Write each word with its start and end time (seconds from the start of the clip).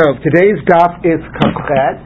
So 0.00 0.16
today's 0.24 0.56
daf 0.64 1.04
is 1.04 1.20
Kafchet, 1.36 1.96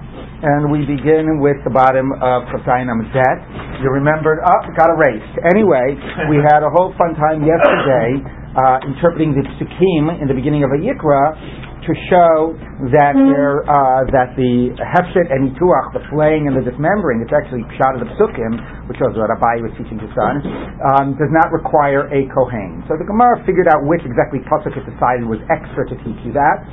and 0.42 0.66
we 0.66 0.82
begin 0.82 1.38
with 1.38 1.62
the 1.62 1.70
bottom 1.70 2.10
of 2.18 2.42
Chazayin 2.50 2.90
Amzet. 2.90 3.38
You 3.86 3.94
remembered, 3.94 4.42
oh, 4.42 4.60
got 4.74 4.90
erased. 4.98 5.38
Anyway, 5.54 5.94
we 6.26 6.42
had 6.42 6.66
a 6.66 6.70
whole 6.74 6.90
fun 6.98 7.14
time 7.14 7.46
yesterday 7.46 8.18
uh, 8.58 8.82
interpreting 8.90 9.38
the 9.38 9.46
psukim 9.46 10.10
in 10.18 10.26
the 10.26 10.34
beginning 10.34 10.66
of 10.66 10.74
a 10.74 10.80
Yikra 10.82 11.63
to 11.84 11.92
show 12.08 12.56
that 12.96 13.12
there 13.12 13.60
uh, 13.68 14.08
that 14.08 14.32
the 14.40 14.72
hefshet 14.80 15.28
and 15.28 15.52
ituach, 15.52 15.92
the 15.92 16.00
flaying 16.08 16.48
and 16.48 16.56
the 16.56 16.64
dismembering, 16.64 17.20
it's 17.20 17.32
actually 17.32 17.60
shot 17.76 17.92
of 17.96 18.00
the 18.00 18.10
psukim, 18.16 18.56
which 18.88 18.96
was 19.00 19.12
what 19.16 19.28
Abai 19.28 19.60
was 19.60 19.72
teaching 19.76 20.00
his 20.00 20.08
son, 20.16 20.40
um, 20.80 21.06
does 21.20 21.28
not 21.32 21.52
require 21.52 22.08
a 22.08 22.24
kohen. 22.32 22.80
So 22.88 22.96
the 22.96 23.04
Gemara 23.04 23.44
figured 23.44 23.68
out 23.68 23.84
which 23.84 24.00
exactly 24.04 24.40
pasuk 24.48 24.72
it 24.72 24.84
decided 24.88 25.28
was 25.28 25.40
extra 25.52 25.84
to 25.92 25.96
teach 26.00 26.20
you 26.24 26.32
that. 26.32 26.64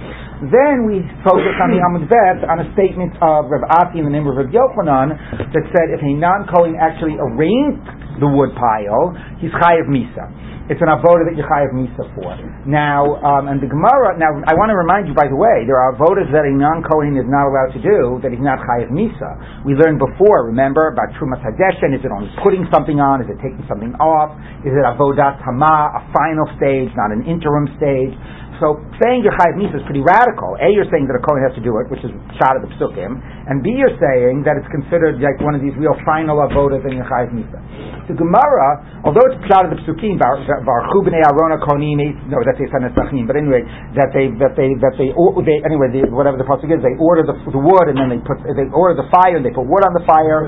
Then 0.48 0.88
we 0.88 1.04
focused 1.28 1.60
on 1.60 1.76
the 1.76 1.84
Amud 1.88 2.08
Bet 2.08 2.48
on 2.48 2.64
a 2.64 2.68
statement 2.72 3.16
of 3.20 3.52
Rav 3.52 3.68
Asi 3.84 4.00
in 4.00 4.08
the 4.08 4.14
name 4.14 4.26
of 4.26 4.40
Rav 4.40 4.48
Yochanan 4.48 5.16
that 5.52 5.64
said 5.76 5.92
if 5.92 6.00
a 6.00 6.14
non-kohen 6.16 6.80
actually 6.80 7.20
arranged 7.20 7.84
the 8.24 8.30
wood 8.32 8.56
pile, 8.56 9.12
he's 9.44 9.52
chayiv 9.60 9.92
misa. 9.92 10.52
It's 10.72 10.80
an 10.80 10.88
avoda 10.88 11.28
that 11.28 11.36
you 11.36 11.44
chayiv 11.44 11.76
misa 11.76 12.08
for. 12.16 12.32
Now, 12.64 13.04
um, 13.28 13.52
and 13.52 13.60
the 13.60 13.68
Gemara. 13.68 14.16
Now, 14.16 14.32
I 14.48 14.56
want 14.56 14.72
to 14.72 14.80
remind 14.80 15.04
you, 15.04 15.12
by 15.12 15.28
the 15.28 15.36
way, 15.36 15.68
there 15.68 15.76
are 15.76 15.92
avodas 16.00 16.32
that 16.32 16.48
a 16.48 16.54
non-kohen 16.56 17.20
is 17.20 17.28
not 17.28 17.52
allowed 17.52 17.76
to 17.76 17.82
do 17.84 18.24
that 18.24 18.32
he's 18.32 18.40
not 18.40 18.64
chayiv 18.64 18.88
misa. 18.88 19.68
We 19.68 19.76
learned 19.76 20.00
before. 20.00 20.48
Remember 20.48 20.88
about 20.88 21.12
trumas 21.20 21.44
hadeshen? 21.44 21.92
Is 21.92 22.00
it 22.08 22.12
only 22.16 22.32
putting 22.40 22.64
something 22.72 23.04
on? 23.04 23.20
Is 23.20 23.28
it 23.28 23.44
taking 23.44 23.68
something 23.68 23.92
off? 24.00 24.32
Is 24.64 24.72
it 24.72 24.88
avodat 24.88 25.44
tama, 25.44 25.92
a 25.92 26.02
final 26.16 26.48
stage, 26.56 26.88
not 26.96 27.12
an 27.12 27.28
interim 27.28 27.68
stage? 27.76 28.16
So 28.62 28.78
saying 29.02 29.26
you're 29.26 29.34
chayiv 29.36 29.58
misa 29.58 29.82
is 29.82 29.86
pretty 29.90 30.06
radical. 30.06 30.56
A, 30.62 30.70
you're 30.70 30.88
saying 30.94 31.10
that 31.10 31.18
a 31.18 31.24
kohen 31.26 31.42
has 31.42 31.58
to 31.58 31.64
do 31.66 31.82
it, 31.82 31.90
which 31.90 32.06
is 32.06 32.14
shot 32.38 32.54
of 32.54 32.62
the 32.62 32.72
psukim, 32.78 33.18
and 33.50 33.66
B, 33.66 33.74
you're 33.74 33.98
saying 33.98 34.46
that 34.46 34.62
it's 34.62 34.70
considered 34.70 35.18
like 35.18 35.42
one 35.42 35.58
of 35.58 35.66
these 35.66 35.74
real 35.76 35.98
final 36.06 36.38
avodas 36.46 36.86
in 36.86 37.02
your 37.02 37.10
chayiv 37.10 37.34
misa. 37.34 37.58
The 38.06 38.14
Gemara, 38.14 39.02
although 39.02 39.26
it's 39.34 39.42
shot 39.50 39.66
of 39.66 39.74
the 39.74 39.82
psukim, 39.82 40.22
b'nei 40.22 41.26
arona 41.26 41.58
konim, 41.66 41.98
no, 42.30 42.38
that's 42.46 42.62
but 42.62 43.36
anyway, 43.36 43.66
that 43.98 44.14
they 44.14 44.30
that 44.38 44.54
they 44.54 44.70
that 44.78 44.94
they, 44.96 45.10
they 45.10 45.58
anyway, 45.66 45.90
they, 45.90 46.06
whatever 46.08 46.38
the 46.38 46.46
pasuk 46.46 46.70
is, 46.70 46.80
they 46.86 46.94
order 47.02 47.26
the, 47.26 47.34
the 47.50 47.58
wood 47.58 47.88
and 47.90 47.98
then 47.98 48.14
they 48.14 48.22
put 48.22 48.38
they 48.46 48.70
order 48.70 48.94
the 48.94 49.10
fire 49.10 49.42
and 49.42 49.44
they 49.46 49.50
put 49.50 49.66
wood 49.66 49.82
on 49.82 49.94
the 49.98 50.06
fire. 50.06 50.46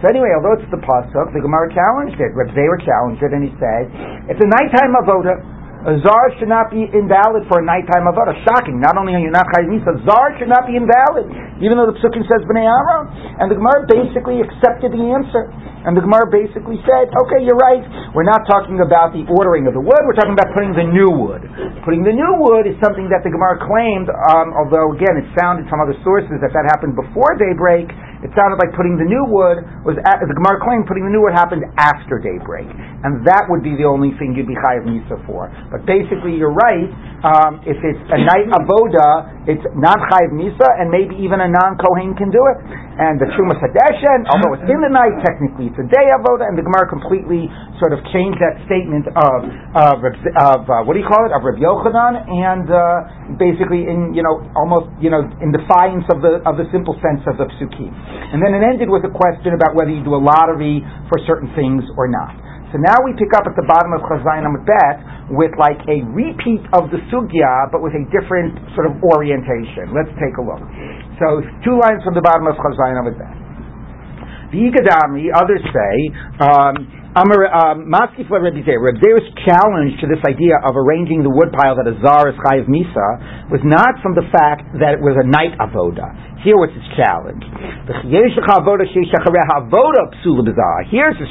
So 0.00 0.04
anyway, 0.08 0.30
although 0.38 0.54
it's 0.56 0.70
the 0.70 0.78
pasuk, 0.78 1.26
the 1.34 1.42
Gemara 1.42 1.66
challenged 1.74 2.22
it. 2.22 2.30
Reb 2.38 2.54
Zera 2.54 2.78
challenged 2.86 3.22
it, 3.22 3.32
and 3.34 3.42
he 3.42 3.52
said 3.58 3.90
it's 4.30 4.40
a 4.40 4.48
nighttime 4.48 4.94
avodah. 4.94 5.59
A 5.80 5.96
zar 6.04 6.24
should 6.36 6.52
not 6.52 6.68
be 6.68 6.84
invalid 6.92 7.48
for 7.48 7.60
a 7.60 7.64
nighttime 7.64 8.04
avodah. 8.04 8.36
Shocking. 8.44 8.76
Not 8.84 9.00
only 9.00 9.16
are 9.16 9.24
you 9.24 9.32
not 9.32 9.48
chayiv 9.56 9.80
misa, 9.80 9.96
zar 10.04 10.36
should 10.36 10.52
not 10.52 10.68
be 10.68 10.76
invalid, 10.76 11.24
even 11.64 11.80
though 11.80 11.88
the 11.88 11.96
psukim 12.04 12.20
says 12.28 12.44
bnei 12.44 12.68
Aaron. 12.68 13.08
And 13.40 13.48
the 13.48 13.56
Gemara 13.56 13.88
basically 13.88 14.44
accepted 14.44 14.92
the 14.92 15.00
answer. 15.08 15.48
And 15.88 15.96
the 15.96 16.04
Gemara 16.04 16.28
basically 16.28 16.76
said, 16.84 17.08
okay, 17.08 17.40
you're 17.40 17.56
right. 17.56 17.80
We're 18.10 18.26
not 18.26 18.42
talking 18.50 18.82
about 18.82 19.14
the 19.14 19.22
ordering 19.30 19.70
of 19.70 19.74
the 19.78 19.82
wood. 19.82 20.02
We're 20.02 20.18
talking 20.18 20.34
about 20.34 20.50
putting 20.50 20.74
the 20.74 20.82
new 20.82 21.14
wood. 21.14 21.46
Putting 21.86 22.02
the 22.02 22.10
new 22.10 22.42
wood 22.42 22.66
is 22.66 22.74
something 22.82 23.06
that 23.06 23.22
the 23.22 23.30
Gemara 23.30 23.62
claimed, 23.62 24.10
um, 24.10 24.50
although 24.58 24.90
again 24.98 25.14
it 25.14 25.30
sounded 25.38 25.70
from 25.70 25.78
other 25.78 25.94
sources 26.02 26.42
that 26.42 26.50
that 26.50 26.66
happened 26.74 26.98
before 26.98 27.38
daybreak. 27.38 27.86
It 28.20 28.28
sounded 28.36 28.60
like 28.60 28.76
putting 28.76 29.00
the 29.00 29.08
new 29.08 29.24
wood 29.32 29.64
was, 29.80 29.96
at, 30.04 30.20
the 30.20 30.36
Gemara 30.36 30.60
claimed 30.60 30.84
putting 30.84 31.08
the 31.08 31.14
new 31.14 31.24
wood 31.24 31.32
happened 31.32 31.64
after 31.80 32.20
daybreak. 32.20 32.68
And 32.68 33.24
that 33.24 33.48
would 33.48 33.64
be 33.64 33.72
the 33.80 33.88
only 33.88 34.12
thing 34.20 34.36
you'd 34.36 34.50
be 34.50 34.58
chayiv 34.60 34.84
misa 34.84 35.16
for. 35.24 35.48
But 35.72 35.88
basically, 35.88 36.36
you're 36.36 36.52
right. 36.52 36.90
Um, 37.24 37.64
if 37.64 37.80
it's 37.80 38.04
a 38.12 38.20
night 38.20 38.52
avoda, 38.52 39.48
it's 39.48 39.64
not 39.72 39.96
chayiv 40.12 40.36
misa, 40.36 40.68
and 40.68 40.92
maybe 40.92 41.16
even 41.16 41.40
a 41.40 41.48
non-kohen 41.48 42.12
can 42.12 42.28
do 42.28 42.44
it. 42.52 42.58
And 43.00 43.16
the 43.16 43.32
Trumas 43.32 43.56
Hadeshen, 43.56 44.28
although 44.28 44.52
it's 44.60 44.68
in 44.68 44.84
the 44.84 44.92
night, 44.92 45.16
technically 45.24 45.72
it's 45.72 45.80
a 45.80 45.88
day 45.88 46.04
avoda, 46.12 46.44
and 46.44 46.60
the 46.60 46.64
Gemara 46.66 46.92
completely 46.92 47.48
sort 47.80 47.96
of 47.96 48.04
changed 48.12 48.36
that 48.38 48.60
statement 48.68 49.08
of, 49.08 49.38
of, 49.74 49.96
of 50.04 50.60
uh, 50.68 50.84
what 50.84 50.94
do 50.94 51.00
you 51.00 51.08
call 51.08 51.24
it, 51.24 51.32
of 51.32 51.40
Reb 51.40 51.56
Yochanan, 51.56 52.28
and 52.28 52.68
uh, 52.68 52.80
basically 53.40 53.88
in, 53.88 54.12
you 54.12 54.20
know, 54.20 54.44
almost, 54.54 54.92
you 55.00 55.08
know, 55.08 55.24
in 55.40 55.48
defiance 55.50 56.04
of 56.12 56.20
the, 56.20 56.44
of 56.44 56.60
the 56.60 56.68
simple 56.70 56.94
sense 57.00 57.24
of 57.24 57.40
the 57.40 57.48
psukim. 57.56 57.88
And 57.88 58.38
then 58.44 58.52
it 58.52 58.60
ended 58.60 58.92
with 58.92 59.02
a 59.08 59.12
question 59.12 59.56
about 59.56 59.72
whether 59.72 59.90
you 59.90 60.04
do 60.04 60.14
a 60.14 60.22
lottery 60.22 60.84
for 61.08 61.16
certain 61.24 61.48
things 61.56 61.82
or 61.96 62.06
not. 62.06 62.36
So 62.70 62.78
now 62.78 63.02
we 63.02 63.10
pick 63.18 63.34
up 63.34 63.50
at 63.50 63.58
the 63.58 63.66
bottom 63.66 63.90
of 63.98 64.06
Chazayin 64.06 64.46
Amud 64.46 64.62
Bet 64.62 65.02
with 65.34 65.50
like 65.58 65.82
a 65.90 66.06
repeat 66.14 66.62
of 66.70 66.86
the 66.94 67.02
sugya, 67.10 67.66
but 67.74 67.82
with 67.82 67.98
a 67.98 68.04
different 68.14 68.54
sort 68.78 68.86
of 68.86 68.94
orientation. 69.02 69.90
Let's 69.90 70.14
take 70.22 70.38
a 70.38 70.44
look. 70.44 70.62
So 71.18 71.42
two 71.66 71.74
lines 71.82 72.06
from 72.06 72.14
the 72.14 72.22
bottom 72.22 72.46
of 72.46 72.54
Chazayin 72.54 72.94
Amud 72.94 73.18
Bet. 73.18 73.34
The 74.54 74.70
Igadami, 74.70 75.30
others 75.34 75.62
say, 75.66 75.94
um, 76.42 76.74
Amar 77.10 77.42
um, 77.50 77.90
Maskif 77.90 78.30
Rebbe 78.30 78.54
Rebbe's 78.54 79.26
challenge 79.42 79.98
to 79.98 80.06
this 80.06 80.22
idea 80.22 80.54
of 80.62 80.78
arranging 80.78 81.26
the 81.26 81.30
woodpile 81.30 81.74
that 81.74 81.90
a 81.90 81.98
zar 81.98 82.30
is 82.30 82.38
chayiv 82.38 82.70
misa 82.70 83.50
was 83.50 83.58
not 83.66 83.98
from 83.98 84.14
the 84.14 84.22
fact 84.30 84.62
that 84.78 84.94
it 84.94 85.02
was 85.02 85.18
a 85.18 85.26
night 85.26 85.50
avoda. 85.58 86.06
Here 86.40 86.56
was 86.56 86.72
his 86.72 86.88
challenge. 86.96 87.44
Here's 88.08 88.32
his 88.32 88.40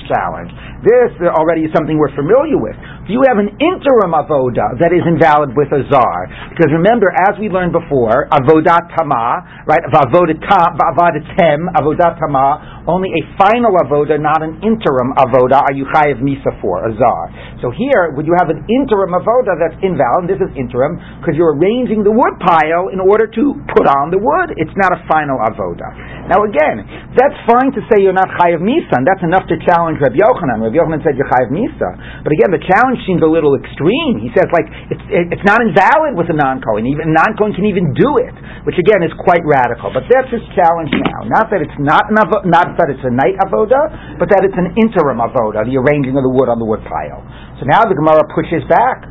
challenge. 0.05 0.51
This 0.85 1.09
already 1.33 1.65
is 1.65 1.73
something 1.73 1.97
we're 1.97 2.13
familiar 2.13 2.61
with. 2.61 2.77
If 3.09 3.17
you 3.17 3.25
have 3.25 3.41
an 3.41 3.57
interim 3.57 4.13
avoda 4.13 4.77
that 4.77 4.93
is 4.93 5.01
invalid 5.01 5.57
with 5.57 5.73
a 5.73 5.81
zar, 5.89 6.29
because 6.53 6.69
remember, 6.69 7.09
as 7.25 7.33
we 7.41 7.49
learned 7.49 7.73
before, 7.73 8.29
avodat 8.29 8.85
tama, 8.93 9.65
right? 9.65 9.81
Avodat 9.89 10.45
tem, 10.45 11.73
avodat 11.73 12.21
tama, 12.21 12.85
only 12.85 13.09
a 13.09 13.25
final 13.41 13.73
avoda, 13.81 14.21
not 14.21 14.45
an 14.45 14.61
interim 14.61 15.17
avoda, 15.17 15.65
are 15.65 15.73
you 15.73 15.89
chayiv 15.89 16.21
misa 16.21 16.53
for, 16.61 16.85
a 16.85 16.93
zar. 16.93 17.33
So 17.65 17.73
here, 17.73 18.13
would 18.13 18.29
you 18.29 18.37
have 18.37 18.53
an 18.53 18.61
interim 18.69 19.17
avoda 19.17 19.57
that's 19.57 19.81
invalid, 19.81 20.29
this 20.29 20.37
is 20.37 20.53
interim, 20.53 21.01
because 21.17 21.33
you're 21.33 21.57
arranging 21.57 22.05
the 22.05 22.13
wood 22.13 22.37
pile 22.45 22.93
in 22.93 23.01
order 23.01 23.25
to 23.25 23.57
put 23.73 23.89
on 23.89 24.13
the 24.13 24.21
wood. 24.21 24.53
It's 24.53 24.77
not 24.77 24.93
a 24.93 24.98
final 25.07 25.37
avoda. 25.39 25.87
Now 26.27 26.43
again, 26.43 26.83
that's 27.15 27.37
fine 27.47 27.71
to 27.77 27.81
say 27.87 28.01
you're 28.03 28.15
not 28.17 28.27
chayiv 28.41 28.59
misa, 28.59 28.97
and 28.99 29.05
that's 29.07 29.23
enough 29.23 29.45
to 29.47 29.55
challenge 29.63 30.01
Rabbi 30.03 30.19
Yochanan. 30.19 30.65
Rabbi 30.65 30.75
Yochanan 30.75 31.01
said 31.05 31.15
you're 31.15 31.29
chayiv 31.29 31.53
misa, 31.53 31.89
but 32.25 32.31
again, 32.33 32.51
the 32.51 32.63
challenge 32.65 32.99
seems 33.07 33.21
a 33.23 33.29
little 33.29 33.55
extreme. 33.55 34.19
He 34.19 34.33
says 34.35 34.49
like 34.51 34.67
it's 34.91 35.05
it's 35.37 35.45
not 35.47 35.61
invalid 35.63 36.17
with 36.17 36.27
a 36.33 36.37
non-kohen. 36.37 36.83
Even 36.89 37.13
non-kohen 37.13 37.53
can 37.55 37.69
even 37.69 37.93
do 37.95 38.09
it, 38.19 38.35
which 38.67 38.75
again 38.81 39.05
is 39.05 39.13
quite 39.23 39.41
radical. 39.45 39.93
But 39.93 40.09
that's 40.09 40.29
his 40.33 40.43
challenge 40.57 40.91
now. 40.91 41.29
Not 41.29 41.47
that 41.53 41.61
it's 41.63 41.79
not 41.79 42.09
an 42.09 42.17
avo- 42.19 42.45
not 42.49 42.75
that 42.81 42.89
it's 42.91 43.03
a 43.05 43.13
night 43.13 43.37
avoda, 43.45 44.17
but 44.17 44.27
that 44.33 44.43
it's 44.43 44.57
an 44.57 44.75
interim 44.79 45.21
avoda, 45.23 45.63
the 45.63 45.77
arranging 45.77 46.17
of 46.17 46.23
the 46.25 46.33
wood 46.33 46.49
on 46.49 46.57
the 46.59 46.67
wood 46.67 46.81
pile. 46.87 47.21
So 47.59 47.67
now 47.67 47.83
the 47.83 47.95
Gemara 47.95 48.23
pushes 48.31 48.63
back. 48.71 49.03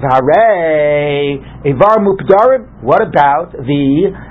Hooray! 0.00 1.36
What 2.80 3.00
about 3.04 3.52
the 3.52 3.84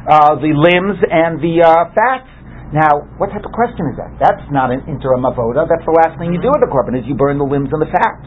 uh, 0.10 0.34
the 0.42 0.52
limbs 0.58 0.98
and 1.06 1.38
the 1.38 1.62
uh, 1.62 1.94
fats? 1.94 2.26
Now, 2.74 3.06
what 3.22 3.30
type 3.30 3.46
of 3.46 3.54
question 3.54 3.86
is 3.94 3.98
that? 4.02 4.10
That's 4.18 4.46
not 4.50 4.74
an 4.74 4.86
interim 4.90 5.22
avoda. 5.26 5.70
That's 5.70 5.86
the 5.86 5.94
last 6.06 6.18
thing 6.18 6.34
you 6.34 6.42
do 6.42 6.50
with 6.50 6.66
the 6.66 6.70
korban 6.74 6.98
is 6.98 7.06
you 7.06 7.14
burn 7.14 7.38
the 7.38 7.46
limbs 7.46 7.70
and 7.70 7.82
the 7.82 7.90
fat. 7.94 8.18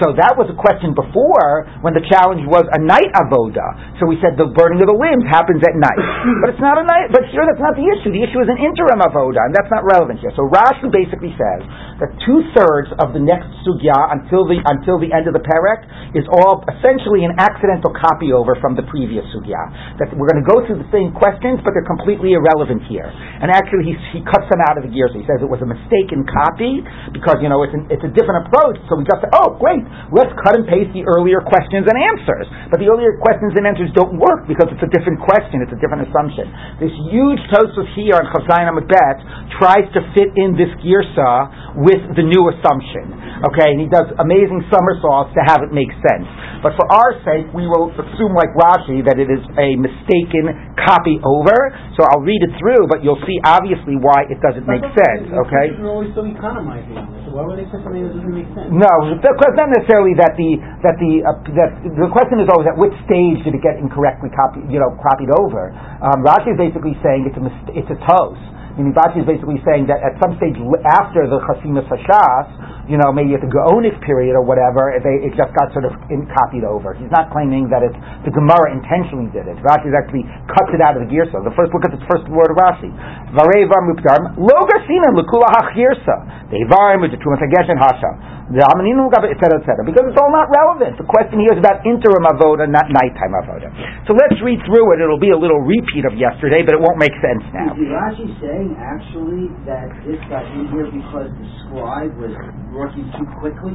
So 0.00 0.16
that 0.16 0.32
was 0.34 0.48
a 0.48 0.56
question 0.56 0.96
before 0.96 1.68
when 1.84 1.92
the 1.92 2.00
challenge 2.08 2.42
was 2.48 2.64
a 2.72 2.80
night 2.80 3.12
avoda. 3.12 4.00
So 4.00 4.08
we 4.08 4.16
said 4.24 4.40
the 4.40 4.48
burning 4.48 4.80
of 4.80 4.88
the 4.88 4.96
limbs 4.96 5.28
happens 5.28 5.60
at 5.60 5.76
night. 5.76 6.00
But 6.40 6.56
it's 6.56 6.64
not 6.64 6.80
a 6.80 6.84
night, 6.88 7.12
but 7.12 7.20
sure, 7.30 7.44
that's 7.44 7.60
not 7.60 7.76
the 7.76 7.84
issue. 7.84 8.08
The 8.08 8.24
issue 8.24 8.40
is 8.40 8.48
an 8.48 8.56
interim 8.56 9.04
avoda, 9.04 9.44
and 9.44 9.52
that's 9.52 9.68
not 9.68 9.84
relevant 9.84 10.24
here. 10.24 10.32
So 10.32 10.48
Rashi 10.48 10.88
basically 10.88 11.36
says 11.36 11.60
that 12.00 12.16
two 12.24 12.40
thirds 12.56 12.88
of 12.96 13.12
the 13.12 13.20
next 13.20 13.52
sugya 13.62 13.92
until 14.16 14.48
the, 14.48 14.56
until 14.64 14.96
the 14.96 15.12
end 15.12 15.28
of 15.28 15.36
the 15.36 15.44
perek 15.44 15.84
is 16.16 16.24
all 16.40 16.64
essentially 16.72 17.28
an 17.28 17.36
accidental 17.36 17.92
copy 17.92 18.32
over 18.32 18.56
from 18.56 18.72
the 18.74 18.84
previous 18.88 19.22
sugya. 19.36 19.60
That 20.00 20.16
we're 20.16 20.32
going 20.32 20.40
to 20.40 20.48
go 20.48 20.64
through 20.64 20.80
the 20.80 20.88
same 20.88 21.12
questions, 21.12 21.60
but 21.60 21.76
they're 21.76 21.84
completely 21.84 22.32
irrelevant 22.32 22.88
here. 22.88 23.04
And 23.04 23.52
actually, 23.52 23.92
he, 23.92 23.94
he 24.16 24.20
cuts 24.24 24.48
them 24.48 24.64
out 24.64 24.80
of 24.80 24.88
the 24.88 24.92
gears. 24.92 25.12
He 25.12 25.28
says 25.28 25.44
it 25.44 25.50
was 25.50 25.60
a 25.60 25.68
mistaken 25.68 26.24
copy 26.24 26.80
because, 27.12 27.36
you 27.44 27.52
know, 27.52 27.60
it's, 27.62 27.76
an, 27.76 27.84
it's 27.92 28.04
a 28.06 28.12
different 28.16 28.48
approach. 28.48 28.80
So 28.88 28.96
we 28.96 29.04
just 29.04 29.20
say, 29.20 29.30
oh, 29.36 29.60
great, 29.60 29.84
let's 30.10 30.30
cut 30.42 30.58
and 30.58 30.66
paste 30.66 30.90
the 30.94 31.06
earlier 31.06 31.42
questions 31.42 31.86
and 31.86 31.96
answers. 31.96 32.46
But 32.68 32.78
the 32.82 32.88
earlier 32.90 33.18
questions 33.18 33.54
and 33.54 33.64
answers 33.66 33.90
don't 33.94 34.18
work 34.18 34.46
because 34.46 34.70
it's 34.70 34.82
a 34.82 34.90
different 34.90 35.22
question, 35.22 35.62
it's 35.62 35.74
a 35.74 35.80
different 35.80 36.06
assumption. 36.10 36.48
This 36.82 36.94
huge 37.10 37.42
Tosfos 37.50 37.88
here 37.94 38.18
on 38.18 38.26
Chazayin 38.30 38.76
Bet 38.86 39.18
tries 39.60 39.86
to 39.96 40.00
fit 40.14 40.34
in 40.34 40.54
this 40.56 40.70
girsa 40.82 41.78
with 41.82 42.02
the 42.14 42.24
new 42.24 42.42
assumption. 42.54 43.12
Okay, 43.50 43.74
and 43.74 43.78
he 43.80 43.88
does 43.88 44.08
amazing 44.18 44.66
somersaults 44.70 45.32
to 45.36 45.42
have 45.46 45.62
it 45.62 45.70
make 45.72 45.90
sense. 46.04 46.26
But 46.60 46.76
for 46.76 46.84
our 46.92 47.16
sake, 47.24 47.48
we 47.56 47.64
will 47.64 47.88
assume, 47.92 48.36
like 48.36 48.52
Rashi, 48.56 49.00
that 49.08 49.16
it 49.16 49.32
is 49.32 49.40
a 49.56 49.76
mistaken 49.80 50.52
copy 50.76 51.16
over. 51.24 51.56
So 51.96 52.04
I'll 52.04 52.20
read 52.24 52.40
it 52.44 52.52
through, 52.60 52.84
but 52.92 53.00
you'll 53.00 53.20
see 53.24 53.36
obviously 53.48 53.96
why 53.96 54.28
it 54.28 54.36
doesn't 54.44 54.68
make 54.68 54.84
sense. 54.92 55.28
Okay. 55.48 55.72
You're 55.76 55.88
always 55.88 56.12
still 56.12 56.28
economizing 56.28 56.96
on. 57.00 57.08
Why 57.32 57.46
would 57.46 57.56
they 57.62 57.68
say 57.72 57.80
something 57.80 58.02
that 58.04 58.12
doesn't 58.12 58.34
make 58.36 58.48
sense? 58.52 58.68
No, 58.74 58.92
the 59.16 59.32
question 59.38 59.58
not 59.60 59.70
necessarily 59.76 60.16
that 60.16 60.32
the 60.40 60.50
that 60.82 60.96
the 60.96 61.12
uh, 61.20 61.36
that 61.58 61.70
the 61.84 62.08
question 62.10 62.40
is 62.40 62.48
always 62.48 62.68
at 62.70 62.76
which 62.80 62.96
stage 63.04 63.38
did 63.44 63.52
it 63.54 63.62
get 63.62 63.76
incorrectly 63.76 64.32
copied, 64.32 64.66
you 64.72 64.80
know, 64.80 64.92
copied 65.04 65.28
over. 65.36 65.70
Um, 66.00 66.24
Rashi 66.24 66.54
is 66.54 66.58
basically 66.58 66.96
saying 67.04 67.28
it's 67.28 67.36
a 67.36 67.44
mist- 67.44 67.72
it's 67.76 67.90
a 67.92 67.98
toast. 68.08 68.42
Meaning 68.78 68.94
Rashi 68.94 69.22
is 69.22 69.28
basically 69.28 69.58
saying 69.66 69.90
that 69.90 70.02
at 70.02 70.14
some 70.22 70.38
stage 70.38 70.54
after 70.86 71.26
the 71.26 71.38
Chasimas 71.46 71.86
Hashas, 71.90 72.48
you 72.90 72.98
know, 72.98 73.14
maybe 73.14 73.38
at 73.38 73.42
the 73.42 73.50
Gaonic 73.50 73.94
period 74.02 74.34
or 74.34 74.42
whatever, 74.42 74.90
they, 74.98 75.26
it 75.26 75.34
just 75.38 75.54
got 75.54 75.70
sort 75.70 75.86
of 75.86 75.94
in, 76.10 76.26
copied 76.26 76.66
over. 76.66 76.94
He's 76.98 77.10
not 77.14 77.30
claiming 77.30 77.70
that 77.70 77.86
it's 77.86 77.94
the 78.26 78.34
Gemara 78.34 78.74
intentionally 78.74 79.30
did 79.30 79.46
it. 79.46 79.58
Rashi 79.62 79.90
actually 79.94 80.26
cuts 80.50 80.70
it 80.74 80.82
out 80.82 80.98
of 80.98 81.06
the 81.06 81.10
Girsa. 81.10 81.38
The 81.42 81.54
first 81.54 81.70
look 81.70 81.86
at 81.86 81.94
the 81.94 82.02
first 82.10 82.26
word 82.30 82.50
of 82.50 82.58
Rashi. 82.58 82.90
Varevar 83.30 83.86
muptarm 83.86 84.34
logar 84.38 84.80
sinan 84.90 85.14
lekula 85.14 85.46
hachirsa. 85.54 86.50
Devarim 86.50 87.06
u'tetrumas 87.06 87.38
hadeshen 87.38 87.78
hasha. 87.78 88.40
The 88.50 88.66
Amaninu 88.66 89.06
etc. 89.06 89.62
etc. 89.62 89.86
Because 89.86 90.10
it's 90.10 90.18
all 90.18 90.34
not 90.34 90.50
relevant. 90.50 90.98
The 90.98 91.06
question 91.06 91.38
here 91.38 91.54
is 91.54 91.62
about 91.62 91.86
interim 91.86 92.26
avoda, 92.26 92.66
not 92.66 92.90
nighttime 92.90 93.30
avoda. 93.38 93.70
So 94.10 94.18
let's 94.18 94.34
read 94.42 94.58
through 94.66 94.98
it. 94.98 94.98
It'll 94.98 95.22
be 95.22 95.30
a 95.30 95.38
little 95.38 95.62
repeat 95.62 96.02
of 96.02 96.18
yesterday, 96.18 96.66
but 96.66 96.74
it 96.74 96.82
won't 96.82 96.98
make 96.98 97.14
sense 97.22 97.46
now. 97.54 97.70
Is 97.78 97.86
Rashi 97.86 98.26
saying 98.60 98.76
actually 98.76 99.48
that 99.64 99.88
this 100.04 100.20
got 100.28 100.44
in 100.52 100.68
here 100.68 100.84
because 100.92 101.32
the 101.32 101.48
scribe 101.64 102.12
was 102.20 102.32
working 102.76 103.08
too 103.16 103.24
quickly? 103.40 103.72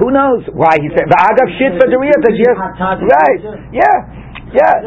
Who 0.00 0.08
knows 0.10 0.42
why 0.56 0.80
he 0.80 0.88
said 0.96 1.06
the 1.06 1.18
Agav 1.20 1.48
Shit 1.60 1.72
for 1.78 1.86
the 1.86 1.98
real 2.00 2.18
Right. 2.56 3.40
Yeah. 3.70 3.96
Yeah. 4.54 4.78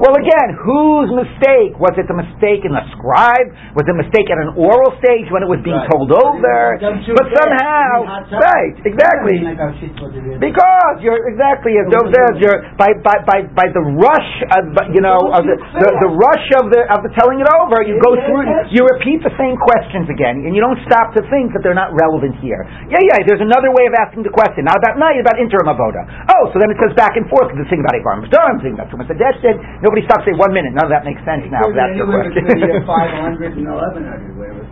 Well, 0.00 0.16
again, 0.16 0.56
whose 0.56 1.12
mistake? 1.12 1.76
Was 1.76 1.92
it 2.00 2.08
the 2.08 2.16
mistake 2.16 2.64
in 2.64 2.72
the 2.72 2.80
scribe? 2.96 3.76
Was 3.76 3.84
it 3.84 3.92
a 3.92 4.00
mistake 4.00 4.32
at 4.32 4.40
an 4.40 4.56
oral 4.56 4.96
stage 5.04 5.28
when 5.28 5.44
it 5.44 5.50
was 5.52 5.60
being 5.60 5.76
right. 5.76 5.92
told 5.92 6.08
over? 6.08 6.80
But 6.80 7.26
somehow, 7.36 8.24
right, 8.40 8.72
exactly. 8.80 9.36
Because 10.40 10.96
you're 11.04 11.28
exactly 11.28 11.76
as 11.76 11.92
Dov 11.92 12.08
says, 12.08 12.40
you're 12.40 12.72
by 12.80 12.96
by 13.04 13.20
by, 13.28 13.38
by 13.52 13.68
the 13.68 13.84
rush, 13.84 14.32
of, 14.48 14.72
you 14.96 15.04
know, 15.04 15.20
of 15.28 15.44
the, 15.44 15.56
the, 15.60 15.88
the 16.00 16.12
rush 16.16 16.48
of 16.56 16.72
the 16.72 16.80
of 16.88 17.04
the 17.04 17.12
telling 17.20 17.44
it 17.44 17.48
over. 17.60 17.84
You 17.84 18.00
go 18.00 18.16
through, 18.16 18.72
you 18.72 18.88
repeat 18.96 19.20
the 19.20 19.34
same 19.36 19.60
questions 19.60 20.08
again, 20.08 20.48
and 20.48 20.56
you 20.56 20.64
don't 20.64 20.80
stop 20.88 21.12
to 21.20 21.22
think 21.28 21.52
that 21.52 21.60
they're 21.60 21.76
not 21.76 21.92
relevant 21.92 22.40
here. 22.40 22.64
Yeah, 22.88 23.04
yeah. 23.04 23.28
There's 23.28 23.44
another 23.44 23.68
way 23.76 23.84
of 23.84 23.94
asking 24.00 24.24
the 24.24 24.32
question. 24.32 24.64
Not 24.64 24.80
about 24.80 24.96
night, 24.96 25.20
about 25.20 25.36
interim 25.36 25.68
avoda. 25.68 26.08
Oh, 26.32 26.48
so 26.50 26.56
then 26.56 26.72
it 26.72 26.80
says 26.80 26.96
back 26.96 27.20
and 27.20 27.28
forth. 27.28 27.52
The 27.52 27.68
thing 27.68 27.84
about 27.84 27.92
Ivar 27.92 28.30
Mitzvah, 28.70 28.86
that's 28.86 28.90
from 28.90 29.02
a 29.02 29.08
suggestion. 29.10 29.58
Nobody 29.82 30.06
stops 30.06 30.22
say 30.22 30.34
one 30.38 30.54
minute. 30.54 30.70
None 30.74 30.86
of 30.86 30.92
that 30.94 31.02
makes 31.02 31.18
sense 31.26 31.42
now. 31.50 31.66
That's 31.74 31.96
your 31.98 32.06
question. 32.06 32.46
500 32.86 33.58
and 33.58 33.66
1100, 33.66 34.38
where 34.38 34.54
it 34.54 34.62
was 34.62 34.68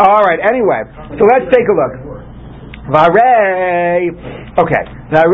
All 0.00 0.24
right. 0.24 0.40
Anyway, 0.40 0.80
so 1.20 1.22
let's 1.28 1.48
take 1.52 1.68
a 1.68 1.74
look. 1.76 1.92
Vare. 2.88 4.08
Okay. 4.56 4.84
So 5.08 5.24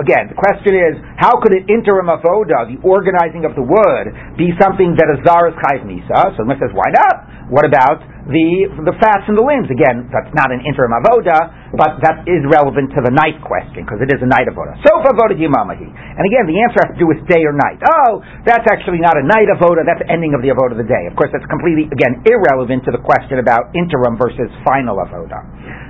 again, 0.00 0.24
the 0.32 0.38
question 0.40 0.72
is, 0.72 0.96
how 1.20 1.36
could 1.44 1.52
an 1.52 1.68
interim 1.68 2.08
avoda, 2.08 2.64
the 2.64 2.80
organizing 2.80 3.44
of 3.44 3.52
the 3.52 3.60
wood, 3.60 4.08
be 4.40 4.56
something 4.56 4.96
that 4.96 5.04
a 5.12 5.20
zaras 5.20 5.52
chayv 5.60 5.84
misa? 5.84 6.32
So 6.40 6.48
the 6.48 6.56
says, 6.56 6.72
why 6.72 6.88
not? 6.96 7.52
What 7.52 7.68
about 7.68 8.00
the 8.28 8.70
the 8.86 8.94
fats 9.02 9.26
and 9.26 9.34
the 9.34 9.42
limbs. 9.42 9.66
Again, 9.66 10.06
that's 10.14 10.30
not 10.30 10.54
an 10.54 10.62
interim 10.62 10.94
avoda, 10.94 11.74
but 11.74 11.98
that 12.06 12.22
is 12.30 12.42
relevant 12.46 12.94
to 12.94 13.02
the 13.02 13.10
night 13.10 13.42
question 13.42 13.82
because 13.82 13.98
it 13.98 14.14
is 14.14 14.22
a 14.22 14.28
night 14.30 14.46
avoda. 14.46 14.78
So 14.86 14.94
avoda 15.02 15.34
yimamahi. 15.34 15.88
And 15.90 16.22
again, 16.22 16.46
the 16.46 16.58
answer 16.62 16.78
has 16.86 16.90
to 16.94 17.00
do 17.02 17.08
with 17.10 17.18
day 17.26 17.42
or 17.42 17.54
night. 17.54 17.82
Oh, 17.82 18.22
that's 18.46 18.66
actually 18.70 19.02
not 19.02 19.18
a 19.18 19.24
night 19.26 19.50
avoda. 19.50 19.82
That's 19.82 20.06
ending 20.06 20.38
of 20.38 20.42
the 20.44 20.54
avoda 20.54 20.78
of 20.78 20.80
the 20.80 20.86
day. 20.86 21.10
Of 21.10 21.18
course, 21.18 21.34
that's 21.34 21.46
completely 21.50 21.90
again 21.90 22.22
irrelevant 22.22 22.86
to 22.86 22.94
the 22.94 23.02
question 23.02 23.42
about 23.42 23.74
interim 23.74 24.14
versus 24.14 24.50
final 24.62 25.02
avoda. 25.02 25.42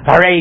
Hare. 0.03 0.35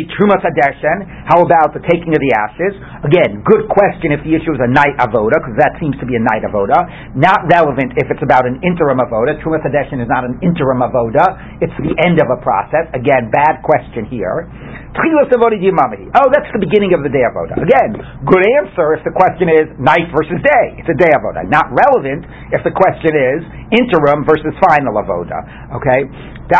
How 1.29 1.39
about 1.45 1.69
the 1.73 1.83
taking 1.85 2.11
of 2.13 2.21
the 2.21 2.33
ashes? 2.33 2.73
Again, 3.05 3.45
good 3.45 3.69
question 3.69 4.09
if 4.09 4.21
the 4.25 4.33
issue 4.33 4.53
is 4.53 4.61
a 4.61 4.69
night 4.69 4.97
avoda, 4.97 5.37
because 5.37 5.57
that 5.61 5.77
seems 5.77 5.93
to 6.01 6.05
be 6.09 6.17
a 6.17 6.23
night 6.23 6.41
avoda. 6.41 6.81
Not 7.13 7.45
relevant 7.49 7.93
if 8.01 8.09
it's 8.09 8.23
about 8.25 8.49
an 8.49 8.57
interim 8.65 8.97
avoda. 8.97 9.37
Trumas 9.45 9.61
Hadeshen 9.61 10.01
is 10.01 10.09
not 10.09 10.25
an 10.25 10.41
interim 10.41 10.81
avoda. 10.81 11.61
It's 11.61 11.73
the 11.77 11.93
end 12.01 12.17
of 12.17 12.27
a 12.33 12.41
process. 12.41 12.89
Again, 12.97 13.29
bad 13.29 13.61
question 13.61 14.09
here. 14.09 14.49
Oh, 14.91 16.27
that's 16.33 16.51
the 16.51 16.59
beginning 16.59 16.91
of 16.91 17.05
the 17.05 17.11
day 17.13 17.23
avoda. 17.23 17.55
Again, 17.55 17.95
good 18.27 18.43
answer 18.59 18.97
if 18.97 19.05
the 19.07 19.13
question 19.15 19.47
is 19.47 19.71
night 19.79 20.09
versus 20.11 20.35
day. 20.43 20.65
It's 20.83 20.89
a 20.91 20.97
day 20.99 21.15
avoda. 21.15 21.47
Not 21.47 21.71
relevant 21.71 22.27
if 22.51 22.59
the 22.67 22.73
question 22.75 23.13
is 23.15 23.39
interim 23.71 24.27
versus 24.27 24.51
final 24.67 24.99
avoda. 24.99 25.39
Okay? 25.79 26.11
If 26.51 26.59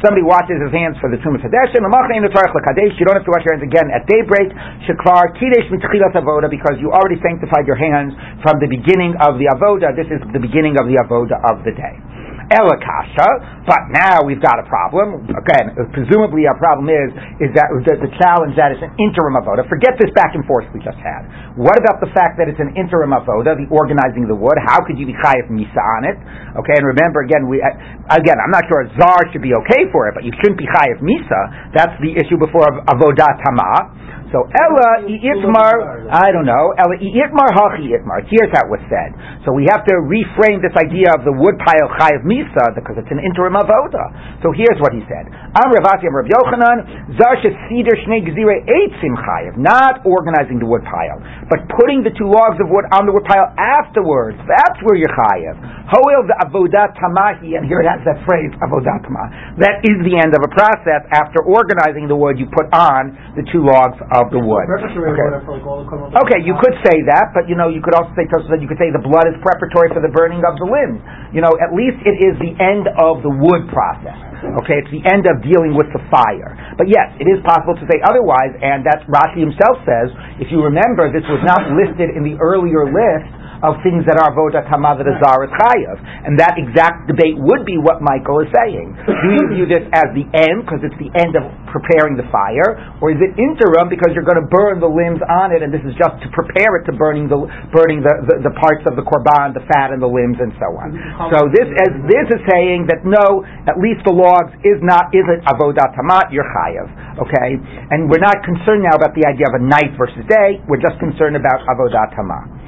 somebody 0.00 0.24
washes 0.24 0.56
his 0.64 0.72
hands 0.72 0.96
for 0.96 1.12
the 1.12 1.20
Trumas 1.20 1.44
Hadeshen, 1.44 1.76
you 1.76 3.04
don't 3.04 3.16
have 3.20 3.28
to 3.28 3.32
wash 3.36 3.44
your 3.44 3.52
hands 3.52 3.68
again 3.68 3.92
at 3.92 4.08
daybreak. 4.08 4.48
Sheklar 4.88 5.36
Kiddush 5.36 5.68
avoda 5.68 6.48
because 6.48 6.80
you 6.80 6.88
already 6.88 7.20
sanctified 7.20 7.68
your 7.68 7.76
hands 7.76 8.16
from 8.40 8.64
the 8.64 8.68
beginning 8.72 9.12
of 9.28 9.36
the 9.36 9.52
avoda. 9.52 9.92
This 9.92 10.08
is 10.08 10.24
the 10.32 10.40
beginning 10.40 10.80
of 10.80 10.88
the 10.88 10.96
avoda 11.04 11.36
of 11.52 11.60
the 11.68 11.76
day. 11.76 12.13
Elakasha, 12.52 13.64
but 13.64 13.88
now 13.92 14.24
we've 14.24 14.42
got 14.42 14.60
a 14.60 14.66
problem. 14.68 15.24
Again, 15.32 15.72
presumably 15.92 16.44
our 16.44 16.58
problem 16.58 16.90
is 16.90 17.08
is 17.40 17.50
that 17.56 17.70
the, 17.72 17.94
the 18.04 18.12
challenge 18.20 18.56
that 18.60 18.74
it's 18.74 18.84
an 18.84 18.92
interim 19.00 19.38
avoda. 19.38 19.64
Forget 19.68 19.96
this 19.96 20.12
back 20.12 20.36
and 20.36 20.44
forth 20.44 20.68
we 20.72 20.80
just 20.84 20.98
had. 21.00 21.24
What 21.56 21.78
about 21.80 22.02
the 22.04 22.10
fact 22.12 22.36
that 22.36 22.50
it's 22.50 22.60
an 22.60 22.76
interim 22.76 23.14
avoda, 23.16 23.56
the 23.56 23.68
organizing 23.72 24.28
the 24.28 24.36
wood? 24.36 24.56
How 24.66 24.84
could 24.84 25.00
you 25.00 25.08
be 25.08 25.16
chayiv 25.16 25.48
misa 25.48 25.80
on 26.00 26.02
it? 26.04 26.16
Okay, 26.60 26.76
and 26.76 26.84
remember 26.84 27.24
again, 27.24 27.48
we 27.48 27.62
again, 27.62 28.38
I'm 28.40 28.52
not 28.52 28.68
sure 28.68 28.84
a 28.84 28.88
zar 28.98 29.20
should 29.32 29.44
be 29.44 29.54
okay 29.64 29.88
for 29.94 30.08
it, 30.10 30.18
but 30.18 30.24
you 30.24 30.32
shouldn't 30.42 30.60
be 30.60 30.68
chayiv 30.68 31.00
misa. 31.00 31.72
That's 31.72 31.96
the 32.04 32.12
issue 32.16 32.36
before 32.36 32.66
avodah 32.90 33.30
tamah. 33.40 34.04
So 34.34 34.42
Ella 34.50 35.06
Itmar, 35.06 36.10
I 36.10 36.34
don't 36.34 36.42
know. 36.42 36.74
Ella 36.74 36.98
Itmar 36.98 37.54
Hachi 37.54 37.94
Itmar. 37.94 38.26
Here's 38.26 38.50
how 38.50 38.66
it 38.66 38.70
was 38.74 38.82
said. 38.90 39.14
So 39.46 39.54
we 39.54 39.62
have 39.70 39.86
to 39.86 39.94
reframe 40.10 40.58
this 40.58 40.74
idea 40.74 41.14
of 41.14 41.22
the 41.22 41.30
wood 41.30 41.54
pile 41.62 41.86
Chayav 41.94 42.26
Misa 42.26 42.74
because 42.74 42.98
it's 42.98 43.14
an 43.14 43.22
interim 43.22 43.54
avoda. 43.54 44.10
So 44.42 44.50
here's 44.50 44.74
what 44.82 44.90
he 44.90 45.06
said. 45.06 45.30
Am 45.30 45.70
Ravasi 45.70 46.10
Am 46.10 46.18
Rav 46.18 46.26
Yochanan 46.26 47.14
Zarsha 47.14 47.54
Seder 47.70 47.94
Shnei 48.02 48.26
Gzire 48.26 48.58
Eitzim 48.66 49.14
Chayav. 49.14 49.54
Not 49.54 50.02
organizing 50.02 50.58
the 50.58 50.66
wood 50.66 50.82
pile, 50.82 51.22
but 51.46 51.62
putting 51.78 52.02
the 52.02 52.10
two 52.18 52.26
logs 52.26 52.58
of 52.58 52.66
wood 52.66 52.90
on 52.90 53.06
the 53.06 53.14
wood 53.14 53.30
pile 53.30 53.54
afterwards. 53.54 54.42
That's 54.50 54.82
where 54.82 54.98
you're 54.98 55.14
Chayav. 55.14 55.62
Hoel 55.94 56.26
the 56.26 56.34
avodat 56.42 56.98
tamahi, 56.98 57.54
and 57.54 57.70
here 57.70 57.78
it 57.78 57.86
has 57.86 58.02
that 58.02 58.18
phrase 58.26 58.50
avodat 58.58 59.06
tamah. 59.06 59.62
That 59.62 59.86
is 59.86 59.94
the 60.02 60.18
end 60.18 60.34
of 60.34 60.42
a 60.42 60.50
process. 60.50 61.06
After 61.14 61.46
organizing 61.46 62.10
the 62.10 62.18
wood, 62.18 62.34
you 62.34 62.50
put 62.50 62.66
on 62.74 63.14
the 63.38 63.46
two 63.54 63.62
logs 63.62 64.02
of 64.10 64.23
of 64.24 64.32
the 64.32 64.40
wood. 64.40 64.64
Okay. 64.64 66.24
okay, 66.24 66.40
you 66.40 66.56
could 66.56 66.76
say 66.80 66.96
that, 67.12 67.36
but 67.36 67.44
you 67.44 67.54
know, 67.54 67.68
you 67.68 67.84
could 67.84 67.92
also 67.92 68.10
say 68.16 68.24
that 68.24 68.58
you 68.58 68.66
could 68.66 68.80
say 68.80 68.88
the 68.88 69.04
blood 69.04 69.28
is 69.28 69.36
preparatory 69.44 69.92
for 69.92 70.00
the 70.00 70.10
burning 70.10 70.40
of 70.42 70.56
the 70.56 70.64
limbs. 70.64 71.04
You 71.36 71.44
know, 71.44 71.52
at 71.60 71.76
least 71.76 72.00
it 72.08 72.16
is 72.24 72.34
the 72.40 72.56
end 72.56 72.88
of 72.96 73.20
the 73.20 73.30
wood 73.30 73.68
process. 73.68 74.16
Okay, 74.64 74.80
it's 74.80 74.92
the 74.92 75.04
end 75.04 75.28
of 75.28 75.44
dealing 75.44 75.76
with 75.76 75.88
the 75.92 76.00
fire. 76.08 76.56
But 76.80 76.88
yes, 76.88 77.12
it 77.20 77.28
is 77.28 77.44
possible 77.44 77.76
to 77.76 77.84
say 77.84 78.00
otherwise, 78.04 78.56
and 78.60 78.84
that 78.88 79.04
Rashi 79.06 79.44
himself 79.44 79.84
says. 79.84 80.08
If 80.40 80.48
you 80.50 80.64
remember, 80.64 81.12
this 81.12 81.24
was 81.28 81.40
not 81.44 81.68
listed 81.76 82.16
in 82.16 82.24
the 82.24 82.40
earlier 82.40 82.88
list 82.88 83.43
of 83.62 83.78
things 83.84 84.02
that 84.08 84.18
are 84.18 84.34
voda 84.34 84.64
tama 84.66 84.96
that 84.98 85.06
is 85.06 85.18
chayav. 85.20 85.96
And 86.26 86.40
that 86.40 86.56
exact 86.58 87.06
debate 87.06 87.36
would 87.38 87.62
be 87.62 87.78
what 87.78 88.00
Michael 88.00 88.40
is 88.42 88.50
saying. 88.50 88.96
Do 89.06 89.28
you 89.30 89.44
view 89.52 89.66
this 89.68 89.84
as 89.94 90.10
the 90.16 90.26
end 90.34 90.64
because 90.66 90.80
it's 90.82 90.96
the 90.98 91.12
end 91.14 91.36
of 91.38 91.44
preparing 91.74 92.14
the 92.14 92.22
fire, 92.30 92.78
or 93.02 93.10
is 93.10 93.18
it 93.18 93.34
interim 93.34 93.90
because 93.90 94.14
you're 94.14 94.26
going 94.26 94.38
to 94.38 94.46
burn 94.46 94.78
the 94.78 94.86
limbs 94.86 95.18
on 95.26 95.50
it, 95.50 95.58
and 95.66 95.74
this 95.74 95.82
is 95.82 95.90
just 95.98 96.14
to 96.22 96.30
prepare 96.30 96.78
it 96.78 96.86
to 96.86 96.94
burning 96.94 97.26
the 97.26 97.34
burning 97.74 97.98
the, 97.98 98.14
the, 98.30 98.46
the 98.46 98.54
parts 98.62 98.86
of 98.86 98.94
the 98.94 99.02
korban, 99.02 99.50
the 99.50 99.64
fat 99.66 99.90
and 99.90 99.98
the 99.98 100.08
limbs, 100.08 100.38
and 100.38 100.54
so 100.62 100.70
on. 100.78 100.94
So 101.34 101.50
this 101.50 101.66
as 101.66 101.92
this 102.06 102.26
is 102.30 102.40
saying 102.46 102.86
that 102.86 103.02
no, 103.02 103.42
at 103.66 103.74
least 103.82 104.06
the 104.06 104.14
logs 104.14 104.54
is 104.62 104.78
not 104.86 105.10
is 105.10 105.26
it 105.26 105.42
avodah 105.50 105.90
tamat 105.98 106.30
you're 106.30 106.46
chayav. 106.46 106.86
Okay, 107.18 107.58
and 107.90 108.06
we're 108.06 108.22
not 108.22 108.38
concerned 108.46 108.86
now 108.86 108.94
about 108.94 109.18
the 109.18 109.26
idea 109.26 109.50
of 109.50 109.58
a 109.58 109.62
night 109.62 109.98
versus 109.98 110.22
day. 110.30 110.62
We're 110.70 110.82
just 110.82 111.02
concerned 111.02 111.34
about 111.34 111.66
avodah 111.66 112.14
tamat. 112.14 112.64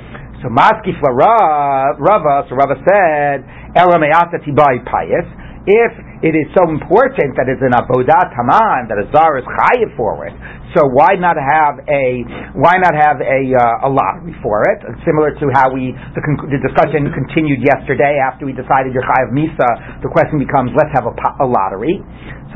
So 0.46 0.54
Maskif 0.54 0.94
Rava, 1.02 2.46
so 2.46 2.54
Rava 2.54 2.78
said, 2.86 3.42
Ela 3.74 3.98
Me'ata 3.98 4.38
Tibai 4.46 4.78
Pious, 4.86 5.26
if 5.66 5.92
it 6.22 6.38
is 6.38 6.46
so 6.54 6.70
important 6.70 7.34
that 7.34 7.50
it's 7.50 7.58
an 7.58 7.74
avodat 7.74 8.30
taman 8.30 8.86
that 8.86 8.94
a 8.94 9.10
zar 9.10 9.42
is 9.42 9.42
chayiv 9.42 9.90
for 9.98 10.22
it. 10.22 10.30
So 10.78 10.86
why 10.86 11.18
not 11.18 11.34
have 11.34 11.82
a 11.90 12.22
why 12.54 12.78
not 12.78 12.94
have 12.94 13.18
a 13.18 13.42
uh, 13.58 13.86
a 13.86 13.90
lottery 13.90 14.38
for 14.38 14.62
it? 14.70 14.86
Similar 15.02 15.34
to 15.42 15.50
how 15.50 15.74
we 15.74 15.90
the, 16.14 16.22
the 16.46 16.62
discussion 16.62 17.10
continued 17.10 17.66
yesterday 17.66 18.22
after 18.22 18.46
we 18.46 18.54
decided 18.54 18.94
your 18.94 19.02
chayiv 19.02 19.34
misa. 19.34 19.66
The 20.06 20.10
question 20.14 20.38
becomes 20.38 20.70
let's 20.78 20.94
have 20.94 21.10
a, 21.10 21.14
a 21.42 21.46
lottery. 21.50 21.98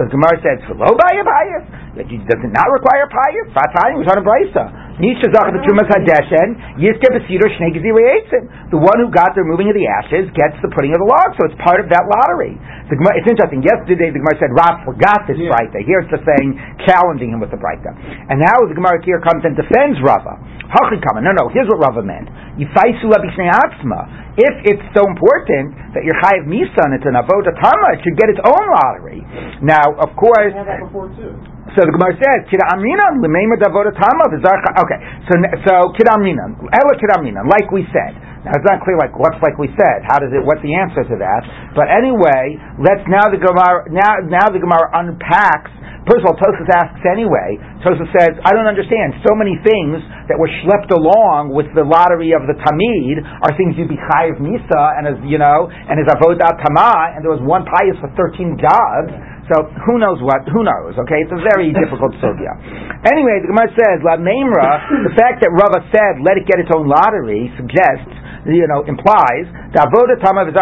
So 0.01 0.09
the 0.09 0.17
Gemara 0.17 0.41
says, 0.41 0.65
"Hello, 0.65 0.97
bayah 0.97 1.21
bayah." 1.21 1.61
Does 1.93 2.41
it 2.41 2.53
not 2.57 2.73
require 2.73 3.05
payah? 3.13 3.53
Fatayim 3.53 4.01
was 4.01 4.09
on 4.09 4.17
a 4.17 4.25
brisa. 4.25 4.65
Nisha 4.97 5.29
Zachar 5.29 5.53
the 5.53 5.65
Trumas 5.65 5.89
Hadeshen, 5.93 6.81
Yizke 6.81 7.09
Besido 7.09 7.45
Shnei 7.57 7.73
The 7.73 8.81
one 8.81 8.97
who 9.01 9.13
got 9.13 9.37
the 9.37 9.45
removing 9.45 9.69
of 9.69 9.77
the 9.77 9.85
ashes 9.85 10.29
gets 10.33 10.57
the 10.65 10.73
putting 10.73 10.93
of 10.93 11.01
the 11.01 11.09
log, 11.09 11.37
so 11.37 11.49
it's 11.49 11.57
part 11.61 11.81
of 11.81 11.89
that 11.93 12.05
lottery. 12.05 12.57
The 12.89 12.97
Gemara, 12.97 13.21
it's 13.21 13.29
interesting. 13.29 13.61
Yesterday 13.61 14.09
the 14.09 14.21
Gemara 14.25 14.37
said 14.41 14.53
Rav 14.57 14.89
forgot 14.89 15.29
this 15.29 15.37
yeah. 15.37 15.53
Here 15.85 16.01
it's 16.01 16.13
just 16.13 16.25
saying 16.25 16.57
challenging 16.89 17.37
him 17.37 17.41
with 17.41 17.53
the 17.53 17.61
Breita. 17.61 17.93
And 17.93 18.41
now 18.41 18.57
the 18.65 18.77
Gemara 18.77 19.01
here 19.05 19.21
comes 19.21 19.45
and 19.45 19.53
defends 19.53 20.01
Rava. 20.01 20.41
Hachikama. 20.69 21.21
No, 21.21 21.35
no. 21.35 21.51
Here's 21.51 21.67
what 21.67 21.83
Rava 21.83 22.01
meant. 22.07 22.31
Yifaisu 22.57 23.11
Atzma. 23.11 24.01
If 24.39 24.55
it's 24.73 24.87
so 24.95 25.03
important 25.11 25.75
that 25.93 26.07
you're 26.07 26.17
chayiv 26.23 26.47
misa 26.47 26.87
and 26.87 26.95
it's 26.95 27.05
an 27.05 27.19
avodah 27.19 27.51
tama, 27.59 27.99
it 27.99 28.01
should 28.07 28.15
get 28.15 28.31
its 28.31 28.39
own 28.41 28.65
lottery. 28.79 29.21
Now, 29.59 29.90
of 29.99 30.11
course. 30.15 30.53
We 30.53 30.61
had 30.61 30.69
that 30.69 30.85
before 30.87 31.09
too. 31.17 31.35
So 31.79 31.87
the 31.87 31.95
Gemara 31.95 32.19
says, 32.19 32.51
"Kida 32.51 32.67
amrina 32.75 33.15
lemema 33.23 33.55
davoda 33.55 33.95
tama 33.95 34.27
Okay, 34.27 34.99
so 35.31 35.33
so 35.67 35.73
kida 35.95 36.19
amrina, 36.19 36.51
ela 36.59 36.93
kida 36.99 37.15
amrina, 37.19 37.47
like 37.47 37.71
we 37.71 37.87
said. 37.95 38.19
Now 38.43 38.57
it's 38.57 38.65
not 38.65 38.81
clear, 38.83 38.97
like 38.97 39.15
what's 39.15 39.39
like 39.45 39.55
we 39.61 39.69
said. 39.77 40.03
How 40.09 40.19
does 40.19 40.33
it? 40.33 40.43
What's 40.43 40.65
the 40.65 40.75
answer 40.75 41.05
to 41.05 41.17
that? 41.21 41.43
But 41.77 41.93
anyway, 41.93 42.59
let's 42.81 43.05
now 43.07 43.29
the 43.31 43.39
Gemara 43.39 43.87
now 43.93 44.19
now 44.27 44.49
the 44.51 44.59
Gemara 44.59 44.89
unpacks. 44.99 45.71
First 46.09 46.25
of 46.25 46.33
all, 46.33 46.37
Tosfos 46.41 46.67
asks 46.73 47.05
anyway. 47.05 47.61
Tosfos 47.85 48.09
says, 48.17 48.33
"I 48.43 48.57
don't 48.57 48.67
understand. 48.67 49.21
So 49.23 49.37
many 49.37 49.55
things 49.61 50.01
that 50.27 50.41
were 50.41 50.49
schlepped 50.65 50.91
along 50.91 51.53
with 51.53 51.69
the 51.77 51.85
lottery 51.85 52.33
of 52.33 52.49
the 52.49 52.57
Tamid 52.57 53.21
are 53.21 53.53
things 53.61 53.77
you'd 53.77 53.93
be 53.93 54.01
chayiv 54.11 54.41
misa 54.41 54.83
and 54.97 55.07
as 55.07 55.21
you 55.23 55.37
know 55.37 55.69
and 55.69 56.01
as 56.01 56.09
avodah 56.09 56.57
tama, 56.65 57.15
and 57.15 57.23
there 57.23 57.31
was 57.31 57.45
one 57.45 57.63
pious 57.63 57.95
for 58.01 58.09
thirteen 58.17 58.57
jobs." 58.57 59.13
So 59.51 59.67
who 59.83 59.99
knows 59.99 60.23
what? 60.23 60.47
Who 60.47 60.63
knows? 60.63 60.95
Okay, 60.95 61.27
it's 61.27 61.35
a 61.35 61.43
very 61.43 61.75
difficult 61.83 62.15
sugya. 62.23 62.55
Anyway, 63.03 63.43
the 63.43 63.51
Gemara 63.51 63.71
says, 63.75 63.99
La 64.07 64.15
Memra, 64.15 64.79
the 65.11 65.15
fact 65.19 65.43
that 65.43 65.51
Rava 65.51 65.83
said, 65.91 66.23
let 66.23 66.39
it 66.39 66.47
get 66.47 66.63
its 66.63 66.71
own 66.71 66.87
lottery, 66.87 67.51
suggests 67.59 68.15
you 68.49 68.65
know, 68.69 68.85
implies 68.89 69.45
that 69.77 69.85
avodah 69.89 70.17
tama 70.25 70.49
That's 70.49 70.57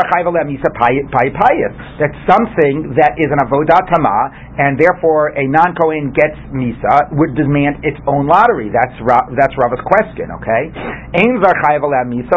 something 2.27 2.95
that 2.99 3.15
is 3.19 3.31
an 3.31 3.39
avodah 3.47 3.87
tama, 3.87 4.19
and 4.59 4.75
therefore 4.75 5.31
a 5.39 5.47
non 5.47 5.75
kohen 5.79 6.11
gets 6.11 6.35
misa 6.51 7.15
would 7.15 7.39
demand 7.39 7.87
its 7.87 7.99
own 8.11 8.27
lottery. 8.27 8.75
That's 8.75 8.99
that's 9.39 9.55
Rava's 9.55 9.79
question. 9.87 10.35
Okay, 10.43 10.75
zar 10.75 11.55
misa 12.11 12.37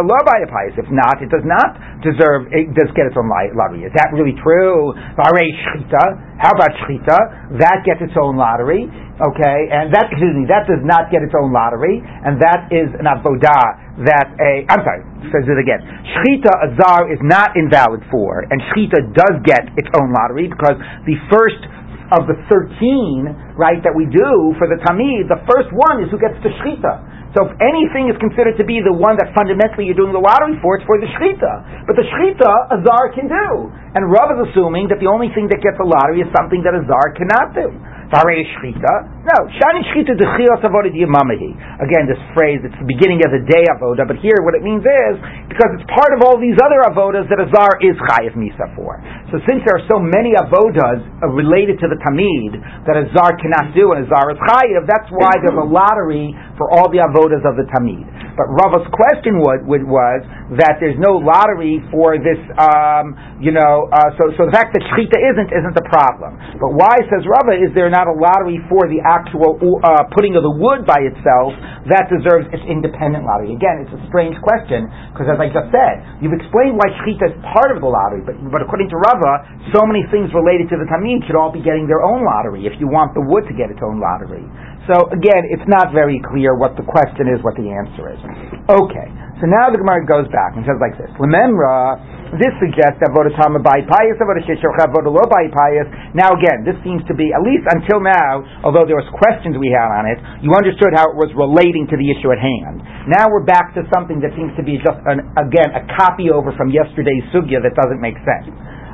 If 0.78 0.86
not, 0.94 1.18
it 1.22 1.30
does 1.34 1.46
not 1.46 1.78
deserve. 2.06 2.54
It 2.54 2.74
does 2.78 2.94
get 2.94 3.08
its 3.10 3.18
own 3.18 3.30
lottery. 3.30 3.86
Is 3.86 3.94
that 3.98 4.14
really 4.14 4.38
true? 4.46 4.94
How 5.18 6.52
about 6.54 6.70
shchita? 6.86 7.58
That 7.58 7.82
gets 7.86 8.02
its 8.02 8.14
own 8.18 8.38
lottery. 8.38 8.90
Okay, 9.22 9.60
and 9.70 9.94
that 9.94 10.10
excuse 10.10 10.34
me, 10.34 10.50
that 10.50 10.66
does 10.66 10.82
not 10.82 11.14
get 11.14 11.22
its 11.22 11.34
own 11.38 11.54
lottery, 11.54 12.02
and 12.02 12.42
that 12.42 12.66
is 12.74 12.90
an 12.98 13.06
avodah 13.06 13.94
that 14.10 14.34
a 14.40 14.66
I'm 14.66 14.82
sorry, 14.82 15.04
says 15.32 15.48
it 15.48 15.58
again. 15.58 15.82
Shchita 15.82 16.52
azar 16.72 17.10
is 17.12 17.20
not 17.24 17.56
invalid 17.58 18.04
for, 18.12 18.46
and 18.48 18.60
shchita 18.72 19.16
does 19.16 19.36
get 19.48 19.72
its 19.80 19.90
own 19.98 20.12
lottery 20.12 20.52
because 20.52 20.78
the 21.08 21.18
first 21.32 21.64
of 22.12 22.28
the 22.28 22.36
thirteen, 22.52 23.32
right, 23.56 23.80
that 23.88 23.96
we 23.96 24.04
do 24.12 24.52
for 24.60 24.68
the 24.68 24.76
tamid, 24.84 25.32
the 25.32 25.40
first 25.48 25.72
one 25.72 26.04
is 26.04 26.12
who 26.12 26.20
gets 26.20 26.36
the 26.44 26.52
shchita. 26.60 27.12
So 27.32 27.48
if 27.48 27.56
anything 27.64 28.12
is 28.12 28.20
considered 28.20 28.60
to 28.60 28.68
be 28.68 28.84
the 28.84 28.92
one 28.92 29.16
that 29.16 29.32
fundamentally 29.32 29.88
you're 29.88 29.96
doing 29.96 30.12
the 30.12 30.20
lottery 30.20 30.60
for, 30.60 30.76
it's 30.76 30.84
for 30.84 31.00
the 31.00 31.08
shchita. 31.16 31.88
But 31.88 31.96
the 31.96 32.04
shchita, 32.04 32.76
Azar 32.76 33.16
can 33.16 33.32
do. 33.32 33.72
And 33.96 34.12
Rav 34.12 34.36
is 34.36 34.52
assuming 34.52 34.92
that 34.92 35.00
the 35.00 35.08
only 35.08 35.32
thing 35.32 35.48
that 35.48 35.64
gets 35.64 35.80
a 35.80 35.88
lottery 35.88 36.20
is 36.20 36.30
something 36.36 36.60
that 36.68 36.76
a 36.76 36.84
zar 36.84 37.16
cannot 37.16 37.56
do. 37.56 37.72
Shchita. 38.12 38.94
No, 39.24 39.38
Shani 39.56 39.88
Shchita 39.88 40.20
Dechios 40.20 40.60
Avodah 40.60 40.92
Yamamahi. 40.92 41.56
Again, 41.80 42.12
this 42.12 42.20
phrase, 42.36 42.60
it's 42.60 42.76
the 42.76 42.90
beginning 42.90 43.24
of 43.24 43.32
the 43.32 43.40
day 43.48 43.64
Avodah, 43.72 44.04
but 44.04 44.20
here 44.20 44.36
what 44.44 44.52
it 44.52 44.64
means 44.64 44.84
is, 44.84 45.14
because 45.48 45.72
it's 45.80 45.88
part 45.88 46.12
of 46.12 46.28
all 46.28 46.36
these 46.36 46.60
other 46.60 46.84
Avodas 46.84 47.32
that 47.32 47.40
a 47.40 47.48
Zar 47.56 47.80
is 47.80 47.96
Chayiv 48.12 48.36
Misa 48.36 48.68
for. 48.76 49.00
So 49.32 49.40
since 49.48 49.64
there 49.64 49.80
are 49.80 49.88
so 49.88 50.04
many 50.04 50.36
Avodas 50.36 51.00
uh, 51.24 51.32
related 51.32 51.80
to 51.80 51.88
the 51.88 51.96
Tamid 52.04 52.60
that 52.84 53.00
a 53.00 53.08
Zar 53.16 53.32
cannot 53.40 53.72
do 53.72 53.96
and 53.96 54.04
a 54.04 54.08
Zar 54.12 54.36
is 54.36 54.40
Chayiv, 54.44 54.84
that's 54.92 55.08
why 55.16 55.32
there's 55.40 55.56
a 55.56 55.68
lottery 55.68 56.36
for 56.60 56.68
all 56.68 56.92
the 56.92 57.00
Avodas 57.00 57.48
of 57.48 57.56
the 57.56 57.64
Tamid. 57.72 58.04
But 58.36 58.48
Rava's 58.48 58.88
question 58.92 59.40
was, 59.44 59.60
was 59.68 60.20
that 60.60 60.80
there's 60.80 61.00
no 61.00 61.20
lottery 61.20 61.84
for 61.92 62.16
this, 62.16 62.40
um, 62.60 63.16
you 63.44 63.52
know, 63.52 63.92
uh, 63.92 64.16
so, 64.16 64.32
so 64.40 64.48
the 64.48 64.56
fact 64.56 64.72
that 64.76 64.84
Shchita 64.88 65.20
isn't, 65.20 65.52
isn't 65.52 65.76
the 65.76 65.88
problem. 65.92 66.40
But 66.60 66.72
why, 66.76 66.96
says 67.12 67.28
Rava, 67.28 67.60
is 67.60 67.76
there 67.76 67.92
not 67.92 68.01
a 68.08 68.16
lottery 68.16 68.58
for 68.72 68.88
the 68.88 69.02
actual 69.04 69.58
uh, 69.60 70.08
putting 70.16 70.34
of 70.38 70.46
the 70.46 70.56
wood 70.56 70.88
by 70.88 71.02
itself, 71.02 71.54
that 71.90 72.08
deserves 72.08 72.50
its 72.54 72.64
independent 72.66 73.26
lottery. 73.26 73.54
Again, 73.54 73.84
it's 73.86 73.94
a 73.94 74.02
strange 74.10 74.38
question 74.42 74.88
because, 75.14 75.28
as 75.30 75.38
I 75.42 75.50
just 75.50 75.70
said, 75.74 76.02
you've 76.22 76.38
explained 76.38 76.78
why 76.78 76.90
shechita 77.02 77.34
is 77.34 77.36
part 77.54 77.74
of 77.74 77.82
the 77.82 77.90
lottery, 77.90 78.22
but, 78.24 78.38
but 78.50 78.62
according 78.62 78.90
to 78.94 78.98
Rava, 78.98 79.46
so 79.76 79.86
many 79.86 80.06
things 80.10 80.30
related 80.34 80.70
to 80.72 80.78
the 80.78 80.88
tamid 80.88 81.26
should 81.26 81.36
all 81.36 81.52
be 81.52 81.62
getting 81.62 81.86
their 81.86 82.02
own 82.02 82.24
lottery 82.24 82.66
if 82.70 82.78
you 82.80 82.88
want 82.88 83.14
the 83.14 83.24
wood 83.26 83.46
to 83.50 83.56
get 83.58 83.70
its 83.70 83.82
own 83.84 84.00
lottery. 84.00 84.46
So 84.90 85.10
again, 85.14 85.46
it's 85.54 85.68
not 85.70 85.94
very 85.94 86.18
clear 86.26 86.58
what 86.58 86.74
the 86.74 86.86
question 86.86 87.30
is, 87.30 87.38
what 87.46 87.54
the 87.54 87.70
answer 87.70 88.10
is. 88.10 88.20
Okay, 88.66 89.08
so 89.38 89.46
now 89.46 89.70
the 89.70 89.78
Gemara 89.78 90.06
goes 90.06 90.26
back 90.34 90.58
and 90.58 90.66
says 90.66 90.82
like 90.82 90.98
this: 90.98 91.12
Lememra 91.22 92.02
this 92.32 92.56
suggests 92.64 93.04
avodah 93.04 93.36
tama 93.36 93.60
by 93.60 93.84
pious, 93.84 94.16
avodah 94.16 95.12
by 95.28 95.44
pious. 95.52 95.88
Now 96.16 96.32
again, 96.32 96.64
this 96.64 96.80
seems 96.80 97.04
to 97.12 97.14
be 97.16 97.28
at 97.36 97.44
least 97.44 97.68
until 97.68 98.00
now, 98.00 98.40
although 98.64 98.88
there 98.88 98.96
was 98.96 99.08
questions 99.12 99.60
we 99.60 99.68
had 99.68 99.92
on 99.92 100.08
it, 100.08 100.16
you 100.40 100.56
understood 100.56 100.96
how 100.96 101.12
it 101.12 101.20
was 101.20 101.28
relating 101.36 101.92
to 101.92 102.00
the 102.00 102.08
issue 102.08 102.32
at 102.32 102.40
hand. 102.40 102.80
Now 103.12 103.28
we're 103.28 103.44
back 103.44 103.76
to 103.76 103.84
something 103.92 104.24
that 104.24 104.32
seems 104.40 104.56
to 104.56 104.64
be 104.64 104.80
just 104.80 104.96
an, 105.12 105.28
again 105.36 105.76
a 105.76 105.84
copy 106.00 106.32
over 106.32 106.56
from 106.56 106.72
yesterday's 106.72 107.28
sugya 107.36 107.60
that 107.60 107.76
doesn't 107.76 108.00
make 108.00 108.16
sense. 108.24 108.48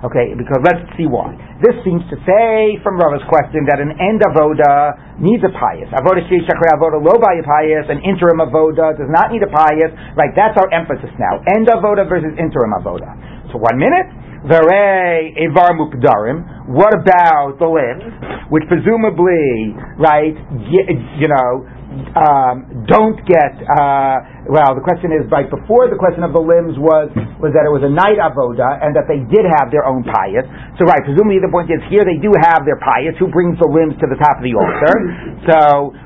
Okay, 0.06 0.38
because 0.38 0.62
let's 0.62 0.86
see 0.94 1.10
why. 1.10 1.34
This 1.58 1.74
seems 1.82 2.06
to 2.13 2.18
say 2.22 2.77
from 2.86 3.01
Rava's 3.01 3.25
question 3.25 3.66
that 3.66 3.82
an 3.82 3.98
end 3.98 4.22
avoda 4.22 4.94
needs 5.18 5.42
a 5.42 5.50
pious. 5.50 5.89
Avoda 5.89 6.22
shechakre 6.30 6.70
avoda 6.77 7.01
lo 7.01 7.18
pious. 7.18 7.86
An 7.89 8.06
interim 8.06 8.38
avoda 8.38 8.94
does 8.94 9.10
not 9.10 9.34
need 9.34 9.42
a 9.42 9.50
pious. 9.50 9.89
Right, 10.13 10.30
that's 10.38 10.54
our 10.62 10.70
emphasis 10.70 11.10
now. 11.18 11.42
End 11.58 11.66
avoda 11.66 12.06
versus 12.06 12.30
interim 12.38 12.77
avoda. 12.77 13.10
So 13.50 13.58
one 13.58 13.77
minute. 13.82 14.06
Vere 14.46 15.34
Evar 15.34 15.74
Mukdarim. 15.74 16.70
What 16.70 16.94
about 16.94 17.58
the 17.58 17.66
limbs, 17.66 18.13
which 18.54 18.63
presumably, 18.70 19.74
right, 19.98 20.38
you 21.18 21.27
know, 21.27 21.66
um, 22.13 22.86
don't 22.88 23.18
get. 23.25 23.58
Uh, 23.66 24.37
well, 24.48 24.72
the 24.75 24.84
question 24.84 25.12
is, 25.12 25.27
right 25.27 25.48
before 25.48 25.92
the 25.92 26.00
question 26.00 26.24
of 26.24 26.32
the 26.32 26.42
limbs 26.42 26.80
was 26.80 27.12
was 27.38 27.51
that 27.51 27.68
it 27.68 27.74
was 27.74 27.84
a 27.84 27.92
night 27.92 28.16
avoda 28.18 28.80
and 28.80 28.96
that 28.96 29.06
they 29.06 29.20
did 29.27 29.44
have 29.44 29.70
their 29.70 29.84
own 29.84 30.08
pious. 30.08 30.48
So, 30.80 30.88
right, 30.88 31.04
presumably 31.04 31.44
the 31.44 31.51
point 31.51 31.68
is 31.68 31.84
here 31.92 32.08
they 32.08 32.18
do 32.18 32.32
have 32.39 32.63
their 32.63 32.80
pious. 32.80 33.13
Who 33.20 33.27
brings 33.27 33.60
the 33.60 33.68
limbs 33.68 34.00
to 34.00 34.08
the 34.08 34.16
top 34.16 34.39
of 34.39 34.46
the 34.48 34.56
altar? 34.56 34.94
so, 35.51 35.60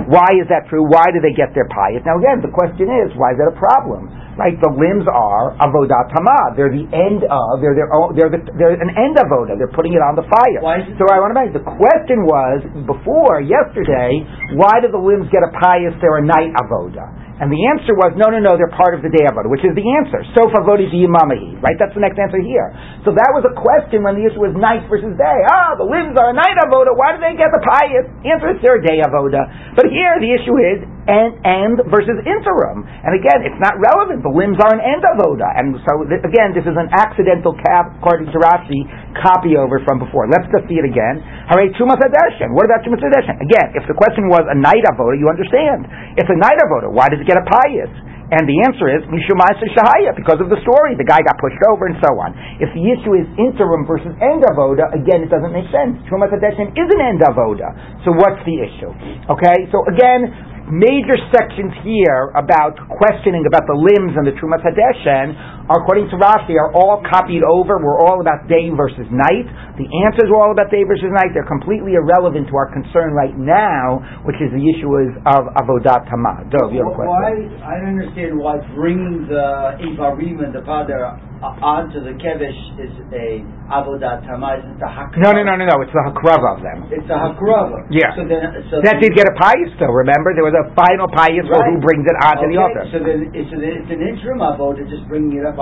why 0.10 0.28
is 0.42 0.50
that 0.50 0.66
true? 0.68 0.82
Why 0.84 1.14
do 1.14 1.22
they 1.22 1.38
get 1.38 1.54
their 1.54 1.70
pious? 1.70 2.02
Now, 2.04 2.18
again, 2.18 2.42
the 2.42 2.52
question 2.52 2.90
is, 2.90 3.14
why 3.16 3.34
is 3.34 3.38
that 3.40 3.50
a 3.54 3.58
problem? 3.58 4.10
Right, 4.40 4.56
the 4.58 4.74
limbs 4.74 5.06
are 5.12 5.54
avodah 5.60 6.10
tamah. 6.16 6.56
They're 6.56 6.72
the 6.72 6.88
end 6.90 7.28
of. 7.28 7.62
They're 7.62 7.76
their 7.78 7.92
own. 7.94 8.16
They're 8.16 8.32
the, 8.32 8.42
they're 8.58 8.74
an 8.74 8.90
end 8.96 9.20
avodah. 9.20 9.60
They're 9.60 9.76
putting 9.76 9.94
it 9.94 10.02
on 10.02 10.16
the 10.18 10.24
fire. 10.24 10.60
Why 10.64 10.82
so 10.98 11.04
I 11.12 11.20
want 11.20 11.36
to 11.36 11.38
make 11.38 11.52
the 11.52 11.62
question 11.62 12.24
was 12.26 12.64
before 12.88 13.44
yesterday. 13.44 14.24
Why 14.56 14.80
do 14.80 14.88
the 14.88 14.98
limbs 14.98 15.28
get 15.30 15.44
a 15.44 15.52
pious? 15.52 15.94
They're 16.00 16.24
a 16.24 16.26
night 16.26 16.56
avodah. 16.58 17.21
And 17.42 17.50
the 17.50 17.58
answer 17.74 17.98
was, 17.98 18.14
no, 18.14 18.30
no, 18.30 18.38
no, 18.38 18.54
they're 18.54 18.70
part 18.70 18.94
of 18.94 19.02
the 19.02 19.10
day 19.10 19.26
avodah, 19.26 19.50
which 19.50 19.66
is 19.66 19.74
the 19.74 19.82
answer. 19.98 20.22
Sofa 20.38 20.62
vodi 20.62 20.86
mamahi, 21.10 21.58
right? 21.58 21.74
That's 21.82 21.98
the 21.98 22.04
next 22.06 22.22
answer 22.22 22.38
here. 22.38 22.70
So 23.02 23.18
that 23.18 23.34
was 23.34 23.42
a 23.50 23.54
question 23.58 24.06
when 24.06 24.14
the 24.14 24.30
issue 24.30 24.46
was 24.46 24.54
night 24.54 24.86
versus 24.86 25.18
day. 25.18 25.40
Ah, 25.50 25.74
the 25.74 25.88
limbs 25.90 26.14
are 26.22 26.30
a 26.30 26.38
night 26.38 26.54
avodah. 26.62 26.94
Why 26.94 27.18
do 27.18 27.20
they 27.20 27.34
get 27.34 27.50
the 27.50 27.66
pious? 27.66 28.06
Answer 28.22 28.54
is 28.54 28.62
they're 28.62 28.78
a 28.78 28.86
day 28.86 29.02
avodah. 29.02 29.74
But 29.74 29.90
here 29.90 30.22
the 30.22 30.30
issue 30.38 30.54
is 30.54 30.86
end, 31.10 31.38
end 31.42 31.78
versus 31.90 32.18
interim. 32.26 32.86
And 32.86 33.14
again, 33.18 33.46
it's 33.46 33.58
not 33.58 33.78
relevant. 33.78 34.22
The 34.22 34.34
limbs 34.34 34.58
are 34.62 34.74
an 34.74 34.82
end 34.82 35.02
avodah. 35.02 35.50
And 35.58 35.78
so 35.86 36.06
th- 36.06 36.22
again, 36.26 36.54
this 36.54 36.66
is 36.66 36.76
an 36.78 36.90
accidental 36.94 37.58
cap, 37.58 37.98
according 37.98 38.30
to 38.30 38.38
Rashi, 38.38 38.86
copy 39.22 39.58
over 39.58 39.82
from 39.86 40.02
before. 40.02 40.30
Let's 40.30 40.50
just 40.54 40.70
see 40.70 40.78
it 40.78 40.86
again. 40.86 41.22
Hare 41.50 41.66
Chumas 41.78 41.98
What 41.98 42.66
about 42.68 42.82
Chumas 42.86 43.02
Again, 43.02 43.68
if 43.74 43.86
the 43.90 43.98
question 43.98 44.30
was 44.30 44.46
a 44.50 44.58
night 44.58 44.84
avodah, 44.90 45.18
you 45.18 45.30
understand. 45.30 45.88
It's 46.18 46.30
a 46.30 46.38
night 46.38 46.58
avodah. 46.62 46.94
Why 46.94 47.10
does 47.10 47.22
it 47.22 47.28
get 47.28 47.38
a 47.38 47.46
pious? 47.46 47.92
And 48.32 48.48
the 48.48 48.64
answer 48.64 48.88
is 48.88 49.04
Mishumasa 49.12 49.68
Shahaya, 49.76 50.16
because 50.16 50.40
of 50.40 50.48
the 50.48 50.56
story. 50.64 50.96
The 50.96 51.04
guy 51.04 51.20
got 51.20 51.36
pushed 51.36 51.60
over 51.68 51.92
and 51.92 52.00
so 52.00 52.16
on. 52.16 52.32
If 52.64 52.72
the 52.72 52.80
issue 52.80 53.20
is 53.20 53.28
interim 53.36 53.84
versus 53.84 54.16
end 54.24 54.40
of 54.48 54.56
avoda, 54.56 54.88
again, 54.96 55.20
it 55.20 55.28
doesn't 55.28 55.52
make 55.52 55.68
sense. 55.68 56.00
Trumas 56.08 56.32
Hadeshen 56.32 56.72
is 56.72 56.88
an 56.96 57.02
end 57.04 57.20
of 57.28 57.36
avoda. 57.36 57.76
So 58.08 58.16
what's 58.16 58.40
the 58.48 58.56
issue? 58.56 58.88
Okay, 59.36 59.68
so 59.76 59.84
again, 59.92 60.32
major 60.72 61.20
sections 61.36 61.76
here 61.84 62.32
about 62.40 62.80
questioning 62.88 63.44
about 63.46 63.68
the 63.68 63.76
limbs 63.76 64.16
and 64.16 64.24
the 64.24 64.32
Trumas 64.40 64.64
Hadeshen, 64.64 65.61
according 65.80 66.10
to 66.12 66.18
Rashi, 66.20 66.58
are 66.60 66.74
all 66.76 67.00
copied 67.08 67.46
over. 67.46 67.80
We're 67.80 68.02
all 68.04 68.20
about 68.20 68.50
day 68.52 68.68
versus 68.76 69.06
night. 69.08 69.48
The 69.80 69.88
answers 70.10 70.28
were 70.28 70.42
all 70.42 70.52
about 70.52 70.68
day 70.74 70.84
versus 70.84 71.08
night. 71.14 71.32
They're 71.32 71.48
completely 71.48 71.96
irrelevant 71.96 72.50
to 72.50 72.56
our 72.58 72.68
concern 72.74 73.14
right 73.16 73.36
now, 73.38 74.02
which 74.28 74.38
is 74.42 74.50
the 74.52 74.64
issue 74.64 74.90
is 75.06 75.12
of 75.30 75.48
Avodat 75.56 76.10
Tamah. 76.10 76.50
Dov, 76.50 76.74
you 76.74 76.82
have 76.82 76.92
a 76.92 76.96
question? 76.98 77.14
Why, 77.14 77.36
I 77.62 77.74
don't 77.80 77.96
understand 78.02 78.38
why 78.42 78.58
bringing 78.74 79.30
the 79.30 79.78
Ivarim 79.86 80.42
and 80.44 80.52
the 80.54 80.66
father 80.66 81.06
uh, 81.42 81.58
onto 81.66 81.98
the 82.04 82.14
Kevish 82.22 82.62
is 82.78 82.94
a 83.14 83.42
Avodat 83.70 84.26
Tamah. 84.28 84.62
Isn't 84.62 84.78
the 84.82 84.90
Hakrava? 84.90 85.22
No, 85.24 85.30
no, 85.34 85.42
no, 85.46 85.54
no, 85.58 85.66
no. 85.70 85.78
It's 85.86 85.94
the 85.94 86.04
Hakrava 86.06 86.58
of 86.58 86.62
them. 86.62 86.90
It's 86.92 87.08
the 87.08 87.18
Hakrava. 87.18 87.86
Yeah. 87.90 88.14
So 88.18 88.26
then, 88.28 88.44
so 88.70 88.82
That 88.84 88.98
did 89.02 89.14
get 89.18 89.26
a 89.30 89.36
pious, 89.40 89.72
though. 89.80 89.94
Remember, 89.94 90.34
there 90.38 90.46
was 90.46 90.58
a 90.58 90.70
final 90.78 91.10
pious 91.10 91.46
for 91.50 91.62
who 91.66 91.82
brings 91.82 92.06
it 92.06 92.18
onto 92.22 92.50
the 92.50 92.58
Okay, 92.58 92.66
altar. 92.66 92.84
So 92.94 93.00
then, 93.02 93.32
it's 93.34 93.52
an, 93.54 93.62
it's 93.64 93.90
an 93.90 94.02
interim 94.06 94.42
avoda, 94.44 94.86
just 94.86 95.08
bringing 95.10 95.40
it 95.40 95.46
up 95.48 95.58
the. 95.58 95.61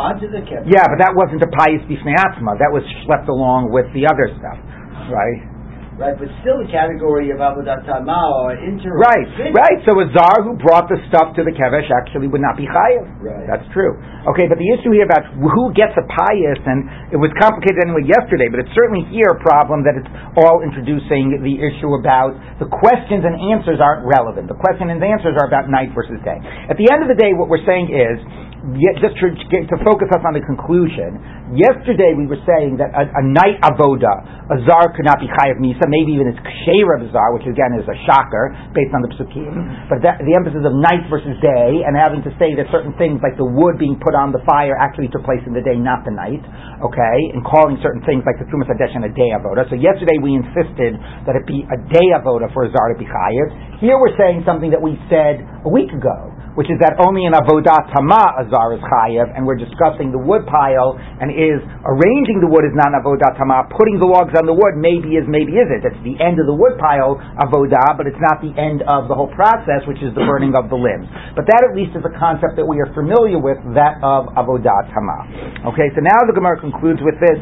Yeah, 0.69 0.85
but 0.87 0.99
that 1.03 1.13
wasn't 1.17 1.41
a 1.43 1.51
pious 1.51 1.81
bifnei. 1.89 2.15
That 2.61 2.71
was 2.71 2.83
schlepped 3.03 3.27
along 3.27 3.71
with 3.73 3.89
the 3.93 4.05
other 4.07 4.29
stuff, 4.39 4.59
right? 5.11 5.41
Right, 5.99 6.15
but 6.15 6.31
still 6.39 6.63
the 6.63 6.71
category 6.71 7.27
of 7.35 7.43
Avodat 7.43 7.83
or 7.83 8.55
interim. 8.55 8.95
Right, 8.95 9.51
right. 9.51 9.77
So 9.83 9.99
a 9.99 10.07
zar 10.15 10.47
who 10.47 10.55
brought 10.55 10.87
the 10.87 10.95
stuff 11.11 11.35
to 11.35 11.43
the 11.43 11.51
kevesh 11.51 11.91
actually 11.91 12.31
would 12.31 12.39
not 12.39 12.55
be 12.55 12.63
chayiv. 12.63 13.03
Right. 13.19 13.43
That's 13.43 13.67
true. 13.75 13.99
Okay, 14.31 14.47
but 14.47 14.55
the 14.55 14.69
issue 14.79 14.95
here 14.95 15.03
about 15.03 15.27
who 15.35 15.75
gets 15.75 15.91
a 15.99 16.05
pious, 16.07 16.61
and 16.63 17.11
it 17.11 17.19
was 17.19 17.35
complicated 17.35 17.83
anyway 17.83 18.07
yesterday, 18.07 18.47
but 18.47 18.63
it's 18.63 18.71
certainly 18.71 19.03
here 19.11 19.27
a 19.27 19.43
problem 19.43 19.83
that 19.83 19.99
it's 19.99 20.07
all 20.39 20.63
introducing 20.63 21.35
the 21.43 21.59
issue 21.59 21.91
about 21.99 22.31
the 22.63 22.71
questions 22.71 23.27
and 23.27 23.35
answers 23.51 23.83
aren't 23.83 24.07
relevant. 24.07 24.47
The 24.47 24.55
question 24.55 24.87
and 24.87 25.03
answers 25.03 25.35
are 25.35 25.51
about 25.51 25.67
night 25.67 25.91
versus 25.91 26.15
day. 26.23 26.39
At 26.71 26.79
the 26.79 26.87
end 26.95 27.03
of 27.03 27.11
the 27.11 27.19
day, 27.19 27.35
what 27.35 27.51
we're 27.51 27.67
saying 27.67 27.91
is, 27.91 28.23
yet 28.79 29.03
just 29.03 29.15
to, 29.19 29.27
get, 29.51 29.67
to 29.67 29.75
focus 29.83 30.07
us 30.15 30.23
on 30.23 30.35
the 30.35 30.43
conclusion, 30.43 31.19
yesterday 31.55 32.15
we 32.15 32.27
were 32.27 32.39
saying 32.45 32.77
that 32.79 32.91
a, 32.95 33.03
a 33.07 33.23
night 33.23 33.57
avoda, 33.65 34.11
a 34.47 34.57
zar 34.67 34.91
could 34.95 35.07
not 35.07 35.19
be 35.19 35.27
chayiv 35.27 35.57
misa, 35.57 35.88
maybe 35.89 36.13
even 36.13 36.29
it's 36.29 36.39
ksheira 36.39 37.01
a 37.01 37.25
which 37.35 37.49
again 37.49 37.73
is 37.75 37.85
a 37.89 37.97
shocker 38.05 38.53
based 38.77 38.93
on 38.93 39.01
the 39.01 39.11
psukim. 39.17 39.51
But 39.89 40.05
that, 40.05 40.21
the 40.21 40.33
emphasis 40.37 40.61
of 40.61 40.73
night 40.77 41.09
versus 41.09 41.35
day, 41.41 41.83
and 41.83 41.97
having 41.97 42.21
to 42.23 42.31
say 42.37 42.53
that 42.55 42.69
certain 42.69 42.93
things 43.01 43.19
like 43.25 43.35
the 43.35 43.45
wood 43.45 43.81
being 43.81 43.97
put 43.97 44.13
on 44.13 44.29
the 44.31 44.41
fire 44.45 44.77
actually 44.77 45.09
took 45.09 45.25
place 45.25 45.41
in 45.49 45.53
the 45.57 45.65
day, 45.65 45.75
not 45.75 46.05
the 46.05 46.13
night. 46.13 46.41
Okay, 46.85 47.17
and 47.35 47.41
calling 47.43 47.75
certain 47.83 48.05
things 48.05 48.23
like 48.23 48.37
the 48.39 48.47
trumas 48.47 48.69
hadesh 48.69 48.93
and 48.93 49.03
a 49.09 49.11
day 49.11 49.33
avoda. 49.35 49.67
So 49.67 49.75
yesterday 49.75 50.21
we 50.21 50.37
insisted 50.37 50.95
that 51.27 51.35
it 51.35 51.43
be 51.49 51.65
a 51.67 51.77
day 51.91 52.07
avoda 52.15 52.47
for 52.53 52.63
a 52.65 52.69
zar 52.71 52.93
to 52.93 52.97
be 52.97 53.09
chayiv. 53.09 53.47
Here 53.79 53.95
we're 53.95 54.15
saying 54.19 54.43
something 54.45 54.71
that 54.71 54.81
we 54.81 54.99
said 55.07 55.39
a 55.63 55.69
week 55.69 55.91
ago 55.95 56.35
which 56.59 56.67
is 56.67 56.75
that 56.83 56.99
only 56.99 57.23
in 57.23 57.31
avodat 57.31 57.87
tama 57.95 58.35
azar 58.35 58.75
is 58.75 58.83
chayev, 58.83 59.31
and 59.31 59.47
we're 59.47 59.55
discussing 59.55 60.11
the 60.11 60.19
wood 60.19 60.43
pile, 60.43 60.99
and 60.99 61.31
is 61.31 61.63
arranging 61.87 62.43
the 62.43 62.51
wood 62.51 62.67
is 62.67 62.75
not 62.75 62.91
avodat 62.91 63.39
tama, 63.39 63.63
putting 63.71 63.95
the 63.95 64.03
logs 64.03 64.35
on 64.35 64.43
the 64.43 64.51
wood 64.51 64.75
maybe 64.75 65.15
is, 65.15 65.23
maybe 65.23 65.55
isn't. 65.55 65.87
It's 65.87 66.03
the 66.03 66.19
end 66.19 66.35
of 66.35 66.51
the 66.51 66.57
wood 66.57 66.75
pile 66.75 67.15
avodah, 67.39 67.95
but 67.95 68.11
it's 68.11 68.19
not 68.19 68.43
the 68.43 68.51
end 68.59 68.83
of 68.83 69.07
the 69.07 69.15
whole 69.15 69.31
process, 69.31 69.87
which 69.87 70.03
is 70.03 70.11
the 70.19 70.27
burning 70.27 70.51
of 70.51 70.67
the 70.67 70.75
limbs. 70.75 71.07
But 71.31 71.47
that 71.47 71.63
at 71.63 71.71
least 71.79 71.95
is 71.95 72.03
a 72.03 72.11
concept 72.19 72.59
that 72.59 72.67
we 72.67 72.83
are 72.83 72.91
familiar 72.91 73.39
with, 73.39 73.63
that 73.79 74.03
of 74.03 74.27
avodat 74.35 74.91
tama. 74.91 75.71
Okay, 75.71 75.95
so 75.95 76.03
now 76.03 76.19
the 76.27 76.35
Gemara 76.35 76.59
concludes 76.59 76.99
with 76.99 77.15
this. 77.23 77.39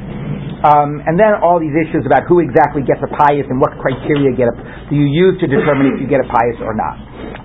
Um, 0.57 1.05
and 1.05 1.13
then 1.21 1.37
all 1.37 1.61
these 1.61 1.75
issues 1.77 2.01
about 2.09 2.25
who 2.25 2.41
exactly 2.41 2.81
gets 2.81 2.97
a 3.05 3.11
pious 3.13 3.45
and 3.45 3.61
what 3.61 3.77
criteria 3.77 4.33
get 4.33 4.49
a, 4.49 4.55
do 4.89 4.97
you 4.97 5.05
use 5.05 5.37
to 5.37 5.45
determine 5.45 5.93
if 5.93 6.01
you 6.01 6.09
get 6.09 6.17
a 6.17 6.25
pious 6.25 6.57
or 6.65 6.73
not. 6.73 6.97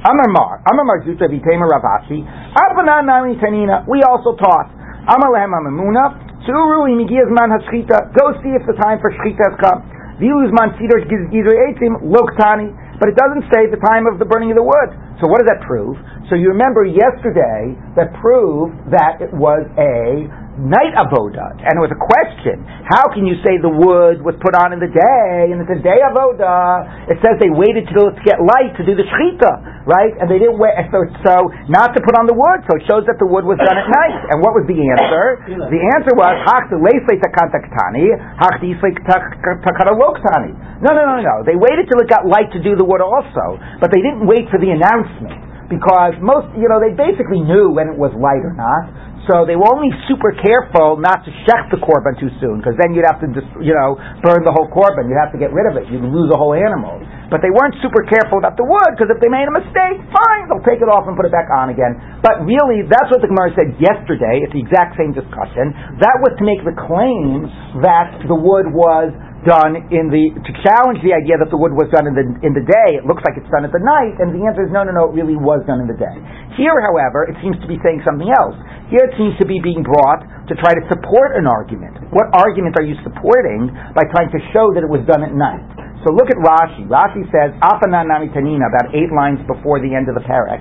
Amar 0.09 0.29
Mar, 0.33 0.53
Amar 0.65 0.85
Mar 0.89 0.99
Zuta 1.05 1.29
Vitema 1.29 1.69
Ravashi, 1.69 2.25
Abana 2.25 3.05
Nami 3.05 3.37
Tanina, 3.37 3.85
we 3.85 4.01
also 4.01 4.33
taught, 4.41 4.73
Amar 5.13 5.29
Lehem 5.29 5.53
Amamuna, 5.53 6.33
Tsuru 6.49 6.89
Imigiyazman 6.89 7.53
Hashchita, 7.53 8.17
go 8.17 8.33
see 8.41 8.57
if 8.57 8.65
the 8.65 8.75
time 8.81 8.97
for 8.99 9.13
Shchita 9.13 9.45
has 9.45 9.57
come. 9.61 9.85
Viluzman 10.17 10.73
Sidor 10.81 11.05
Gizir 11.05 11.53
Eitzim, 11.69 12.01
Loktani, 12.09 12.73
but 12.99 13.11
it 13.11 13.17
doesn't 13.19 13.45
say 13.53 13.67
the 13.69 13.83
time 13.83 14.07
of 14.07 14.19
the 14.19 14.25
burning 14.25 14.51
of 14.51 14.57
the 14.57 14.63
wood. 14.63 14.91
So 15.21 15.29
what 15.29 15.43
does 15.43 15.51
that 15.51 15.63
prove? 15.67 15.99
So 16.31 16.35
you 16.35 16.49
remember 16.55 16.87
yesterday 16.87 17.75
that 17.95 18.15
proved 18.23 18.75
that 18.95 19.21
it 19.21 19.35
was 19.35 19.67
a 19.75 20.27
night 20.63 20.95
avoda, 20.95 21.59
and 21.59 21.75
it 21.75 21.83
was 21.83 21.91
a 21.91 21.99
question. 21.99 22.63
How 22.87 23.11
can 23.11 23.27
you 23.27 23.35
say 23.43 23.59
the 23.59 23.71
wood 23.71 24.23
was 24.23 24.39
put 24.39 24.55
on 24.55 24.71
in 24.71 24.79
the 24.79 24.91
day, 24.91 25.51
and 25.51 25.59
it's 25.59 25.75
a 25.75 25.83
day 25.83 25.99
avoda? 26.07 27.11
It 27.11 27.19
says 27.19 27.43
they 27.43 27.51
waited 27.51 27.91
till 27.91 28.15
to 28.15 28.23
get 28.23 28.39
light 28.39 28.71
to 28.79 28.87
do 28.87 28.95
the 28.95 29.03
shechita, 29.03 29.87
right? 29.91 30.15
And 30.23 30.31
they 30.31 30.39
didn't 30.39 30.63
wait, 30.63 30.79
so, 30.95 31.03
so 31.27 31.35
not 31.67 31.93
to 31.95 32.01
put 32.07 32.15
on 32.15 32.31
the 32.31 32.37
wood, 32.39 32.63
so 32.71 32.79
it 32.79 32.87
shows 32.87 33.03
that 33.11 33.19
the 33.19 33.27
wood 33.27 33.43
was 33.43 33.59
done 33.59 33.75
at 33.75 33.89
night. 33.91 34.19
And 34.31 34.39
what 34.39 34.55
was 34.55 34.63
the 34.71 34.79
answer? 34.79 35.43
The 35.51 35.83
answer 35.99 36.15
was, 36.15 36.33
hach 36.47 36.71
the 36.71 36.79
leifle 36.79 37.19
takantaktani, 37.19 38.15
hach 38.39 38.63
the 38.63 38.79
takaraloktani. 38.79 40.55
No, 40.79 40.95
no, 40.95 41.03
no, 41.07 41.19
no. 41.19 41.35
They 41.43 41.59
waited 41.59 41.91
till 41.91 41.99
it 41.99 42.07
got 42.07 42.23
light 42.27 42.55
to 42.55 42.63
do 42.63 42.79
the 42.79 42.87
wood 42.87 43.03
also, 43.03 43.59
but 43.83 43.91
they 43.91 44.03
didn't 44.03 44.31
wait 44.31 44.47
for 44.51 44.63
the 44.63 44.71
announcement 44.71 45.51
because 45.73 46.13
most, 46.21 46.53
you 46.59 46.69
know, 46.69 46.77
they 46.77 46.93
basically 46.93 47.41
knew 47.41 47.73
when 47.73 47.89
it 47.89 47.97
was 47.97 48.13
light 48.13 48.45
or 48.45 48.53
not. 48.53 48.93
So 49.31 49.47
they 49.47 49.55
were 49.55 49.71
only 49.71 49.95
super 50.11 50.35
careful 50.43 50.99
not 50.99 51.23
to 51.23 51.31
shech 51.47 51.71
the 51.71 51.79
korban 51.79 52.19
too 52.19 52.27
soon, 52.43 52.59
because 52.59 52.75
then 52.75 52.91
you'd 52.91 53.07
have 53.07 53.23
to, 53.23 53.31
just, 53.31 53.47
you 53.63 53.71
know, 53.71 53.95
burn 54.19 54.43
the 54.43 54.51
whole 54.51 54.67
korban. 54.67 55.07
You'd 55.07 55.23
have 55.23 55.31
to 55.31 55.39
get 55.39 55.55
rid 55.55 55.71
of 55.71 55.79
it. 55.79 55.87
You'd 55.87 56.03
lose 56.03 56.27
a 56.35 56.39
whole 56.39 56.59
animal. 56.59 56.99
But 57.31 57.39
they 57.39 57.55
weren't 57.55 57.79
super 57.79 58.03
careful 58.11 58.43
about 58.43 58.59
the 58.59 58.67
wood, 58.67 58.91
because 58.99 59.15
if 59.15 59.23
they 59.23 59.31
made 59.31 59.47
a 59.47 59.55
mistake, 59.55 60.03
fine, 60.11 60.43
they'll 60.51 60.67
take 60.67 60.83
it 60.83 60.91
off 60.91 61.07
and 61.07 61.15
put 61.15 61.23
it 61.23 61.31
back 61.31 61.47
on 61.55 61.71
again. 61.71 61.95
But 62.19 62.43
really, 62.43 62.83
that's 62.83 63.09
what 63.15 63.23
the 63.23 63.31
Gemara 63.31 63.55
said 63.55 63.79
yesterday. 63.79 64.43
It's 64.43 64.53
the 64.53 64.63
exact 64.67 64.99
same 64.99 65.15
discussion. 65.15 65.71
That 66.03 66.19
was 66.19 66.35
to 66.37 66.45
make 66.45 66.67
the 66.67 66.75
claim 66.75 67.47
that 67.87 68.27
the 68.27 68.35
wood 68.35 68.75
was 68.75 69.15
done 69.43 69.91
in 69.91 70.11
the 70.11 70.31
to 70.39 70.53
challenge 70.63 71.03
the 71.03 71.11
idea 71.15 71.35
that 71.39 71.51
the 71.51 71.59
wood 71.59 71.75
was 71.75 71.91
done 71.91 72.07
in 72.07 72.15
the 72.15 72.25
in 72.47 72.55
the 72.55 72.63
day. 72.63 72.99
It 72.99 73.05
looks 73.07 73.23
like 73.27 73.35
it's 73.39 73.51
done 73.51 73.67
at 73.67 73.75
the 73.75 73.83
night, 73.83 74.19
and 74.23 74.31
the 74.31 74.43
answer 74.47 74.63
is 74.67 74.71
no, 74.71 74.87
no, 74.87 74.95
no. 74.95 75.11
It 75.11 75.19
really 75.19 75.39
was 75.39 75.63
done 75.67 75.83
in 75.83 75.89
the 75.91 75.99
day. 75.99 76.17
Here, 76.55 76.79
however, 76.83 77.27
it 77.27 77.37
seems 77.43 77.59
to 77.63 77.69
be 77.69 77.79
saying 77.83 78.07
something 78.07 78.31
else. 78.31 78.55
Here, 78.91 79.03
it 79.03 79.15
seems 79.19 79.35
to 79.43 79.47
be 79.47 79.59
being 79.59 79.83
brought 79.83 80.23
to 80.47 80.55
try 80.59 80.75
to 80.75 80.83
support 80.91 81.35
an 81.35 81.51
argument. 81.51 81.99
What 82.15 82.31
argument 82.35 82.79
are 82.79 82.87
you 82.87 82.95
supporting 83.03 83.71
by 83.95 84.07
trying 84.15 84.31
to 84.31 84.41
show 84.55 84.71
that 84.75 84.87
it 84.87 84.91
was 84.91 85.03
done 85.11 85.27
at 85.27 85.35
night? 85.35 85.65
So 86.03 86.11
look 86.15 86.31
at 86.31 86.39
Rashi. 86.39 86.87
Rashi 86.91 87.23
says 87.31 87.55
Afanan 87.63 88.11
Nami 88.11 88.31
Tanina 88.35 88.67
about 88.67 88.91
eight 88.95 89.11
lines 89.15 89.39
before 89.47 89.79
the 89.79 89.91
end 89.95 90.11
of 90.11 90.19
the 90.19 90.25
parak. 90.27 90.59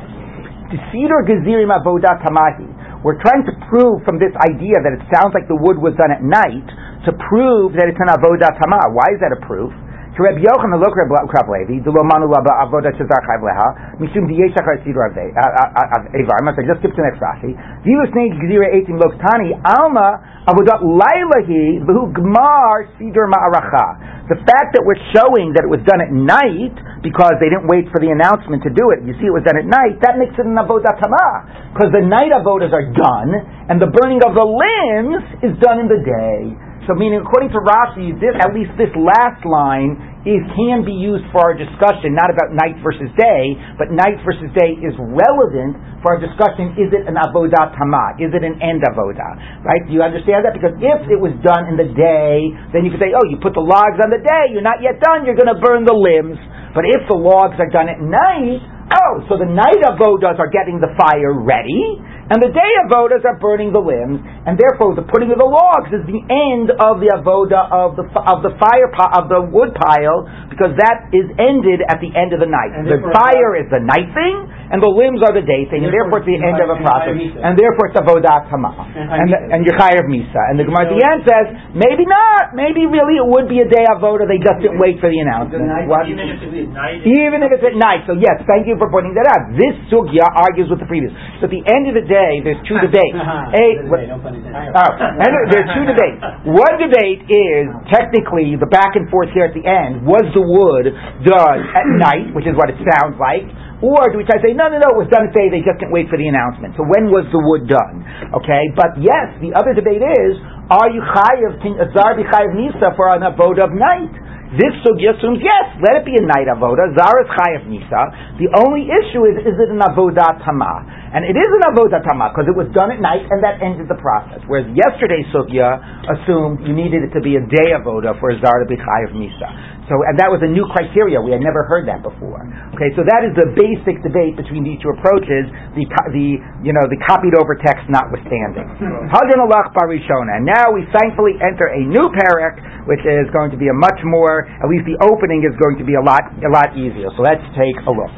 Sidor 0.93 1.27
Gezirim 1.27 1.73
Avodat 1.73 2.23
Tamahi. 2.23 3.03
We're 3.03 3.17
trying 3.19 3.43
to 3.49 3.53
prove 3.65 4.05
from 4.05 4.21
this 4.21 4.31
idea 4.45 4.77
that 4.85 4.93
it 4.93 5.03
sounds 5.09 5.33
like 5.33 5.49
the 5.49 5.57
wood 5.57 5.81
was 5.81 5.97
done 5.97 6.13
at 6.13 6.21
night 6.21 6.69
to 7.05 7.11
prove 7.29 7.73
that 7.77 7.89
it's 7.89 8.01
an 8.01 8.13
avodah 8.13 8.53
tamah. 8.61 8.93
Why 8.93 9.07
is 9.13 9.19
that 9.21 9.33
a 9.33 9.41
proof? 9.45 9.73
To 10.11 10.19
Reb 10.27 10.43
Yochanan 10.43 10.75
look 10.83 10.91
Reb 10.91 11.07
Krav 11.07 11.47
Levi, 11.47 11.79
the 11.79 11.87
Lomanu 11.87 12.27
Laba 12.27 12.67
Avodah 12.67 12.91
Shazar 12.99 13.23
Chayv 13.23 13.39
Leha, 13.47 13.95
Mishum 13.95 14.27
Diyeshach 14.27 14.67
HaSidra 14.67 15.07
Evar. 15.07 16.39
I 16.43 16.61
just 16.67 16.83
skip 16.83 16.91
to 16.91 16.99
the 16.99 17.07
next 17.07 17.23
Rashi. 17.23 17.55
Vilus 17.87 18.11
Nei 18.11 18.27
Gzira 18.35 18.75
Eitim 18.75 18.99
Loktani 18.99 19.55
Alma 19.63 20.19
Avodah 20.51 20.83
Lailahi 20.83 21.79
V'hu 21.87 22.11
Gmar 22.11 22.91
Sidr 22.99 23.23
Ma'aracha. 23.31 24.27
The 24.27 24.35
fact 24.43 24.75
that 24.75 24.83
we're 24.83 24.99
showing 25.15 25.55
that 25.55 25.63
it 25.63 25.71
was 25.71 25.79
done 25.87 26.03
at 26.03 26.11
night 26.11 26.75
because 26.99 27.39
they 27.39 27.47
didn't 27.47 27.71
wait 27.71 27.87
for 27.87 28.03
the 28.03 28.11
announcement 28.11 28.67
to 28.67 28.71
do 28.75 28.91
it. 28.91 29.07
You 29.07 29.15
see, 29.15 29.31
it 29.31 29.35
was 29.35 29.47
done 29.47 29.55
at 29.55 29.67
night. 29.67 30.03
That 30.03 30.19
makes 30.19 30.35
it 30.35 30.43
an 30.43 30.59
avodah 30.59 30.99
tamah 30.99 31.71
because 31.71 31.95
the 31.95 32.03
night 32.03 32.35
avodas 32.35 32.75
are 32.75 32.91
done 32.91 33.31
and 33.71 33.79
the 33.79 33.87
burning 33.87 34.19
of 34.27 34.35
the 34.35 34.43
limbs 34.43 35.23
is 35.39 35.55
done 35.63 35.79
in 35.79 35.87
the 35.87 36.03
day. 36.03 36.51
So, 36.89 36.97
meaning, 36.97 37.21
according 37.21 37.53
to 37.53 37.61
Rashi, 37.61 38.17
this, 38.17 38.33
at 38.41 38.57
least 38.57 38.73
this 38.73 38.89
last 38.97 39.45
line 39.45 40.01
is 40.25 40.41
can 40.57 40.81
be 40.81 40.93
used 40.93 41.25
for 41.29 41.53
our 41.53 41.55
discussion, 41.57 42.17
not 42.17 42.33
about 42.33 42.53
night 42.57 42.77
versus 42.81 43.09
day, 43.17 43.53
but 43.77 43.93
night 43.93 44.17
versus 44.25 44.49
day 44.57 44.77
is 44.81 44.93
relevant 44.97 45.77
for 46.01 46.17
our 46.17 46.21
discussion. 46.21 46.73
Is 46.81 46.89
it 46.89 47.05
an 47.05 47.21
avodah 47.21 47.73
tamah? 47.77 48.17
Is 48.17 48.33
it 48.33 48.41
an 48.41 48.57
end 48.65 48.81
avodah? 48.81 49.61
Right? 49.61 49.81
Do 49.85 49.93
you 49.93 50.01
understand 50.01 50.41
that? 50.45 50.57
Because 50.57 50.73
if 50.81 50.99
it 51.09 51.21
was 51.21 51.33
done 51.45 51.69
in 51.69 51.77
the 51.77 51.89
day, 51.93 52.49
then 52.73 52.81
you 52.81 52.89
could 52.89 53.01
say, 53.01 53.13
oh, 53.13 53.25
you 53.29 53.37
put 53.37 53.53
the 53.53 53.65
logs 53.65 54.01
on 54.01 54.09
the 54.09 54.21
day, 54.21 54.49
you're 54.49 54.65
not 54.65 54.81
yet 54.81 54.97
done, 55.01 55.25
you're 55.25 55.37
going 55.37 55.53
to 55.53 55.61
burn 55.61 55.85
the 55.85 55.93
limbs. 55.93 56.37
But 56.73 56.89
if 56.89 57.05
the 57.05 57.17
logs 57.17 57.61
are 57.61 57.69
done 57.69 57.89
at 57.93 58.01
night, 58.01 58.61
oh, 58.89 59.13
so 59.29 59.37
the 59.37 59.49
night 59.49 59.81
avodas 59.85 60.41
are 60.41 60.49
getting 60.49 60.81
the 60.81 60.89
fire 60.97 61.33
ready. 61.33 62.01
And 62.31 62.39
the 62.39 62.47
day 62.47 62.71
avodas 62.87 63.27
are 63.27 63.35
burning 63.35 63.75
the 63.75 63.83
limbs, 63.83 64.23
and 64.47 64.55
therefore 64.55 64.95
the 64.95 65.03
putting 65.03 65.35
of 65.35 65.37
the 65.37 65.51
logs 65.51 65.91
is 65.91 65.99
the 66.07 66.23
end 66.31 66.71
of 66.71 67.03
the 67.03 67.11
avoda 67.11 67.67
of 67.67 67.99
the 67.99 68.07
of 68.07 68.39
the 68.39 68.55
fire 68.55 68.87
of 68.87 69.27
the 69.27 69.43
wood 69.51 69.75
pile, 69.75 70.23
because 70.47 70.71
that 70.79 71.11
is 71.11 71.27
ended 71.35 71.83
at 71.91 71.99
the 71.99 72.07
end 72.15 72.31
of 72.31 72.39
the 72.39 72.47
night. 72.47 72.71
And 72.71 72.87
the 72.87 73.03
fire 73.11 73.59
is 73.59 73.67
the 73.67 73.83
night 73.83 74.15
thing, 74.15 74.47
and 74.71 74.79
the 74.81 74.87
limbs 74.89 75.19
are 75.21 75.35
the 75.35 75.43
day 75.43 75.67
thing, 75.67 75.83
and, 75.83 75.91
And 75.91 75.95
therefore 75.95 76.23
it's 76.23 76.29
the 76.31 76.39
end 76.39 76.57
of 76.63 76.69
a 76.71 76.79
process. 76.79 77.13
And 77.43 77.53
therefore 77.59 77.91
it's 77.91 77.99
avodat 77.99 78.47
hama. 78.47 78.71
And 78.95 79.27
And, 79.27 79.27
and 79.53 79.59
you're 79.67 79.75
chayav 79.75 80.07
misa. 80.07 80.39
And 80.49 80.55
the 80.57 80.65
Gemara 80.65 80.87
at 80.87 80.91
the 80.95 81.01
end 81.03 81.19
says, 81.27 81.45
maybe 81.75 82.07
not, 82.07 82.55
maybe 82.55 82.87
really 82.87 83.19
it 83.19 83.27
would 83.27 83.51
be 83.51 83.59
a 83.59 83.67
day 83.67 83.83
of 83.91 83.99
avoda, 83.99 84.23
they 84.25 84.39
just 84.39 84.63
didn't 84.63 84.79
wait 84.79 84.97
for 85.03 85.11
the 85.11 85.19
announcement. 85.19 85.67
Even 86.07 86.23
if 86.31 86.39
it's 86.39 86.55
at 86.55 86.71
night. 86.71 86.99
Even 87.03 87.39
if 87.43 87.49
it's 87.51 87.65
at 87.67 87.75
night. 87.77 88.01
So 88.07 88.15
yes, 88.15 88.39
thank 88.47 88.65
you 88.65 88.79
for 88.79 88.87
pointing 88.89 89.13
that 89.19 89.27
out. 89.27 89.51
This 89.59 89.75
sugya 89.91 90.23
argues 90.31 90.71
with 90.71 90.79
the 90.79 90.87
previous. 90.87 91.11
So 91.43 91.45
at 91.45 91.53
the 91.53 91.63
end 91.67 91.91
of 91.91 91.95
the 91.99 92.07
day, 92.07 92.39
there's 92.41 92.61
two 92.63 92.79
debates. 92.87 93.17
A, 93.19 93.65
what- 93.91 94.07
No 94.07 94.17
pun 94.23 94.39
intended. 94.39 94.71
Oh, 94.71 94.91
and 94.97 95.29
there's 95.51 95.69
two 95.75 95.85
debates. 95.85 96.19
One 96.63 96.75
debate 96.79 97.27
is 97.27 97.65
technically 97.91 98.55
the 98.55 98.69
back 98.71 98.95
and 98.95 99.09
forth 99.11 99.29
here 99.35 99.45
at 99.45 99.53
the 99.53 99.65
end. 99.67 100.07
Was 100.07 100.23
the 100.31 100.41
wood 100.43 100.87
done 101.27 101.59
at 101.75 101.87
night, 101.99 102.31
which 102.33 102.47
is 102.47 102.55
what 102.55 102.71
it 102.71 102.79
sounds 102.81 103.19
like, 103.19 103.45
or 103.81 104.13
do 104.13 104.21
we 104.21 104.25
try 104.29 104.37
to 104.37 104.45
say 104.45 104.53
no, 104.53 104.69
no, 104.69 104.77
no, 104.77 104.93
it 104.93 104.99
was 105.01 105.09
done 105.09 105.25
at 105.25 105.33
day. 105.33 105.49
They 105.49 105.65
just 105.65 105.81
didn't 105.81 105.89
wait 105.89 106.05
for 106.05 106.21
the 106.21 106.29
announcement. 106.29 106.77
So 106.77 106.85
when 106.85 107.09
was 107.09 107.25
the 107.33 107.41
wood 107.41 107.65
done? 107.65 108.05
Okay, 108.37 108.69
but 108.77 108.93
yes, 109.01 109.33
the 109.41 109.57
other 109.57 109.73
debate 109.73 110.05
is: 110.05 110.37
Are 110.69 110.89
you 110.93 111.01
chayiv 111.01 111.57
can 111.65 111.81
azar 111.81 112.13
uh, 112.13 112.21
be 112.21 112.23
chayiv 112.29 112.53
nisa 112.53 112.93
for 112.93 113.09
an 113.09 113.25
abode 113.25 113.57
of 113.57 113.73
night? 113.73 114.13
This 114.51 114.75
sugya 114.83 115.15
assumes 115.15 115.39
yes, 115.39 115.79
let 115.79 116.03
it 116.03 116.03
be 116.03 116.11
a 116.11 116.25
night 116.27 116.51
avoda. 116.51 116.91
Zar 116.91 117.15
is 117.23 117.29
chayav 117.31 117.63
nisa. 117.71 118.01
The 118.35 118.51
only 118.67 118.85
issue 118.85 119.23
is: 119.25 119.47
is 119.47 119.55
it 119.55 119.69
an 119.71 119.79
avodat 119.79 120.43
tama? 120.43 120.83
And 121.15 121.23
it 121.23 121.39
is 121.39 121.49
an 121.49 121.71
avodat 121.71 122.03
tama 122.03 122.35
because 122.35 122.51
it 122.51 122.57
was 122.59 122.67
done 122.75 122.91
at 122.91 122.99
night 122.99 123.23
and 123.31 123.39
that 123.47 123.63
ended 123.63 123.87
the 123.87 123.95
process. 123.97 124.43
Whereas 124.51 124.67
yesterday's 124.75 125.25
sugya 125.31 125.79
assumed 126.03 126.67
you 126.67 126.75
needed 126.75 127.07
it 127.07 127.15
to 127.15 127.23
be 127.23 127.39
a 127.39 127.43
day 127.47 127.73
avoda 127.79 128.13
for 128.19 128.29
a 128.29 128.37
zar 128.43 128.59
to 128.59 128.67
be 128.67 128.75
chayav 128.75 129.15
nisa. 129.15 129.80
So, 129.91 129.99
and 130.07 130.15
that 130.23 130.31
was 130.31 130.39
a 130.39 130.47
new 130.47 130.63
criteria. 130.71 131.19
We 131.19 131.35
had 131.35 131.43
never 131.43 131.67
heard 131.67 131.83
that 131.91 131.99
before. 131.99 132.47
Okay, 132.79 132.95
so 132.95 133.03
that 133.03 133.27
is 133.27 133.35
the 133.35 133.51
basic 133.59 133.99
debate 133.99 134.39
between 134.39 134.63
these 134.63 134.79
two 134.79 134.87
approaches. 134.95 135.51
The 135.75 135.83
the 136.15 136.39
you 136.63 136.71
know 136.71 136.87
the 136.87 136.95
copied 137.03 137.35
over 137.35 137.59
text 137.59 137.91
notwithstanding. 137.91 138.71
Alach 139.11 139.75
barishona. 139.75 140.39
And 140.39 140.47
now 140.47 140.71
we 140.71 140.87
thankfully 140.95 141.35
enter 141.43 141.67
a 141.75 141.83
new 141.83 142.07
parak, 142.07 142.87
which 142.87 143.03
is 143.03 143.27
going 143.35 143.51
to 143.51 143.59
be 143.59 143.67
a 143.67 143.75
much 143.75 143.99
more, 144.07 144.47
at 144.47 144.71
least 144.71 144.87
the 144.87 144.95
opening 145.03 145.43
is 145.43 145.51
going 145.59 145.75
to 145.75 145.83
be 145.83 145.99
a 145.99 146.03
lot 146.07 146.23
a 146.39 146.47
lot 146.47 146.71
easier. 146.79 147.11
So 147.19 147.27
let's 147.27 147.43
take 147.59 147.75
a 147.83 147.91
look. 147.91 148.15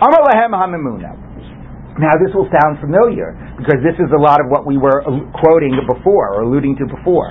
Amar 0.00 0.24
lahem. 0.32 0.56
Now 2.00 2.16
this 2.16 2.32
will 2.32 2.48
sound 2.48 2.80
familiar 2.80 3.36
because 3.60 3.84
this 3.84 4.00
is 4.00 4.08
a 4.16 4.20
lot 4.20 4.40
of 4.40 4.48
what 4.48 4.64
we 4.64 4.80
were 4.80 5.04
uh, 5.04 5.28
quoting 5.44 5.76
before 5.84 6.32
or 6.32 6.48
alluding 6.48 6.80
to 6.80 6.88
before. 6.88 7.28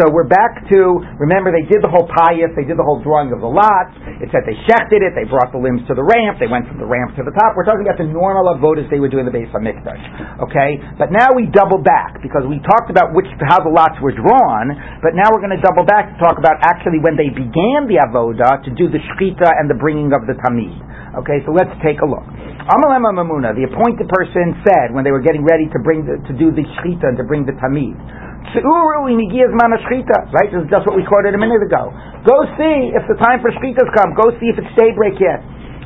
So 0.00 0.08
we're 0.08 0.24
back 0.24 0.64
to 0.72 1.04
remember 1.20 1.52
they 1.52 1.68
did 1.68 1.84
the 1.84 1.92
whole 1.92 2.08
pious, 2.08 2.48
they 2.56 2.64
did 2.64 2.80
the 2.80 2.86
whole 2.86 3.04
drawing 3.04 3.28
of 3.28 3.44
the 3.44 3.52
lots. 3.52 3.92
It 4.24 4.32
said 4.32 4.48
they 4.48 4.56
shechted 4.64 5.04
it, 5.04 5.12
they 5.12 5.28
brought 5.28 5.52
the 5.52 5.60
limbs 5.60 5.84
to 5.84 5.92
the 5.92 6.00
ramp, 6.00 6.40
they 6.40 6.48
went 6.48 6.64
from 6.64 6.80
the 6.80 6.88
ramp 6.88 7.12
to 7.20 7.22
the 7.28 7.34
top. 7.36 7.52
We're 7.52 7.68
talking 7.68 7.84
about 7.84 8.00
the 8.00 8.08
normal 8.08 8.48
avodas 8.56 8.88
they 8.88 9.04
were 9.04 9.12
doing 9.12 9.28
the 9.28 9.34
base 9.36 9.52
of 9.52 9.60
Mikdash. 9.60 10.00
Okay, 10.48 10.80
but 10.96 11.12
now 11.12 11.36
we 11.36 11.44
double 11.52 11.76
back 11.76 12.24
because 12.24 12.48
we 12.48 12.56
talked 12.64 12.88
about 12.88 13.12
which 13.12 13.28
how 13.44 13.60
the 13.60 13.68
lots 13.68 14.00
were 14.00 14.16
drawn, 14.16 14.72
but 15.04 15.12
now 15.12 15.28
we're 15.28 15.44
going 15.44 15.52
to 15.52 15.60
double 15.60 15.84
back 15.84 16.08
to 16.08 16.16
talk 16.24 16.40
about 16.40 16.56
actually 16.64 16.96
when 17.04 17.20
they 17.20 17.28
began 17.28 17.84
the 17.84 18.00
avoda 18.00 18.64
to 18.64 18.72
do 18.72 18.88
the 18.88 19.00
shechita 19.12 19.60
and 19.60 19.68
the 19.68 19.76
bringing 19.76 20.16
of 20.16 20.24
the 20.24 20.32
tamid. 20.40 20.72
Okay, 21.20 21.44
so 21.44 21.52
let's 21.52 21.72
take 21.84 22.00
a 22.00 22.08
look. 22.08 22.24
Amalema 22.64 23.12
Mamuna, 23.12 23.52
the 23.52 23.68
appointed 23.68 24.08
person, 24.08 24.56
said 24.64 24.96
when 24.96 25.04
they 25.04 25.12
were 25.12 25.20
getting 25.20 25.44
ready 25.44 25.68
to 25.68 25.78
bring 25.84 26.08
the, 26.08 26.16
to 26.24 26.32
do 26.32 26.48
the 26.48 26.64
shechita 26.80 27.12
and 27.12 27.20
to 27.20 27.24
bring 27.28 27.44
the 27.44 27.52
tamid. 27.60 28.00
Se'uru 28.50 29.06
inigiyaz 29.14 29.54
mana 29.54 29.78
shechita. 29.86 30.34
Right, 30.34 30.50
this 30.50 30.66
is 30.66 30.70
just 30.70 30.82
what 30.84 30.98
we 30.98 31.06
quoted 31.06 31.34
a 31.34 31.40
minute 31.40 31.62
ago. 31.62 31.94
Go 32.26 32.42
see 32.58 32.90
if 32.90 33.06
the 33.06 33.14
time 33.22 33.38
for 33.38 33.54
shechitas 33.54 33.86
come. 33.94 34.18
Go 34.18 34.34
see 34.42 34.50
if 34.50 34.58
it's 34.58 34.72
daybreak 34.74 35.22
yet. 35.22 35.40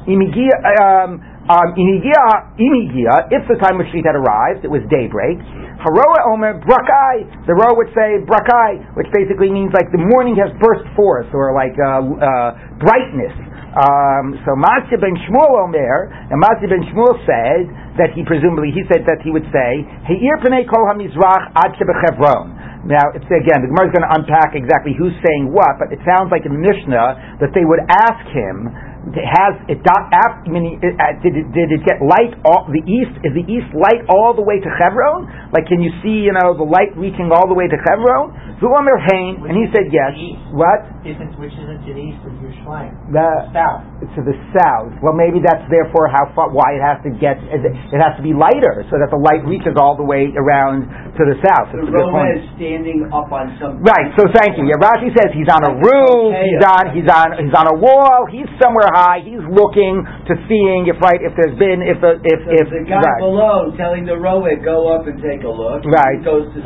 Imigia, 0.09 0.55
um, 0.81 1.21
um, 1.47 1.69
inigia, 1.79 3.31
if 3.31 3.43
the 3.47 3.59
time 3.63 3.79
of 3.79 3.87
had 3.87 4.19
arrived, 4.19 4.67
it 4.67 4.71
was 4.71 4.83
daybreak. 4.91 5.39
Haroa 5.83 6.31
omer 6.33 6.59
brakai. 6.59 7.47
The 7.47 7.55
row 7.55 7.75
would 7.79 7.91
say 7.95 8.19
brakai, 8.27 8.97
which 8.99 9.07
basically 9.15 9.51
means 9.51 9.71
like 9.71 9.91
the 9.95 10.03
morning 10.03 10.35
has 10.43 10.51
burst 10.59 10.87
forth, 10.99 11.31
or 11.35 11.55
like 11.55 11.75
uh, 11.79 12.03
uh, 12.03 12.51
brightness. 12.83 13.35
Um, 13.77 14.41
so 14.49 14.57
Masya 14.57 14.97
ben 14.97 15.13
Shmuel 15.29 15.69
Omer, 15.69 16.09
and 16.33 16.41
Masya 16.41 16.65
ben 16.65 16.81
Shmuel 16.89 17.13
said 17.29 17.69
that 18.01 18.17
he 18.17 18.25
presumably 18.25 18.73
he 18.73 18.81
said 18.89 19.05
that 19.05 19.21
he 19.21 19.29
would 19.29 19.45
say 19.53 19.85
Heir 20.09 20.41
Pnei 20.41 20.65
Kol 20.65 20.89
Hamizrach 20.89 21.53
Ad 21.53 21.77
Shebechevron. 21.77 22.89
Now, 22.89 23.13
it's 23.13 23.27
again 23.29 23.61
the 23.61 23.69
Gemara 23.69 23.91
is 23.91 23.95
going 23.99 24.07
to 24.09 24.15
unpack 24.17 24.57
exactly 24.57 24.97
who's 24.97 25.13
saying 25.21 25.53
what, 25.53 25.77
but 25.77 25.93
it 25.93 26.01
sounds 26.09 26.33
like 26.33 26.49
in 26.49 26.57
the 26.57 26.63
Mishnah 26.63 27.43
that 27.45 27.53
they 27.53 27.69
would 27.69 27.85
ask 27.91 28.25
him. 28.33 28.73
Has 29.15 29.55
it 29.71 29.87
dot 29.87 30.11
ap, 30.11 30.51
meaning, 30.51 30.83
it, 30.83 30.99
uh, 30.99 31.15
did 31.23 31.39
it 31.39 31.47
did 31.55 31.71
it 31.71 31.83
get 31.87 32.03
light 32.03 32.35
all 32.43 32.67
the 32.67 32.83
east? 32.83 33.15
Is 33.23 33.39
the 33.39 33.47
east 33.47 33.71
light 33.71 34.03
all 34.11 34.35
the 34.35 34.43
way 34.43 34.59
to 34.59 34.67
Hebron? 34.67 35.31
Like, 35.55 35.71
can 35.71 35.79
you 35.79 35.95
see 36.03 36.27
you 36.27 36.35
know 36.35 36.59
the 36.59 36.67
light 36.67 36.91
reaching 36.99 37.31
all 37.31 37.47
the 37.47 37.55
way 37.55 37.71
to 37.71 37.79
Hebron? 37.87 38.59
Zuomer 38.59 38.97
Hain, 39.13 39.45
and 39.45 39.55
he 39.55 39.69
said 39.71 39.93
yes. 39.93 40.17
What? 40.51 40.89
Which 41.05 41.53
is 41.53 41.69
it 41.69 41.81
to 41.87 41.93
the 41.93 42.03
east 42.03 42.25
of 42.25 42.33
Yerushalayim? 42.41 43.13
The 43.13 43.53
South. 43.53 43.85
to 44.17 44.21
the 44.25 44.35
south. 44.57 44.97
Well, 45.05 45.13
maybe 45.13 45.45
that's 45.45 45.63
therefore 45.69 46.09
how 46.09 46.33
far, 46.33 46.49
why 46.49 46.75
it 46.75 46.83
has 46.83 46.99
to 47.05 47.13
get. 47.15 47.37
It 47.47 48.01
has 48.01 48.17
to 48.17 48.25
be 48.25 48.33
lighter 48.33 48.83
so 48.89 48.97
that 48.97 49.13
the 49.13 49.21
light 49.21 49.45
reaches 49.45 49.77
all 49.77 49.95
the 49.95 50.09
way 50.09 50.33
around 50.35 50.89
to 51.15 51.23
the 51.29 51.37
south. 51.45 51.69
The 51.71 51.85
That's 51.85 51.89
a 51.89 51.93
good 51.93 52.11
Roma 52.11 52.33
is 52.33 52.49
standing 52.57 53.07
up 53.13 53.29
on 53.29 53.55
some. 53.61 53.85
Right. 53.85 54.09
So 54.17 54.25
thank 54.33 54.57
you. 54.57 54.65
Yeah, 54.67 54.81
Rashi 54.81 55.13
says 55.13 55.37
he's 55.37 55.53
on 55.53 55.63
a 55.63 55.77
roof. 55.77 56.33
He's 56.33 56.65
on. 56.65 56.85
He's 56.97 57.09
on. 57.13 57.29
He's 57.37 57.55
on 57.55 57.69
a 57.69 57.77
wall. 57.77 58.25
He's 58.33 58.49
somewhere 58.57 58.89
high. 58.97 59.21
He's 59.21 59.45
looking 59.53 60.01
to 60.01 60.33
seeing 60.49 60.89
if 60.89 60.97
right 61.05 61.21
if 61.21 61.37
there's 61.37 61.53
been 61.61 61.85
if 61.85 62.01
the 62.01 62.17
if 62.25 62.41
So 62.49 62.57
if 62.57 62.67
the 62.73 62.83
guy 62.89 63.05
right. 63.05 63.21
below 63.21 63.77
telling 63.77 64.09
the 64.09 64.17
rower 64.17 64.57
go 64.65 64.89
up 64.97 65.05
and 65.05 65.21
take 65.21 65.45
a 65.45 65.53
look. 65.53 65.85
Right. 65.85 66.25
Goes 66.25 66.49
to 66.57 66.65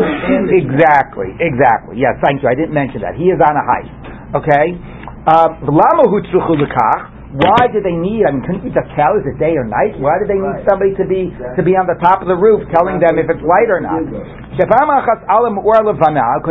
exactly, 0.55 1.35
exactly. 1.43 1.99
Yes, 1.99 2.15
thank 2.23 2.43
you. 2.43 2.49
I 2.49 2.55
didn't 2.55 2.75
mention 2.75 3.03
that. 3.03 3.19
He 3.19 3.29
is 3.35 3.41
on 3.43 3.55
a 3.59 3.65
height. 3.67 3.91
Okay. 4.39 4.79
Uh, 5.27 5.49
Lama 5.67 6.07
hutzruchu 6.07 6.55
lekach. 6.55 7.19
Why 7.31 7.71
do 7.71 7.79
they 7.79 7.95
need? 7.95 8.27
I 8.27 8.35
mean, 8.35 8.43
couldn't 8.43 8.67
you 8.67 8.75
just 8.75 8.91
tell 8.99 9.15
is 9.15 9.23
it 9.23 9.39
day 9.39 9.55
or 9.55 9.63
night? 9.63 9.95
Why 10.03 10.19
do 10.19 10.27
they 10.27 10.35
need 10.35 10.51
Right. 10.51 10.67
somebody 10.67 10.99
to 10.99 11.07
be 11.07 11.31
to 11.31 11.63
be 11.63 11.79
on 11.79 11.87
the 11.87 11.95
top 12.03 12.19
of 12.23 12.27
the 12.27 12.35
roof 12.35 12.67
telling 12.75 12.99
them 12.99 13.23
if 13.23 13.31
it's 13.31 13.39
light 13.47 13.71
or 13.71 13.79
not? 13.79 14.03
Because 14.03 14.67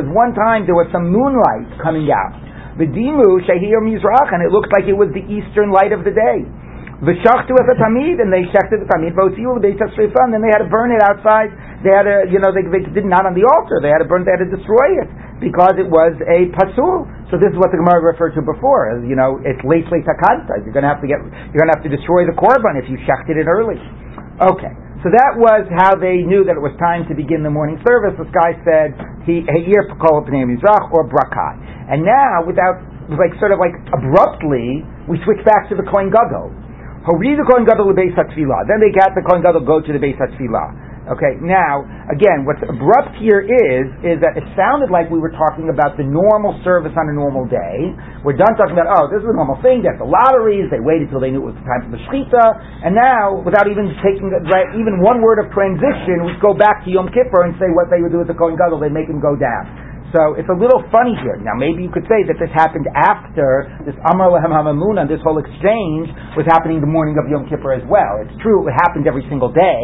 one 0.08 0.32
time 0.40 0.64
there 0.64 0.80
was 0.80 0.88
some 0.96 1.12
moonlight 1.12 1.68
coming 1.84 2.08
out. 2.08 2.32
The 2.80 2.88
dimu 2.88 3.44
shehir 3.44 3.84
mizrach, 3.84 4.32
and 4.32 4.40
it 4.40 4.56
looked 4.56 4.72
like 4.72 4.88
it 4.88 4.96
was 4.96 5.12
the 5.12 5.22
eastern 5.28 5.70
light 5.76 5.92
of 5.92 6.08
the 6.08 6.16
day. 6.16 6.48
V'shachtu 7.04 7.56
a 7.56 7.76
tamid, 7.80 8.20
and 8.20 8.28
they 8.28 8.48
shechted 8.52 8.80
the 8.80 8.88
tamid. 8.88 9.16
V'otziu 9.16 9.56
l'beit 9.56 9.80
hashrifa, 9.80 10.20
and 10.24 10.32
then 10.32 10.40
they 10.40 10.52
had 10.52 10.64
to 10.64 10.72
burn 10.72 10.92
it 10.96 11.04
outside. 11.04 11.52
They 11.84 11.92
had 11.92 12.08
to, 12.08 12.28
you 12.28 12.40
know, 12.40 12.52
they, 12.52 12.64
they 12.68 12.84
did 12.92 13.08
not 13.08 13.24
on 13.24 13.36
the 13.36 13.48
altar. 13.48 13.80
They 13.80 13.92
had 13.92 14.04
to 14.04 14.08
burn. 14.08 14.28
They 14.28 14.36
had 14.36 14.44
to 14.44 14.52
destroy 14.52 15.00
it 15.00 15.08
because 15.40 15.80
it 15.80 15.88
was 15.88 16.16
a 16.28 16.52
pasul. 16.56 17.08
So 17.32 17.40
this 17.40 17.52
is 17.52 17.60
what 17.60 17.72
the 17.72 17.80
Gemara 17.80 18.04
referred 18.04 18.36
to 18.36 18.44
before. 18.44 18.92
As 18.96 19.04
you 19.08 19.16
know, 19.16 19.40
it's 19.44 19.60
late 19.64 19.88
late 19.92 20.04
takanta. 20.04 20.60
You're 20.64 20.76
going 20.76 20.88
to 20.88 20.92
have 20.92 21.00
to 21.04 21.08
get. 21.08 21.24
You're 21.24 21.64
going 21.64 21.72
to 21.72 21.76
have 21.80 21.88
to 21.88 21.92
destroy 21.92 22.28
the 22.28 22.36
korban 22.36 22.76
if 22.76 22.88
you 22.92 23.00
shechted 23.08 23.40
it 23.40 23.48
early. 23.48 23.80
Okay. 24.40 24.72
So 25.00 25.08
that 25.08 25.40
was 25.40 25.64
how 25.80 25.96
they 25.96 26.28
knew 26.28 26.44
that 26.44 26.60
it 26.60 26.64
was 26.64 26.76
time 26.76 27.08
to 27.08 27.16
begin 27.16 27.40
the 27.40 27.50
morning 27.50 27.80
service. 27.88 28.20
This 28.20 28.28
guy 28.36 28.52
said, 28.68 29.00
"He 29.24 29.48
heir 29.48 29.88
kol 29.96 30.28
pnei 30.28 30.44
mizrach 30.44 30.92
or 30.92 31.08
brakai." 31.08 31.56
And 31.88 32.04
now, 32.04 32.44
without 32.44 32.84
like 33.08 33.32
sort 33.40 33.56
of 33.56 33.60
like 33.64 33.80
abruptly, 33.96 34.84
we 35.08 35.16
switch 35.24 35.40
back 35.48 35.72
to 35.72 35.76
the 35.76 35.88
Kohen 35.88 36.12
Gadol. 36.12 36.52
The 37.08 37.46
Kohen 37.48 37.64
Gadol 37.64 37.96
lebeis 37.96 38.14
hatfilah. 38.14 38.68
Then 38.68 38.84
they 38.84 38.92
got 38.92 39.16
the 39.16 39.24
Kohen 39.24 39.42
Gadol 39.42 39.64
go 39.64 39.80
to 39.80 39.92
the 39.92 39.98
beis 39.98 40.20
hatfilah. 40.20 40.89
Okay, 41.10 41.42
now 41.42 41.82
again, 42.14 42.46
what's 42.46 42.62
abrupt 42.62 43.18
here 43.18 43.42
is 43.42 43.86
is 44.06 44.22
that 44.22 44.38
it 44.38 44.46
sounded 44.54 44.94
like 44.94 45.10
we 45.10 45.18
were 45.18 45.34
talking 45.34 45.74
about 45.74 45.98
the 45.98 46.06
normal 46.06 46.54
service 46.62 46.94
on 46.94 47.10
a 47.10 47.16
normal 47.18 47.50
day. 47.50 47.98
We're 48.22 48.38
done 48.38 48.54
talking 48.62 48.78
about 48.78 48.94
oh, 48.94 49.10
this 49.10 49.26
is 49.26 49.30
a 49.30 49.34
normal 49.34 49.58
thing. 49.66 49.82
Have 49.90 49.98
the 49.98 50.06
lotteries. 50.06 50.70
They 50.70 50.78
waited 50.78 51.10
till 51.10 51.18
they 51.18 51.34
knew 51.34 51.42
it 51.50 51.50
was 51.50 51.58
the 51.58 51.66
time 51.66 51.90
for 51.90 51.98
the 51.98 52.02
shechita, 52.06 52.46
and 52.86 52.94
now 52.94 53.42
without 53.42 53.66
even 53.66 53.90
taking 54.06 54.30
right, 54.54 54.70
even 54.78 55.02
one 55.02 55.26
word 55.26 55.42
of 55.42 55.50
transition, 55.50 56.30
we 56.30 56.38
go 56.38 56.54
back 56.54 56.86
to 56.86 56.94
Yom 56.94 57.10
Kippur 57.10 57.42
and 57.50 57.58
say 57.58 57.74
what 57.74 57.90
they 57.90 58.06
would 58.06 58.14
do 58.14 58.22
with 58.22 58.30
the 58.30 58.38
Kohen 58.38 58.54
Gadol. 58.54 58.78
They 58.78 58.94
make 58.94 59.10
him 59.10 59.18
go 59.18 59.34
down. 59.34 59.89
So 60.10 60.34
it's 60.34 60.50
a 60.50 60.58
little 60.58 60.82
funny 60.90 61.14
here. 61.22 61.38
Now 61.38 61.54
maybe 61.54 61.86
you 61.86 61.94
could 61.94 62.06
say 62.10 62.26
that 62.26 62.42
this 62.42 62.50
happened 62.50 62.90
after 62.98 63.70
this 63.86 63.94
Amar 64.10 64.34
Lehem 64.34 64.50
Hamamuna, 64.50 65.06
this 65.06 65.22
whole 65.22 65.38
exchange 65.38 66.10
was 66.34 66.50
happening 66.50 66.82
the 66.82 66.90
morning 66.90 67.14
of 67.22 67.30
Yom 67.30 67.46
Kippur 67.46 67.78
as 67.78 67.86
well. 67.86 68.18
It's 68.26 68.34
true 68.42 68.66
it 68.66 68.74
happened 68.82 69.06
every 69.06 69.22
single 69.30 69.54
day, 69.54 69.82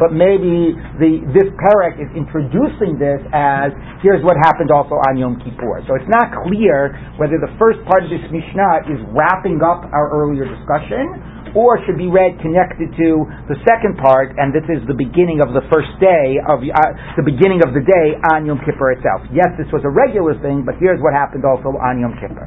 but 0.00 0.16
maybe 0.16 0.72
the 0.96 1.20
this 1.36 1.52
parak 1.60 2.00
is 2.00 2.08
introducing 2.16 2.96
this 2.96 3.20
as 3.36 3.76
here's 4.00 4.24
what 4.24 4.40
happened 4.40 4.72
also 4.72 4.96
on 5.12 5.20
Yom 5.20 5.36
Kippur. 5.44 5.84
So 5.84 5.92
it's 6.00 6.08
not 6.08 6.32
clear 6.48 6.96
whether 7.20 7.36
the 7.36 7.52
first 7.60 7.84
part 7.84 8.00
of 8.00 8.08
this 8.08 8.24
Mishnah 8.32 8.88
is 8.88 9.00
wrapping 9.12 9.60
up 9.60 9.84
our 9.92 10.08
earlier 10.08 10.48
discussion 10.48 11.35
or 11.56 11.80
should 11.88 11.96
be 11.96 12.12
read 12.12 12.36
connected 12.44 12.92
to 13.00 13.24
the 13.48 13.56
second 13.64 13.96
part, 13.96 14.36
and 14.36 14.52
this 14.52 14.68
is 14.68 14.84
the 14.84 14.94
beginning 14.94 15.40
of 15.40 15.56
the 15.56 15.64
first 15.72 15.88
day 15.96 16.36
of 16.44 16.60
uh, 16.60 16.76
the 17.16 17.24
beginning 17.24 17.64
of 17.64 17.72
the 17.72 17.80
day 17.80 18.06
on 18.36 18.44
Yom 18.44 18.60
Kippur 18.60 18.92
itself. 18.92 19.24
Yes, 19.32 19.48
this 19.56 19.66
was 19.72 19.80
a 19.88 19.90
regular 19.90 20.36
thing, 20.44 20.68
but 20.68 20.76
here's 20.76 21.00
what 21.00 21.16
happened 21.16 21.48
also 21.48 21.72
on 21.80 21.96
Yom 21.96 22.12
Kippur. 22.20 22.44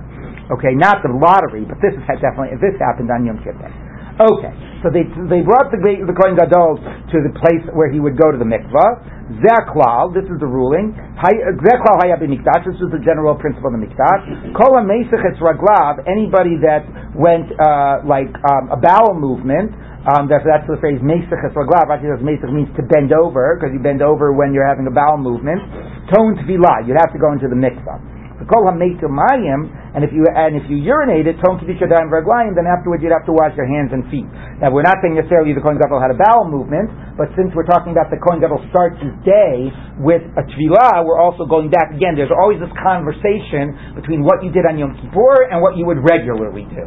Okay, 0.53 0.77
not 0.77 1.01
the 1.01 1.09
lottery, 1.09 1.65
but 1.65 1.81
this 1.81 1.97
is 1.97 2.05
definitely 2.21 2.53
this 2.61 2.77
happened 2.77 3.09
on 3.09 3.25
Yom 3.25 3.41
Kippur. 3.41 3.88
Okay, 4.19 4.51
so 4.83 4.91
they 4.91 5.07
they 5.31 5.39
brought 5.47 5.71
the 5.71 5.79
the 5.79 6.11
Kohen 6.11 6.35
Gadol 6.35 6.75
to 6.75 7.17
the 7.23 7.31
place 7.39 7.63
where 7.71 7.87
he 7.87 8.03
would 8.03 8.19
go 8.19 8.35
to 8.35 8.35
the 8.35 8.43
mikvah. 8.43 8.99
Zeklal, 9.39 10.11
this 10.11 10.27
is 10.27 10.35
the 10.43 10.49
ruling. 10.49 10.91
Zeklal 11.23 11.95
haya 12.03 12.19
mikdash. 12.19 12.67
This 12.67 12.83
is 12.83 12.91
the 12.91 12.99
general 12.99 13.39
principle 13.39 13.71
of 13.71 13.79
the 13.79 13.83
mikdash. 13.87 14.51
Kol 14.59 14.75
meisich 14.83 15.39
raglav. 15.39 16.03
Anybody 16.03 16.59
that 16.59 16.83
went 17.15 17.47
uh, 17.63 18.03
like 18.03 18.27
um, 18.43 18.75
a 18.75 18.79
bowel 18.81 19.15
movement. 19.15 19.71
Um, 20.03 20.27
that's, 20.27 20.43
that's 20.43 20.67
the 20.67 20.75
phrase 20.83 20.99
meisich 20.99 21.39
raglav. 21.55 21.87
Rashi 21.87 22.11
says 22.11 22.19
meisich 22.19 22.51
means 22.51 22.67
to 22.75 22.83
bend 22.83 23.15
over 23.15 23.55
because 23.55 23.71
you 23.71 23.79
bend 23.79 24.03
over 24.03 24.35
when 24.35 24.51
you're 24.51 24.67
having 24.67 24.83
a 24.83 24.91
bowel 24.91 25.15
movement. 25.15 25.63
Tone 26.11 26.35
tefillah. 26.43 26.83
You'd 26.83 26.99
have 26.99 27.15
to 27.15 27.21
go 27.23 27.31
into 27.31 27.47
the 27.47 27.55
mikvah. 27.55 28.19
Kol 28.51 28.67
mayim, 28.67 29.69
and 29.95 30.05
if 30.05 30.11
you 30.13 30.21
and 30.29 30.53
if 30.53 30.65
you 30.69 30.77
kedusha 30.85 31.89
verglayim, 32.09 32.53
then 32.53 32.69
afterwards 32.69 33.01
you'd 33.01 33.15
have 33.15 33.25
to 33.25 33.33
wash 33.33 33.53
your 33.57 33.65
hands 33.65 33.89
and 33.89 34.05
feet. 34.13 34.27
Now 34.61 34.69
we're 34.69 34.85
not 34.85 35.01
saying 35.01 35.15
necessarily 35.17 35.55
the 35.55 35.63
Kohen 35.63 35.79
Gadol 35.81 35.97
had 35.97 36.11
a 36.13 36.19
bowel 36.19 36.45
movement, 36.45 36.91
but 37.17 37.31
since 37.33 37.51
we're 37.57 37.67
talking 37.67 37.91
about 37.95 38.11
the 38.13 38.19
Kohen 38.21 38.43
Gadol 38.43 38.61
starts 38.69 38.99
his 39.01 39.15
day 39.25 39.71
with 39.99 40.23
a 40.37 40.43
tefillah, 40.45 41.03
we're 41.03 41.19
also 41.19 41.49
going 41.49 41.71
back 41.73 41.91
again. 41.95 42.13
There's 42.13 42.31
always 42.31 42.61
this 42.61 42.71
conversation 42.77 43.95
between 43.97 44.21
what 44.21 44.45
you 44.45 44.53
did 44.53 44.69
on 44.69 44.77
Yom 44.77 44.93
Kippur 44.99 45.49
and 45.49 45.59
what 45.59 45.75
you 45.75 45.83
would 45.89 45.99
regularly 46.05 46.69
do. 46.71 46.85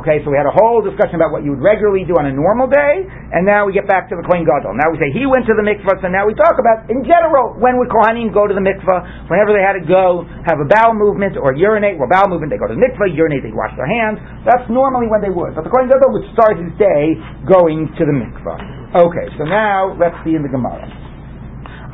Okay, 0.00 0.22
so 0.22 0.30
we 0.30 0.38
had 0.38 0.46
a 0.48 0.54
whole 0.54 0.80
discussion 0.84 1.18
about 1.18 1.34
what 1.34 1.42
you 1.42 1.52
would 1.52 1.64
regularly 1.64 2.06
do 2.06 2.14
on 2.16 2.30
a 2.30 2.34
normal 2.34 2.70
day, 2.70 3.04
and 3.34 3.42
now 3.44 3.66
we 3.66 3.74
get 3.74 3.88
back 3.90 4.06
to 4.12 4.16
the 4.16 4.24
Kohen 4.24 4.46
Gadol. 4.46 4.76
Now 4.76 4.92
we 4.92 5.00
say 5.00 5.10
he 5.10 5.26
went 5.26 5.48
to 5.50 5.56
the 5.56 5.64
mikvah, 5.64 6.00
so 6.00 6.08
now 6.12 6.28
we 6.28 6.36
talk 6.36 6.60
about 6.60 6.86
in 6.92 7.02
general 7.04 7.56
when 7.56 7.80
would 7.80 7.88
Kohanim 7.88 8.32
go 8.32 8.46
to 8.46 8.54
the 8.54 8.64
mikvah, 8.64 9.28
whenever 9.28 9.56
they 9.56 9.64
had 9.64 9.76
to 9.80 9.84
go 9.84 10.24
have 10.44 10.60
a 10.60 10.68
bowel 10.68 10.92
movement 10.92 11.40
or 11.40 11.56
urinate, 11.56 11.96
well, 11.96 12.08
bowel 12.08 12.28
movement, 12.28 12.43
they 12.50 12.60
go 12.60 12.68
to 12.68 12.74
the 12.74 12.82
mikvah, 12.82 13.12
urinate, 13.12 13.44
they 13.44 13.54
wash 13.54 13.72
their 13.76 13.88
hands. 13.88 14.18
That's 14.44 14.66
normally 14.72 15.06
when 15.06 15.20
they 15.20 15.32
would. 15.32 15.54
But 15.54 15.64
the 15.64 15.72
Kohen 15.72 15.88
Gadol 15.88 16.10
would 16.14 16.26
start 16.32 16.60
his 16.60 16.72
day 16.80 17.16
going 17.46 17.88
to 17.96 18.02
the 18.04 18.16
mikvah. 18.16 18.98
Okay, 19.04 19.26
so 19.38 19.44
now 19.44 19.94
let's 19.98 20.16
see 20.22 20.38
in 20.38 20.42
the 20.42 20.52
Gemara. 20.52 20.86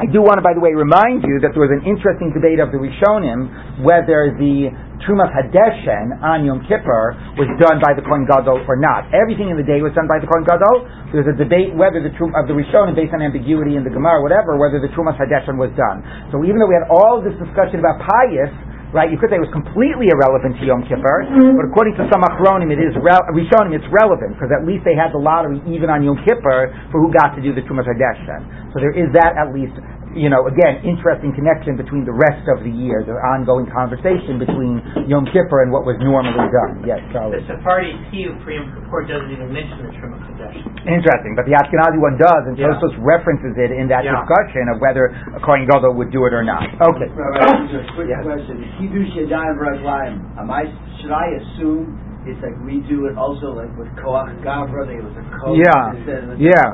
I 0.01 0.09
do 0.09 0.25
want 0.25 0.41
to, 0.41 0.45
by 0.45 0.57
the 0.57 0.65
way, 0.65 0.73
remind 0.73 1.29
you 1.29 1.45
that 1.45 1.53
there 1.53 1.61
was 1.61 1.77
an 1.77 1.85
interesting 1.85 2.33
debate 2.33 2.57
of 2.57 2.73
the 2.73 2.81
Rishonim 2.81 3.85
whether 3.85 4.33
the 4.33 4.73
Trumas 5.05 5.29
Hadeshen 5.29 6.17
on 6.25 6.49
Yom 6.49 6.65
Kippur 6.65 7.17
was 7.37 7.49
done 7.61 7.85
by 7.85 7.93
the 7.93 8.01
Kohen 8.01 8.25
Gadol 8.25 8.65
or 8.65 8.81
not. 8.81 9.13
Everything 9.13 9.53
in 9.53 9.61
the 9.61 9.65
day 9.65 9.85
was 9.85 9.93
done 9.93 10.09
by 10.09 10.17
the 10.17 10.25
Kohen 10.25 10.49
Gadol. 10.49 10.89
There 11.13 11.21
was 11.21 11.29
a 11.29 11.37
debate 11.37 11.77
whether 11.77 12.01
the 12.01 12.17
Trum 12.17 12.33
of 12.33 12.49
the 12.49 12.57
Rishonim, 12.57 12.97
based 12.97 13.13
on 13.13 13.21
ambiguity 13.21 13.77
in 13.77 13.85
the 13.85 13.93
Gemara, 13.93 14.25
whatever, 14.25 14.57
whether 14.57 14.81
the 14.81 14.89
Trumas 14.97 15.21
Hadeshen 15.21 15.61
was 15.61 15.69
done. 15.77 16.01
So 16.33 16.41
even 16.49 16.57
though 16.57 16.69
we 16.73 16.81
had 16.81 16.89
all 16.89 17.21
this 17.21 17.37
discussion 17.37 17.85
about 17.85 18.01
pious, 18.01 18.53
right? 18.91 19.11
You 19.11 19.19
could 19.19 19.31
say 19.31 19.39
it 19.39 19.45
was 19.45 19.55
completely 19.55 20.11
irrelevant 20.11 20.59
to 20.59 20.65
Yom 20.67 20.83
Kippur, 20.87 21.27
mm-hmm. 21.27 21.55
but 21.59 21.65
according 21.71 21.95
to 21.99 22.07
some 22.11 22.23
Achronim, 22.27 22.75
it 22.75 22.83
is 22.83 22.95
re- 22.99 23.27
Rishonim, 23.31 23.75
it's 23.75 23.87
relevant 23.95 24.35
because 24.35 24.51
at 24.51 24.67
least 24.67 24.83
they 24.83 24.99
had 24.99 25.15
the 25.15 25.23
lottery 25.23 25.63
even 25.71 25.89
on 25.91 26.03
Yom 26.03 26.19
Kippur 26.27 26.75
for 26.91 26.99
who 26.99 27.11
got 27.15 27.35
to 27.39 27.41
do 27.43 27.55
the 27.55 27.63
Trumas 27.67 27.87
Hadeshen. 27.87 28.75
So 28.75 28.83
there 28.83 28.95
is 28.95 29.11
that 29.15 29.39
at 29.39 29.55
least 29.55 29.75
you 30.15 30.27
know, 30.27 30.51
again, 30.51 30.83
interesting 30.83 31.31
connection 31.31 31.79
between 31.79 32.03
the 32.03 32.15
rest 32.15 32.43
of 32.51 32.67
the 32.67 32.73
year, 32.73 33.07
the 33.07 33.15
ongoing 33.15 33.71
conversation 33.71 34.43
between 34.43 34.83
Yom 35.07 35.23
Kippur 35.31 35.63
and 35.63 35.71
what 35.71 35.87
was 35.87 35.95
normally 36.03 36.51
done. 36.51 36.83
Yes, 36.83 36.99
Charlie. 37.15 37.39
The 37.39 37.47
Sephardi 37.47 37.95
Tiyuv 38.11 38.43
for 38.43 38.51
Yom 38.51 38.75
Kippur 38.75 39.07
doesn't 39.07 39.31
even 39.31 39.55
mention 39.55 39.79
the 39.87 39.95
Truma 39.95 40.19
Kodesh. 40.27 40.59
Interesting, 40.83 41.39
but 41.39 41.47
the 41.47 41.55
Ashkenazi 41.55 42.03
one 42.03 42.19
does, 42.19 42.43
and 42.51 42.59
yeah. 42.59 42.75
Tosfos 42.75 42.99
references 42.99 43.55
it 43.55 43.71
in 43.71 43.87
that 43.87 44.03
yeah. 44.03 44.19
discussion 44.19 44.67
of 44.75 44.83
whether 44.83 45.15
a 45.15 45.41
Kohen 45.47 45.71
Gadol 45.71 45.95
would 45.95 46.11
do 46.11 46.27
it 46.27 46.35
or 46.35 46.43
not. 46.43 46.67
Okay. 46.67 47.07
Rabbi, 47.07 47.71
just 47.71 47.87
a 47.87 47.95
quick 47.95 48.11
yes. 48.11 48.27
question. 48.27 48.67
Kiddush 48.83 49.15
Yadayim 49.15 50.43
Am 50.43 50.51
I, 50.51 50.67
should 50.99 51.15
I 51.15 51.39
assume 51.39 52.10
it's 52.29 52.41
like 52.45 52.57
we 52.65 52.85
do 52.85 53.09
it 53.09 53.17
also 53.17 53.57
like 53.57 53.73
with 53.81 53.89
Koach 53.97 54.29
Gavra, 54.45 54.85
there 54.85 55.01
was 55.01 55.17
a 55.17 55.25
Koach 55.41 55.57
yeah. 55.57 55.97
yeah. 56.37 56.69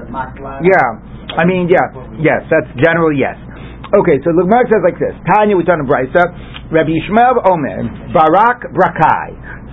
Yeah. 0.62 0.88
I 1.38 1.44
mean, 1.46 1.70
yeah. 1.70 1.86
Yes, 2.18 2.42
that's 2.50 2.70
generally 2.78 3.18
yes. 3.22 3.38
Okay, 3.94 4.18
so 4.26 4.34
the 4.34 4.42
Gemara 4.42 4.66
says 4.66 4.82
like 4.82 4.98
this. 4.98 5.14
Tanya, 5.30 5.54
we 5.54 5.62
turn 5.62 5.78
to 5.78 5.86
Brisa. 5.86 6.24
Rabbi 6.74 6.90
Yishmael 6.90 7.38
Omer, 7.46 8.10
Barak 8.10 8.74
Brakai. 8.74 9.28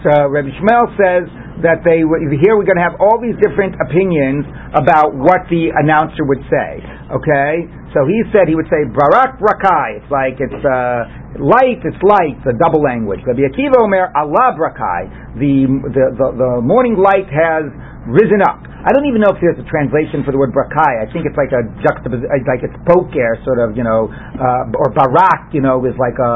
So 0.05 0.29
Rabbi 0.29 0.53
Yishmael 0.53 0.93
says 0.93 1.25
that 1.65 1.81
they 1.81 2.05
here 2.05 2.53
we're 2.53 2.69
going 2.69 2.77
to 2.77 2.85
have 2.85 3.01
all 3.01 3.17
these 3.17 3.37
different 3.41 3.73
opinions 3.81 4.45
about 4.77 5.17
what 5.17 5.49
the 5.49 5.73
announcer 5.73 6.21
would 6.29 6.43
say. 6.45 6.71
Okay, 7.09 7.65
so 7.93 8.09
he 8.09 8.25
said 8.33 8.49
he 8.49 8.57
would 8.57 8.69
say 8.73 8.83
Barak 8.89 9.37
Brakai. 9.37 10.01
It's 10.01 10.11
like 10.11 10.41
it's 10.41 10.61
uh, 10.65 11.23
light, 11.41 11.81
it's 11.81 11.97
light, 12.05 12.37
the 12.45 12.53
double 12.57 12.81
language. 12.81 13.21
Rabbi 13.25 13.41
Akiva 13.49 13.81
Omer, 13.81 14.13
Allah 14.13 14.53
brakai, 14.53 15.37
the, 15.39 15.65
the, 15.65 16.05
the, 16.13 16.27
the, 16.37 16.51
morning 16.61 16.93
light 16.93 17.25
has 17.29 17.65
risen 18.05 18.43
up. 18.45 18.61
I 18.83 18.91
don't 18.91 19.07
even 19.07 19.23
know 19.23 19.31
if 19.31 19.39
there's 19.39 19.57
a 19.57 19.65
translation 19.65 20.21
for 20.27 20.35
the 20.35 20.37
word 20.37 20.51
brakai. 20.51 21.01
I 21.01 21.07
think 21.09 21.25
it's 21.25 21.39
like 21.39 21.55
a 21.55 21.63
juxtaposition, 21.81 22.29
like 22.45 22.61
it's 22.61 22.75
poker, 22.83 23.39
sort 23.47 23.63
of, 23.63 23.79
you 23.79 23.85
know, 23.85 24.11
uh, 24.11 24.77
or 24.77 24.91
barak, 24.91 25.55
you 25.55 25.63
know, 25.63 25.79
is 25.87 25.95
like 25.97 26.19
a, 26.19 26.33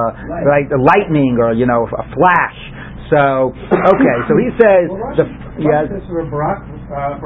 like 0.48 0.72
a 0.72 0.80
lightning 0.80 1.38
or, 1.38 1.52
you 1.54 1.68
know, 1.68 1.86
a 1.86 2.06
flash. 2.16 2.60
So, 3.12 3.52
okay, 3.52 4.18
so 4.28 4.34
he 4.40 4.50
says, 4.60 4.88
well, 4.90 5.16
the, 5.16 5.26
yes. 5.60 5.92
Barak 6.32 6.77
uh, 6.88 7.20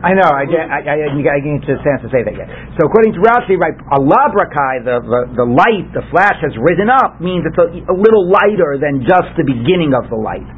I 0.00 0.16
know. 0.16 0.24
I, 0.24 0.48
I, 0.48 0.80
I, 0.88 0.94
I 1.04 1.38
didn't 1.44 1.60
get 1.60 1.76
a 1.76 1.84
chance 1.84 2.00
to 2.00 2.08
say 2.08 2.24
that 2.24 2.32
yet. 2.32 2.48
So 2.80 2.88
according 2.88 3.12
to 3.12 3.20
Rashi, 3.20 3.60
right, 3.60 3.76
Allah 3.92 4.32
the, 4.32 5.04
the, 5.04 5.20
the 5.36 5.46
light, 5.46 5.84
the 5.92 6.00
flash 6.08 6.40
has 6.40 6.56
risen 6.56 6.88
up 6.88 7.20
means 7.20 7.44
it's 7.44 7.60
a, 7.60 7.92
a 7.92 7.96
little 7.96 8.24
lighter 8.24 8.80
than 8.80 9.04
just 9.04 9.36
the 9.36 9.44
beginning 9.44 9.92
of 9.92 10.08
the 10.08 10.16
light. 10.16 10.48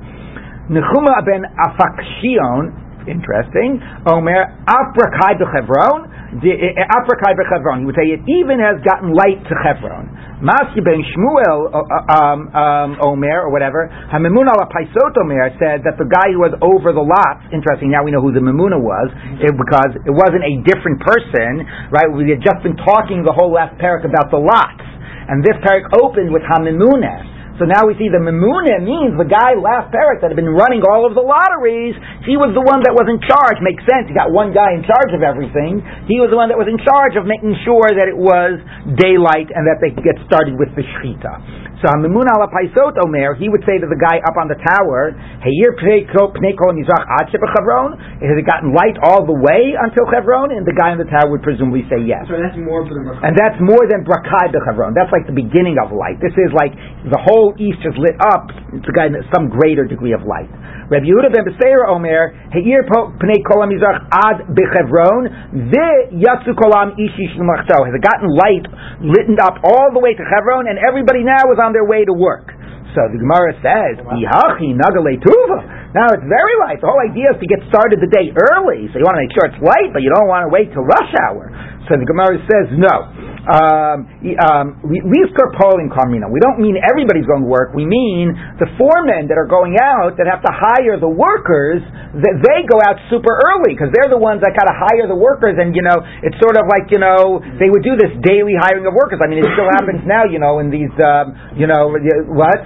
Nechuma 0.71 1.27
ben 1.27 1.43
Afakshion, 1.51 2.84
interesting. 3.07 3.81
Omer 4.07 4.53
Afrakai 4.67 5.39
bechevron. 5.41 6.11
Afrakai 6.35 7.33
bechevron. 7.39 7.81
He 7.81 7.87
would 7.87 7.97
say 7.97 8.11
it 8.11 8.23
even 8.27 8.59
has 8.59 8.83
gotten 8.83 9.15
light 9.15 9.39
to 9.47 9.55
Chevron. 9.63 10.11
Masya 10.43 10.83
ben 10.85 11.01
Shmuel 11.15 11.73
um, 11.73 12.51
um, 12.53 12.91
Omer 13.01 13.47
or 13.47 13.51
whatever, 13.55 13.89
Hamimun 14.13 14.45
al 14.51 14.67
Paisot 14.69 15.15
Omer 15.17 15.49
said 15.57 15.87
that 15.87 15.97
the 15.97 16.05
guy 16.05 16.35
who 16.35 16.43
was 16.43 16.53
over 16.61 16.93
the 16.93 17.01
lots. 17.01 17.47
Interesting. 17.55 17.89
Now 17.89 18.05
we 18.05 18.11
know 18.11 18.21
who 18.21 18.35
the 18.35 18.43
Mamuna 18.45 18.77
was 18.77 19.09
it, 19.41 19.55
because 19.57 19.95
it 19.95 20.13
wasn't 20.13 20.45
a 20.45 20.55
different 20.67 21.01
person, 21.01 21.65
right? 21.95 22.11
We 22.11 22.29
had 22.29 22.43
just 22.45 22.61
been 22.67 22.77
talking 22.83 23.23
the 23.25 23.33
whole 23.33 23.55
last 23.55 23.79
parak 23.81 24.05
about 24.05 24.29
the 24.35 24.43
lots, 24.43 24.85
and 25.31 25.41
this 25.41 25.57
parak 25.65 25.87
opened 25.97 26.29
with 26.35 26.43
Hamimuna. 26.45 27.31
So 27.55 27.71
now 27.71 27.87
we 27.87 27.95
see 27.95 28.11
the 28.11 28.19
Memuna 28.19 28.83
means 28.83 29.15
the 29.15 29.31
guy 29.31 29.55
last 29.55 29.95
parak 29.95 30.19
that 30.23 30.35
had 30.35 30.39
been 30.39 30.51
running 30.51 30.83
all 30.83 31.07
of 31.07 31.15
the 31.15 31.23
lotteries. 31.23 31.95
He 32.27 32.35
was 32.35 32.51
the 32.51 32.65
one 32.65 32.83
that 32.83 32.91
was 32.91 33.07
in 33.07 33.23
charge. 33.23 33.63
Makes 33.63 33.87
sense. 33.87 34.11
You 34.11 34.15
got 34.19 34.35
one 34.35 34.51
guy 34.51 34.75
in 34.75 34.83
charge 34.83 35.15
of 35.15 35.23
everything. 35.23 35.79
He 36.11 36.19
was 36.19 36.35
the 36.35 36.39
one 36.39 36.51
that 36.51 36.59
was 36.59 36.67
in 36.67 36.83
charge 36.83 37.15
of 37.15 37.31
making 37.31 37.55
sure 37.63 37.95
that 37.95 38.11
it 38.11 38.19
was 38.19 38.59
daylight 38.99 39.55
and 39.55 39.71
that 39.71 39.79
they 39.79 39.95
could 39.95 40.03
get 40.03 40.19
started 40.27 40.59
with 40.59 40.75
the 40.75 40.83
shechita. 40.83 41.74
So 41.85 41.93
Mimun 42.01 42.25
ala 42.25 42.49
Paisot 42.49 42.97
Omer, 42.97 43.37
he 43.37 43.53
would 43.53 43.61
say 43.69 43.77
to 43.77 43.85
the 43.85 44.01
guy 44.01 44.17
up 44.25 44.41
on 44.41 44.49
the 44.49 44.57
tower, 44.57 45.13
Heyir 45.45 45.77
Pnei 45.77 46.09
Kol 46.09 46.73
Mizrach 46.73 47.05
Ad 47.21 47.29
Chevron? 47.29 48.01
Has 48.25 48.41
it 48.41 48.49
gotten 48.49 48.73
light 48.73 48.97
all 49.05 49.29
the 49.29 49.37
way 49.37 49.77
until 49.77 50.09
Chevron? 50.09 50.49
And 50.57 50.65
the 50.65 50.73
guy 50.73 50.97
on 50.97 50.99
the 50.99 51.05
tower 51.05 51.29
would 51.29 51.45
presumably 51.45 51.85
say 51.93 52.01
yes. 52.01 52.25
So 52.25 52.41
that's 52.41 52.57
more 52.57 52.89
the 52.89 52.97
And 53.21 53.37
that's 53.37 53.61
more 53.61 53.85
than 53.85 54.01
Brakai 54.01 54.49
de 54.49 54.65
Chevron. 54.65 54.97
That's 54.97 55.13
like 55.13 55.29
the 55.29 55.37
beginning 55.37 55.77
of 55.77 55.93
light. 55.93 56.25
This 56.25 56.33
is 56.41 56.57
like 56.57 56.73
the 57.05 57.21
whole 57.21 57.53
east 57.61 57.85
is 57.85 57.93
lit 58.01 58.17
up. 58.33 58.49
It's 58.73 58.89
a 58.89 58.95
guy 58.97 59.13
some 59.37 59.53
greater 59.53 59.85
degree 59.85 60.17
of 60.17 60.25
light. 60.25 60.49
Rabbi 60.89 61.05
Yehuda 61.05 61.33
ben 61.37 61.45
Beseira 61.45 61.93
Omer, 61.93 62.33
Heir 62.53 62.85
Pnei 62.89 63.41
Kol 63.45 63.61
Mizrach 63.69 64.09
Ad 64.09 64.49
Bechevron, 64.57 65.69
the 65.69 66.17
Yatsu 66.17 66.57
Kolam 66.57 66.97
Ishi 66.97 67.29
Has 67.29 67.93
it 67.93 68.05
gotten 68.05 68.29
light, 68.33 68.65
lit 69.05 69.29
up 69.41 69.61
all 69.65 69.93
the 69.93 70.01
way 70.01 70.17
to 70.17 70.25
Chevron, 70.25 70.69
and 70.69 70.81
everybody 70.81 71.25
now 71.25 71.45
is 71.53 71.59
on 71.61 71.74
their 71.75 71.85
way 71.85 72.07
to 72.07 72.15
work. 72.15 72.55
So 72.95 73.11
the 73.11 73.19
Gemara 73.19 73.59
says, 73.59 73.99
Ihachi 74.07 74.71
Nagale 74.79 75.19
Tuva. 75.19 75.59
Now 75.99 76.15
it's 76.15 76.23
very 76.27 76.55
light. 76.63 76.79
The 76.79 76.87
whole 76.87 77.03
idea 77.03 77.35
is 77.35 77.39
to 77.43 77.49
get 77.51 77.59
started 77.67 77.99
the 77.99 78.11
day 78.11 78.31
early. 78.31 78.87
So 78.95 79.03
you 79.03 79.05
want 79.07 79.19
to 79.19 79.23
make 79.27 79.35
sure 79.35 79.51
it's 79.51 79.59
light, 79.59 79.91
but 79.91 80.07
you 80.07 80.15
don't 80.15 80.31
want 80.31 80.47
to 80.47 80.51
wait 80.55 80.71
till 80.71 80.87
rush 80.87 81.11
hour. 81.27 81.51
So 81.91 81.99
the 81.99 82.07
Gemara 82.07 82.39
says, 82.47 82.71
no. 82.79 83.34
Um, 83.45 84.09
um, 84.41 84.67
we 84.89 85.05
we've 85.05 85.29
scarpolling 85.37 85.93
Carmina. 85.93 86.33
We 86.33 86.41
don't 86.41 86.57
mean 86.57 86.81
everybody's 86.81 87.29
going 87.29 87.45
to 87.45 87.51
work. 87.51 87.77
We 87.77 87.85
mean 87.85 88.33
the 88.57 88.69
foremen 88.81 89.29
that 89.29 89.37
are 89.37 89.49
going 89.49 89.77
out 89.77 90.17
that 90.17 90.25
have 90.25 90.41
to 90.41 90.53
hire 90.53 90.97
the 90.97 91.11
workers. 91.13 91.85
That 92.15 92.41
they 92.41 92.65
go 92.65 92.81
out 92.81 92.97
super 93.11 93.35
early 93.51 93.77
because 93.77 93.93
they're 93.93 94.09
the 94.09 94.21
ones 94.21 94.41
that 94.47 94.55
got 94.57 94.71
to 94.71 94.77
hire 94.77 95.05
the 95.11 95.19
workers. 95.19 95.61
And 95.61 95.77
you 95.77 95.85
know, 95.85 96.01
it's 96.25 96.39
sort 96.41 96.57
of 96.57 96.65
like 96.73 96.89
you 96.89 97.03
know 97.03 97.43
they 97.61 97.69
would 97.69 97.85
do 97.85 98.01
this 98.01 98.17
daily 98.25 98.57
hiring 98.57 98.89
of 98.89 98.97
workers. 98.97 99.21
I 99.21 99.29
mean, 99.29 99.45
it 99.45 99.49
still 99.53 99.69
happens 99.77 100.01
now. 100.09 100.25
You 100.25 100.41
know, 100.41 100.65
in 100.65 100.73
these 100.73 100.93
um, 101.05 101.37
you 101.53 101.69
know 101.69 101.93
what 102.33 102.59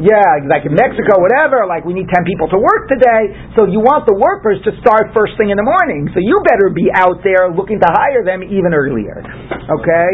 Yeah, 0.00 0.48
like 0.48 0.64
in 0.64 0.72
Mexico, 0.72 1.20
whatever, 1.20 1.68
like 1.68 1.84
we 1.84 1.92
need 1.92 2.08
10 2.08 2.24
people 2.24 2.48
to 2.48 2.58
work 2.58 2.88
today, 2.88 3.52
so 3.52 3.68
you 3.68 3.84
want 3.84 4.08
the 4.08 4.16
workers 4.16 4.56
to 4.64 4.72
start 4.80 5.12
first 5.12 5.36
thing 5.36 5.52
in 5.52 5.60
the 5.60 5.66
morning. 5.66 6.08
So 6.16 6.24
you 6.24 6.40
better 6.48 6.72
be 6.72 6.88
out 6.88 7.20
there 7.20 7.52
looking 7.52 7.76
to 7.76 7.88
hire 7.92 8.24
them 8.24 8.40
even 8.40 8.72
earlier. 8.72 9.20
Okay? 9.20 10.10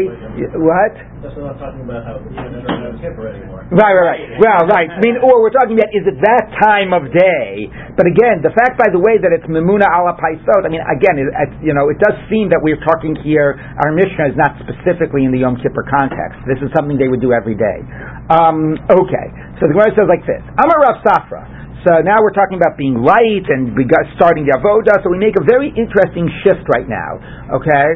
What? 0.59 0.91
That's 1.27 1.43
what 1.43 1.51
I'm 1.51 1.59
talking 1.59 1.83
about 1.83 2.07
how 2.07 2.23
even 2.23 2.63
don't 2.63 2.87
have 2.87 2.95
Kippur 3.03 3.27
anymore. 3.27 3.67
Right, 3.67 3.91
right, 3.91 4.15
right. 4.15 4.39
Well, 4.39 4.63
right. 4.71 4.87
I 4.87 5.03
mean, 5.03 5.19
or 5.19 5.43
we're 5.43 5.51
talking 5.51 5.75
about 5.75 5.91
is 5.91 6.07
it 6.07 6.15
that 6.23 6.55
time 6.63 6.95
of 6.95 7.11
day? 7.11 7.67
But 7.99 8.07
again, 8.07 8.39
the 8.39 8.55
fact, 8.55 8.79
by 8.79 8.87
the 8.87 9.03
way, 9.03 9.19
that 9.19 9.35
it's 9.35 9.43
Memuna 9.43 9.91
ala 9.91 10.15
Paisot, 10.15 10.63
I 10.63 10.71
mean, 10.71 10.79
again, 10.87 11.19
it, 11.19 11.27
it, 11.27 11.51
you 11.59 11.75
know, 11.75 11.91
it 11.91 11.99
does 11.99 12.15
seem 12.31 12.47
that 12.55 12.63
we're 12.63 12.79
talking 12.79 13.11
here, 13.27 13.59
our 13.59 13.91
Mishnah 13.91 14.31
is 14.31 14.39
not 14.39 14.55
specifically 14.63 15.27
in 15.27 15.35
the 15.35 15.43
Yom 15.43 15.59
Kippur 15.59 15.83
context. 15.91 16.39
This 16.47 16.63
is 16.63 16.71
something 16.71 16.95
they 16.95 17.11
would 17.11 17.19
do 17.19 17.35
every 17.35 17.59
day. 17.59 17.83
Um, 18.31 18.79
okay. 18.87 19.27
So 19.59 19.67
the 19.67 19.75
Gemara 19.75 19.91
says 19.99 20.07
like 20.07 20.23
this. 20.23 20.39
Amar 20.63 20.79
Rav 20.79 21.03
Safra. 21.03 21.56
So 21.87 22.03
now 22.03 22.19
we're 22.19 22.35
talking 22.35 22.59
about 22.59 22.75
being 22.75 22.99
light 22.99 23.47
and 23.47 23.71
we 23.71 23.87
got 23.87 24.03
starting 24.19 24.43
the 24.43 24.59
avoda. 24.59 24.99
So 24.99 25.07
we 25.07 25.15
make 25.23 25.39
a 25.39 25.45
very 25.47 25.71
interesting 25.71 26.27
shift 26.43 26.67
right 26.75 26.83
now. 26.83 27.15
Okay, 27.63 27.87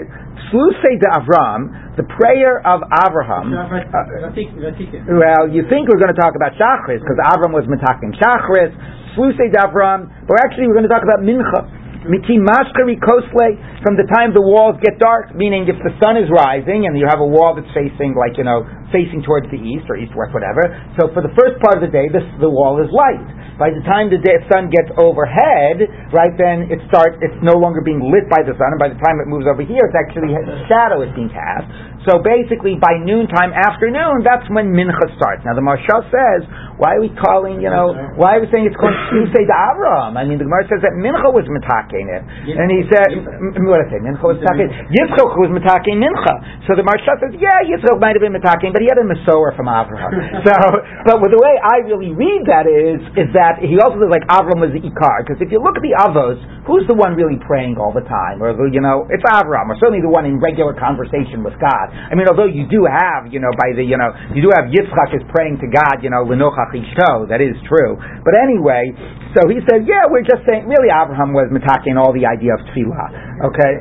Slusei 0.47 0.95
de 0.95 1.11
Avram, 1.11 1.95
the 1.99 2.07
prayer 2.15 2.63
of 2.63 2.87
Avraham. 2.87 3.51
Uh, 3.51 4.31
well, 5.19 5.43
you 5.51 5.67
think 5.67 5.91
we're 5.91 5.99
going 5.99 6.13
to 6.13 6.15
talk 6.15 6.39
about 6.39 6.55
Shachris 6.55 7.03
because 7.03 7.19
Avram 7.35 7.51
was 7.51 7.67
metaking 7.67 8.15
Shachris. 8.15 8.71
Slusei 9.19 9.51
de 9.51 9.59
Avram, 9.59 10.07
but 10.23 10.39
actually 10.39 10.71
we're 10.71 10.79
going 10.79 10.87
to 10.87 10.93
talk 10.93 11.03
about 11.03 11.19
Mincha. 11.19 11.67
Miki 12.01 12.41
mashkari 12.41 12.97
kosle, 12.97 13.53
from 13.85 13.93
the 13.93 14.09
time 14.09 14.33
the 14.33 14.41
walls 14.41 14.73
get 14.81 14.97
dark, 14.97 15.37
meaning 15.37 15.69
if 15.69 15.77
the 15.85 15.93
sun 16.01 16.17
is 16.17 16.25
rising 16.33 16.89
and 16.89 16.97
you 16.97 17.05
have 17.05 17.21
a 17.21 17.29
wall 17.29 17.53
that's 17.53 17.69
facing, 17.77 18.17
like, 18.17 18.41
you 18.41 18.45
know, 18.45 18.65
facing 18.89 19.21
towards 19.21 19.45
the 19.53 19.61
east 19.61 19.85
or 19.85 20.01
east 20.01 20.09
west, 20.17 20.33
whatever. 20.33 20.65
So 20.97 21.13
for 21.13 21.21
the 21.21 21.29
first 21.37 21.61
part 21.61 21.77
of 21.77 21.85
the 21.85 21.93
day, 21.93 22.09
this, 22.09 22.25
the 22.41 22.49
wall 22.49 22.81
is 22.81 22.89
light. 22.89 23.21
By 23.61 23.69
the 23.69 23.85
time 23.85 24.09
the 24.09 24.17
day, 24.17 24.41
sun 24.49 24.73
gets 24.73 24.89
overhead, 24.97 25.85
right, 26.09 26.33
then 26.33 26.73
it 26.73 26.81
starts, 26.89 27.21
it's 27.21 27.37
no 27.45 27.53
longer 27.53 27.85
being 27.85 28.01
lit 28.01 28.25
by 28.25 28.41
the 28.41 28.57
sun, 28.57 28.73
and 28.73 28.81
by 28.81 28.89
the 28.89 28.97
time 28.97 29.21
it 29.21 29.29
moves 29.29 29.45
over 29.45 29.61
here, 29.61 29.85
it's 29.85 29.93
actually, 29.93 30.33
shadow 30.65 31.05
is 31.05 31.13
being 31.13 31.29
cast. 31.29 31.69
So 32.09 32.17
basically, 32.17 32.81
by 32.81 32.97
noontime, 32.97 33.53
afternoon, 33.53 34.25
that's 34.25 34.45
when 34.49 34.73
mincha 34.73 35.05
starts. 35.21 35.45
Now 35.45 35.53
the 35.53 35.61
Maharsha 35.61 36.01
says, 36.09 36.41
why 36.81 36.97
are 36.97 37.03
we 37.03 37.13
calling, 37.13 37.61
you 37.61 37.69
know, 37.69 37.93
why 38.17 38.37
are 38.37 38.41
we 38.41 38.49
saying 38.49 38.65
it's 38.65 38.79
called 38.79 38.97
Tuesday 39.13 39.45
to 39.45 39.53
Avram? 39.53 40.17
I 40.17 40.25
mean, 40.25 40.41
the 40.41 40.49
Gemara 40.49 40.65
says 40.65 40.81
that 40.81 40.97
mincha 40.97 41.29
was 41.29 41.45
mitaking 41.45 42.09
it. 42.09 42.25
And 42.57 42.67
he 42.73 42.81
said, 42.89 43.09
what 43.69 43.85
did 43.85 43.93
I 43.93 43.97
say? 43.97 44.01
Mincha 44.01 44.25
was 44.25 44.41
mitaking 44.41 44.73
Yitzchok 44.89 45.31
was 45.37 45.53
mitaking 45.53 46.01
mincha. 46.01 46.65
So 46.65 46.73
the 46.73 46.81
Maharsha 46.81 47.21
says, 47.21 47.37
yeah, 47.37 47.61
Yitzchok 47.69 48.01
might 48.01 48.17
have 48.17 48.23
been 48.25 48.33
mitaking, 48.33 48.73
but 48.73 48.81
he 48.81 48.89
had 48.89 48.97
a 48.97 49.05
Masorah 49.05 49.53
from 49.53 49.69
Avraham. 49.69 50.09
so, 50.47 50.55
but 51.05 51.21
with 51.21 51.31
the 51.31 51.41
way 51.41 51.53
I 51.61 51.85
really 51.85 52.17
read 52.17 52.49
that 52.49 52.65
is, 52.65 52.97
is 53.13 53.29
that 53.37 53.61
he 53.61 53.77
also 53.77 54.01
says 54.01 54.09
like 54.09 54.25
Avram 54.25 54.57
was 54.57 54.73
the 54.73 54.81
Ikar. 54.81 55.21
Because 55.21 55.37
if 55.37 55.53
you 55.53 55.61
look 55.61 55.77
at 55.77 55.85
the 55.85 55.93
Avos, 56.01 56.41
who's 56.65 56.83
the 56.89 56.97
one 56.97 57.13
really 57.13 57.37
praying 57.45 57.77
all 57.77 57.93
the 57.93 58.05
time? 58.09 58.41
Or, 58.41 58.57
you 58.73 58.81
know, 58.81 59.05
it's 59.13 59.23
Avram, 59.29 59.69
or 59.69 59.77
certainly 59.77 60.01
the 60.01 60.09
one 60.09 60.25
in 60.25 60.41
regular 60.41 60.73
conversation 60.73 61.45
with 61.45 61.53
God. 61.61 61.90
I 61.91 62.15
mean, 62.15 62.27
although 62.27 62.47
you 62.49 62.65
do 62.67 62.83
have, 62.87 63.27
you 63.31 63.39
know, 63.39 63.51
by 63.57 63.75
the, 63.75 63.83
you 63.83 63.95
know, 63.99 64.11
you 64.33 64.41
do 64.41 64.49
have 64.55 64.67
Yitzchak 64.71 65.15
is 65.15 65.23
praying 65.31 65.59
to 65.63 65.67
God, 65.69 66.01
you 66.03 66.09
know, 66.09 66.23
Lenochach 66.25 66.71
Ishto, 66.73 67.27
that 67.29 67.39
is 67.43 67.55
true. 67.67 67.95
But 68.23 68.33
anyway, 68.35 68.91
so 69.37 69.47
he 69.47 69.59
said, 69.69 69.87
yeah, 69.87 70.07
we're 70.09 70.25
just 70.27 70.43
saying, 70.47 70.67
really 70.67 70.91
Abraham 70.91 71.31
was 71.35 71.47
mitaking 71.51 71.95
all 71.99 72.11
the 72.11 72.25
idea 72.27 72.55
of 72.55 72.61
tefillah. 72.71 73.47
Okay? 73.51 73.73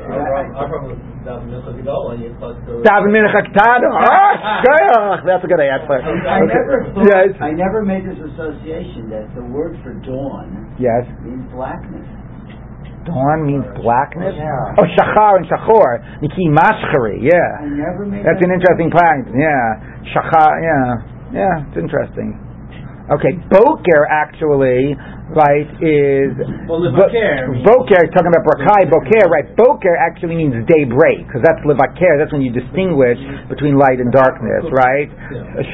Daven 2.81 3.11
Mincha 3.13 3.41
Ketana. 3.53 3.89
Oh, 3.93 5.15
that's 5.25 5.43
a 5.43 5.47
good 5.47 5.61
answer. 5.61 6.01
I 6.01 6.39
never, 6.45 6.93
Yes. 7.05 7.29
I 7.41 7.51
never 7.51 7.85
made 7.85 8.05
this 8.05 8.17
association 8.17 9.09
that 9.11 9.29
the 9.35 9.43
word 9.43 9.77
for 9.83 9.93
dawn 10.01 10.75
Yes. 10.79 11.05
means 11.21 11.45
blackness. 11.53 12.07
Dawn 13.05 13.45
means 13.47 13.65
blackness. 13.81 14.35
Yeah. 14.37 14.77
Oh, 14.77 14.85
shachar 14.97 15.37
and 15.41 15.45
shachor. 15.49 16.21
Niki 16.21 16.45
mashchari. 16.51 17.17
Yeah. 17.21 18.21
That's 18.21 18.41
an 18.45 18.51
interesting 18.53 18.91
point. 18.91 19.33
Yeah. 19.33 20.13
Shachar. 20.13 20.51
Yeah. 20.61 20.85
Yeah. 21.33 21.65
It's 21.69 21.77
interesting. 21.77 22.37
Okay. 23.09 23.33
Boker 23.49 24.05
actually, 24.07 24.93
right, 25.33 25.67
is 25.81 26.35
Well, 26.69 26.85
Bo- 26.93 27.09
Boker, 27.65 28.01
talking 28.13 28.29
about 28.31 28.43
Brakai, 28.45 28.87
Boker, 28.91 29.25
right? 29.31 29.47
Boker 29.57 29.95
actually 29.97 30.37
means 30.37 30.53
daybreak, 30.69 31.25
because 31.27 31.41
that's 31.41 31.59
levaker, 31.65 32.19
that's 32.19 32.31
when 32.31 32.45
you 32.45 32.53
distinguish 32.53 33.17
between 33.49 33.79
light 33.79 33.99
and 33.99 34.11
darkness, 34.13 34.67
right? 34.71 35.09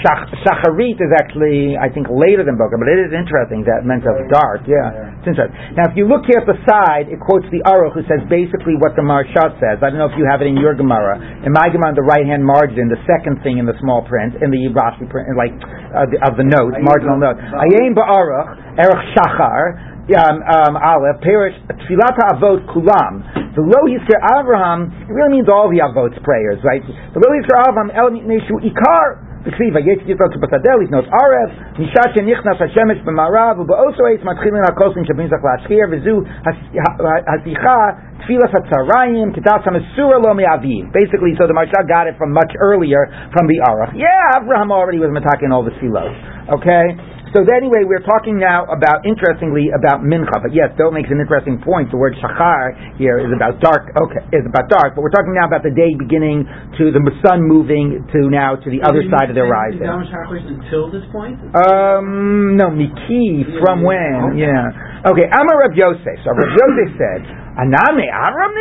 Shach, 0.06 0.30
shacharit 0.46 0.98
is 1.02 1.12
actually, 1.18 1.76
I 1.78 1.90
think, 1.90 2.08
later 2.10 2.46
than 2.46 2.56
Boker, 2.58 2.78
but 2.80 2.88
it 2.90 3.02
is 3.06 3.12
interesting 3.14 3.66
that 3.68 3.84
meant 3.84 4.06
of 4.08 4.18
dark, 4.32 4.64
yeah. 4.70 5.18
It's 5.22 5.28
interesting. 5.28 5.58
Now, 5.76 5.90
if 5.90 5.98
you 5.98 6.06
look 6.08 6.26
here 6.30 6.40
at 6.42 6.48
the 6.48 6.58
side, 6.66 7.10
it 7.12 7.20
quotes 7.20 7.46
the 7.52 7.62
Aruch, 7.66 7.98
who 7.98 8.06
says 8.06 8.22
basically 8.30 8.78
what 8.80 8.94
the 8.96 9.04
Maharsha 9.04 9.52
says. 9.60 9.82
I 9.82 9.90
don't 9.92 10.00
know 10.00 10.10
if 10.10 10.18
you 10.18 10.26
have 10.30 10.42
it 10.42 10.48
in 10.48 10.58
your 10.58 10.78
Gemara. 10.78 11.18
In 11.44 11.52
my 11.52 11.68
Gemara, 11.74 11.92
on 11.94 11.98
the 11.98 12.06
right-hand 12.06 12.46
margin, 12.46 12.88
the 12.90 13.02
second 13.10 13.42
thing 13.42 13.58
in 13.58 13.66
the 13.66 13.76
small 13.82 14.06
print, 14.06 14.38
in 14.40 14.50
the 14.54 14.70
Rashi 14.72 15.10
print, 15.10 15.28
like, 15.34 15.54
uh, 15.58 16.06
the, 16.10 16.18
of 16.24 16.38
the 16.38 16.46
note, 16.46 16.78
marginal 16.86 17.17
note. 17.18 17.38
Ayin 17.38 17.94
ba'arach, 17.94 18.80
erech 18.80 19.04
shachar, 19.14 19.98
um, 20.08 20.40
um, 20.40 20.74
Aleph, 20.80 21.20
Perish, 21.20 21.56
Tfilat 21.68 22.16
Avot 22.32 22.64
Kulam. 22.72 23.28
The 23.56 23.62
Lo 23.62 23.84
Yisrael 23.92 24.24
Avraham, 24.40 24.88
it 25.04 25.12
really 25.12 25.42
means 25.42 25.50
all 25.50 25.68
the 25.68 25.84
Avot's 25.84 26.16
prayers, 26.24 26.64
right? 26.64 26.80
The 26.80 27.20
Lo 27.20 27.30
Yisrael 27.36 27.68
Avraham, 27.68 27.90
El 27.92 28.16
Ikar, 28.64 29.27
וכתיב 29.48 29.76
ויצא 29.76 30.12
יצחק 30.12 30.34
שבשדה 30.34 30.76
לבנות 30.82 31.06
ערב, 31.06 31.50
משעה 31.80 32.04
שנכנס 32.16 32.62
השמש 32.62 32.98
במערב 33.06 33.60
ובאוסרייס 33.60 34.24
מתחילים 34.24 34.64
הכוסים 34.70 35.06
שבנזך 35.06 35.38
להשחיר 35.44 35.86
וזו 35.92 36.22
השיחה 37.28 37.78
תפילת 38.20 38.50
הצהריים, 38.56 39.34
כתב 39.34 39.58
המסורה 39.66 40.18
לו 40.18 40.34
מאביו. 40.34 40.86
Basically, 40.94 41.34
so 41.38 41.48
the 41.48 41.54
Maharsha 41.54 41.82
got 41.88 42.08
it 42.08 42.16
from 42.18 42.32
much 42.34 42.52
earlier 42.60 43.02
from 43.34 43.48
the 43.48 43.58
Aruch. 43.70 43.94
Yeah, 43.96 44.42
Abraham 44.42 44.72
already 44.72 45.00
was 45.00 45.12
metaking 45.12 45.52
all 45.54 45.64
the 45.64 45.76
silos. 45.80 46.16
Okay? 46.56 46.86
So 47.36 47.44
anyway, 47.44 47.84
we're 47.84 48.04
talking 48.06 48.40
now 48.40 48.64
about, 48.72 49.04
interestingly, 49.04 49.68
about 49.76 50.00
mincha. 50.04 50.40
But 50.40 50.56
yes, 50.56 50.72
Bill 50.80 50.92
makes 50.92 51.12
an 51.12 51.20
interesting 51.20 51.60
point. 51.60 51.92
The 51.92 52.00
word 52.00 52.16
shachar 52.24 52.98
here 52.98 53.20
is 53.20 53.32
about 53.36 53.60
dark. 53.60 53.92
Okay, 53.96 54.24
is 54.32 54.48
about 54.48 54.72
dark. 54.72 54.96
But 54.96 55.04
we're 55.04 55.14
talking 55.14 55.36
now 55.36 55.46
about 55.48 55.62
the 55.64 55.76
day 55.76 55.92
beginning 55.94 56.48
to 56.80 56.92
the 56.96 57.04
sun 57.22 57.44
moving 57.44 58.08
to 58.16 58.20
now 58.32 58.56
to 58.56 58.68
the 58.72 58.80
other 58.82 59.04
side 59.12 59.28
of 59.30 59.36
the 59.36 59.44
horizon. 59.44 59.84
until 60.48 60.88
this 60.90 61.04
point? 61.12 61.38
Um, 61.54 62.56
no, 62.56 62.72
Miki, 62.72 63.44
from 63.60 63.84
when? 63.84 64.40
Yeah. 64.40 65.06
Okay, 65.12 65.28
Amar 65.28 65.68
Rav 65.68 65.76
Yosef. 65.76 66.18
So 66.24 66.32
Rav 66.32 66.52
Yosef 66.52 66.90
said, 66.96 67.22
Aname 67.58 68.06
Avram. 68.08 68.54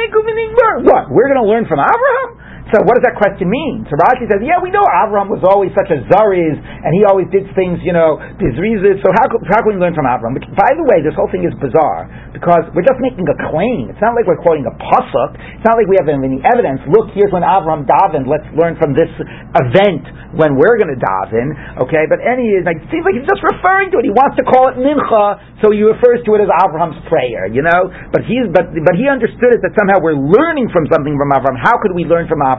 What? 0.85 1.11
We're 1.12 1.29
going 1.29 1.42
to 1.42 1.48
learn 1.48 1.64
from 1.68 1.81
Abraham? 1.81 2.36
So 2.74 2.83
what 2.83 2.98
does 2.98 3.07
that 3.07 3.14
question 3.14 3.46
mean? 3.46 3.87
So 3.87 3.94
Rashi 3.94 4.26
says, 4.26 4.42
yeah, 4.42 4.59
we 4.59 4.74
know 4.74 4.83
Avram 4.83 5.31
was 5.31 5.46
always 5.46 5.70
such 5.79 5.87
a 5.94 6.02
zariz, 6.11 6.59
and 6.59 6.90
he 6.98 7.07
always 7.07 7.31
did 7.31 7.46
things, 7.55 7.79
you 7.87 7.94
know, 7.94 8.18
bizrizis. 8.42 8.98
So 9.07 9.14
how, 9.14 9.31
how 9.55 9.62
can 9.62 9.79
we 9.79 9.79
learn 9.79 9.94
from 9.94 10.11
Avram? 10.11 10.35
But 10.35 10.50
by 10.59 10.74
the 10.74 10.83
way, 10.83 10.98
this 10.98 11.14
whole 11.14 11.31
thing 11.31 11.46
is 11.46 11.55
bizarre 11.62 12.11
because 12.35 12.66
we're 12.74 12.83
just 12.83 12.98
making 12.98 13.22
a 13.31 13.38
claim. 13.55 13.87
It's 13.87 14.02
not 14.02 14.18
like 14.18 14.26
we're 14.26 14.42
quoting 14.42 14.66
a 14.66 14.74
pasuk. 14.83 15.38
It's 15.38 15.62
not 15.62 15.79
like 15.79 15.87
we 15.87 15.94
have 16.02 16.11
any 16.11 16.42
evidence. 16.42 16.83
Look, 16.90 17.14
here's 17.14 17.31
when 17.31 17.46
Avram 17.46 17.87
davened. 17.87 18.26
Let's 18.26 18.50
learn 18.59 18.74
from 18.83 18.98
this 18.98 19.14
event 19.55 20.35
when 20.35 20.59
we're 20.59 20.74
going 20.83 20.90
to 20.90 20.98
daven. 20.98 21.55
Okay, 21.87 22.11
but 22.11 22.18
any 22.18 22.50
it 22.50 22.66
seems 22.90 23.07
like 23.07 23.14
he's 23.14 23.31
just 23.31 23.46
referring 23.46 23.94
to 23.94 24.02
it. 24.02 24.11
He 24.11 24.14
wants 24.14 24.35
to 24.42 24.44
call 24.44 24.74
it 24.74 24.76
mincha, 24.83 25.62
so 25.62 25.70
he 25.70 25.87
refers 25.87 26.26
to 26.26 26.31
it 26.35 26.42
as 26.42 26.50
Avram's 26.50 26.98
prayer. 27.07 27.46
You 27.46 27.62
know, 27.62 27.94
but 28.11 28.26
he's 28.26 28.50
but 28.50 28.74
but 28.74 28.98
he 28.98 29.07
understood 29.07 29.55
it 29.55 29.62
that 29.62 29.79
somehow 29.79 30.02
we're 30.02 30.18
learning 30.18 30.74
from 30.74 30.90
something 30.90 31.14
from 31.14 31.31
Avram. 31.31 31.55
How 31.55 31.79
could 31.79 31.94
we 31.94 32.02
learn 32.02 32.26
from 32.26 32.42
Avram? 32.42 32.56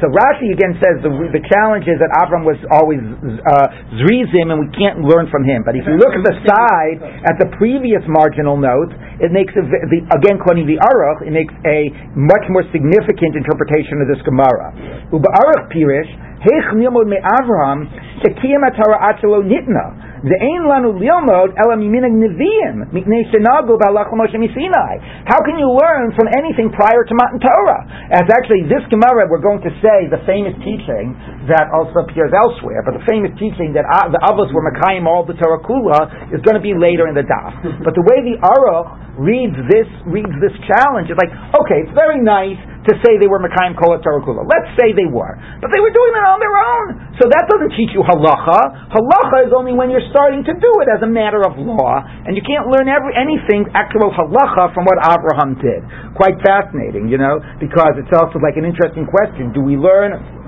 So 0.00 0.08
Rashi 0.10 0.52
again 0.52 0.76
says 0.80 1.00
the 1.04 1.10
the 1.10 1.42
challenge 1.48 1.88
is 1.88 1.96
that 2.00 2.10
Avram 2.20 2.44
was 2.44 2.58
always 2.72 3.00
uh, 3.00 3.66
zrizim, 4.02 4.52
and 4.52 4.58
we 4.60 4.68
can't 4.76 5.04
learn 5.04 5.28
from 5.28 5.44
him. 5.44 5.62
But 5.64 5.76
if 5.76 5.84
you 5.86 5.96
look 5.96 6.12
at 6.16 6.24
the 6.24 6.36
side 6.44 6.98
at 7.28 7.36
the 7.40 7.48
previous 7.56 8.02
marginal 8.08 8.56
note, 8.56 8.92
it 9.20 9.30
makes 9.32 9.52
a, 9.56 9.62
the, 9.64 10.00
again 10.16 10.40
quoting 10.40 10.64
the 10.64 10.80
Aruch, 10.80 11.26
it 11.26 11.32
makes 11.32 11.52
a 11.68 11.92
much 12.16 12.44
more 12.48 12.64
significant 12.72 13.36
interpretation 13.36 14.00
of 14.00 14.08
this 14.08 14.20
Gemara. 14.24 14.72
Uba 15.12 15.28
Aruch 15.28 15.72
Pirish. 15.72 16.10
Heich 16.40 16.72
me 16.72 16.88
Avraham 16.88 17.84
atara 18.24 19.12
nitna. 19.44 20.08
Lanu 20.24 20.96
lilmod 20.96 21.52
ela 21.56 21.76
neviim 21.76 22.88
b'alach 22.92 24.12
Moshe 24.12 24.36
misinai. 24.36 25.24
How 25.28 25.40
can 25.44 25.58
you 25.58 25.68
learn 25.68 26.12
from 26.16 26.28
anything 26.36 26.72
prior 26.72 27.04
to 27.04 27.14
Matan 27.14 27.40
Torah? 27.40 27.84
As 28.12 28.24
actually 28.32 28.64
this 28.68 28.80
Gemara, 28.88 29.28
we're 29.28 29.44
going 29.44 29.60
to 29.60 29.72
say 29.84 30.08
the 30.08 30.20
famous 30.24 30.56
teaching 30.64 31.12
that 31.48 31.68
also 31.76 32.08
appears 32.08 32.32
elsewhere, 32.32 32.84
but 32.84 32.96
the 32.96 33.04
famous 33.04 33.32
teaching 33.36 33.72
that 33.76 33.84
uh, 33.84 34.08
the 34.08 34.20
Avos 34.24 34.52
were 34.52 34.64
Makayim 34.64 35.04
all 35.04 35.24
the 35.24 35.36
Torah 35.36 35.60
Kula 35.60 36.32
is 36.32 36.40
going 36.40 36.56
to 36.56 36.64
be 36.64 36.72
later 36.72 37.08
in 37.08 37.14
the 37.16 37.24
Daf. 37.24 37.84
but 37.84 37.92
the 37.92 38.04
way 38.04 38.24
the 38.24 38.40
Aruch 38.40 39.20
reads 39.20 39.56
this 39.68 39.88
reads 40.08 40.32
this 40.40 40.56
challenge, 40.64 41.12
it's 41.12 41.20
like, 41.20 41.32
okay, 41.60 41.84
it's 41.84 41.92
very 41.92 42.20
nice 42.20 42.56
to 42.88 42.96
say 43.04 43.20
they 43.20 43.28
were 43.28 43.40
Mekayim 43.42 43.76
Kol 43.76 43.92
Torah 44.00 44.24
Kula. 44.24 44.48
Let's 44.48 44.72
say 44.80 44.96
they 44.96 45.04
were, 45.04 45.36
but 45.60 45.68
they 45.68 45.82
were 45.84 45.92
doing 45.92 46.14
it 46.16 46.24
on 46.24 46.38
their 46.40 46.56
own. 46.56 46.86
So 47.20 47.28
that 47.28 47.44
doesn't 47.52 47.76
teach 47.76 47.92
you 47.92 48.00
halacha. 48.00 48.88
Halacha 48.88 49.38
is 49.44 49.52
only 49.52 49.76
when 49.76 49.92
you're 49.92 50.06
starting 50.08 50.40
to 50.48 50.54
do 50.56 50.72
it 50.80 50.88
as 50.88 51.04
a 51.04 51.10
matter 51.10 51.44
of 51.44 51.60
law, 51.60 52.00
and 52.24 52.32
you 52.32 52.40
can't 52.40 52.72
learn 52.72 52.88
every 52.88 53.12
anything 53.12 53.68
actual 53.76 54.08
halacha 54.08 54.72
from 54.72 54.88
what 54.88 54.96
Abraham 55.04 55.60
did. 55.60 55.84
Quite 56.16 56.40
fascinating, 56.40 57.12
you 57.12 57.20
know, 57.20 57.36
because 57.60 58.00
it's 58.00 58.12
also 58.16 58.40
like 58.40 58.56
an 58.56 58.64
interesting 58.64 59.04
question. 59.04 59.52
Do 59.52 59.60
we 59.60 59.76
learn 59.76 60.39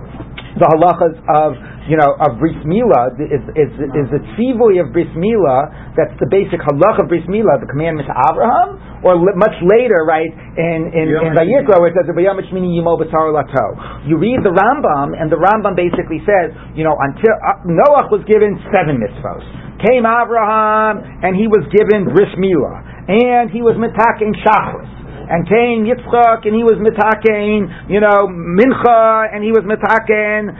the 0.56 0.68
halachas 0.68 1.16
of 1.32 1.56
you 1.88 1.96
know 1.96 2.12
of 2.20 2.36
bris 2.36 2.56
milah 2.68 3.16
is 3.16 3.42
is 3.56 3.70
is 3.72 4.06
the 4.12 4.20
tzivoy 4.36 4.80
of 4.80 4.92
bris 4.92 5.08
milah. 5.16 5.72
That's 5.96 6.12
the 6.20 6.28
basic 6.28 6.60
halach 6.60 7.00
of 7.00 7.08
bris 7.08 7.24
milah 7.26 7.60
the 7.60 7.68
commandment 7.68 8.08
to 8.08 8.14
Abraham. 8.14 8.80
Or 9.02 9.18
li- 9.18 9.34
much 9.34 9.56
later 9.64 10.06
right 10.06 10.30
in 10.30 10.92
in, 10.94 11.06
in 11.10 11.30
Vayikra 11.34 11.80
where 11.80 11.90
it 11.90 11.96
says 11.96 12.06
"Vayam 12.12 12.38
Shmini 12.46 12.76
Yimo 12.78 12.94
B'Tar 13.00 13.32
Lato. 13.32 14.06
You 14.06 14.20
read 14.20 14.44
the 14.44 14.52
Rambam 14.52 15.16
and 15.16 15.32
the 15.32 15.40
Rambam 15.40 15.74
basically 15.74 16.22
says 16.22 16.54
you 16.76 16.84
know 16.84 16.94
until 17.00 17.34
uh, 17.34 17.64
Noach 17.66 18.12
was 18.12 18.22
given 18.28 18.60
seven 18.70 19.00
mitzvos 19.00 19.42
came 19.82 20.06
Abraham 20.06 21.02
and 21.26 21.34
he 21.34 21.50
was 21.50 21.66
given 21.74 22.06
bris 22.14 22.30
milah. 22.38 22.92
And 23.02 23.50
he 23.50 23.66
was 23.66 23.74
mitaking 23.74 24.30
shachris 24.46 25.01
and 25.32 25.48
came 25.48 25.88
Yitzchak, 25.88 26.44
and 26.44 26.52
he 26.52 26.60
was 26.60 26.76
mitaken, 26.76 27.88
you 27.88 28.04
know, 28.04 28.28
Mincha, 28.28 29.32
and 29.32 29.40
he 29.40 29.48
was 29.48 29.64
mitaken. 29.64 30.52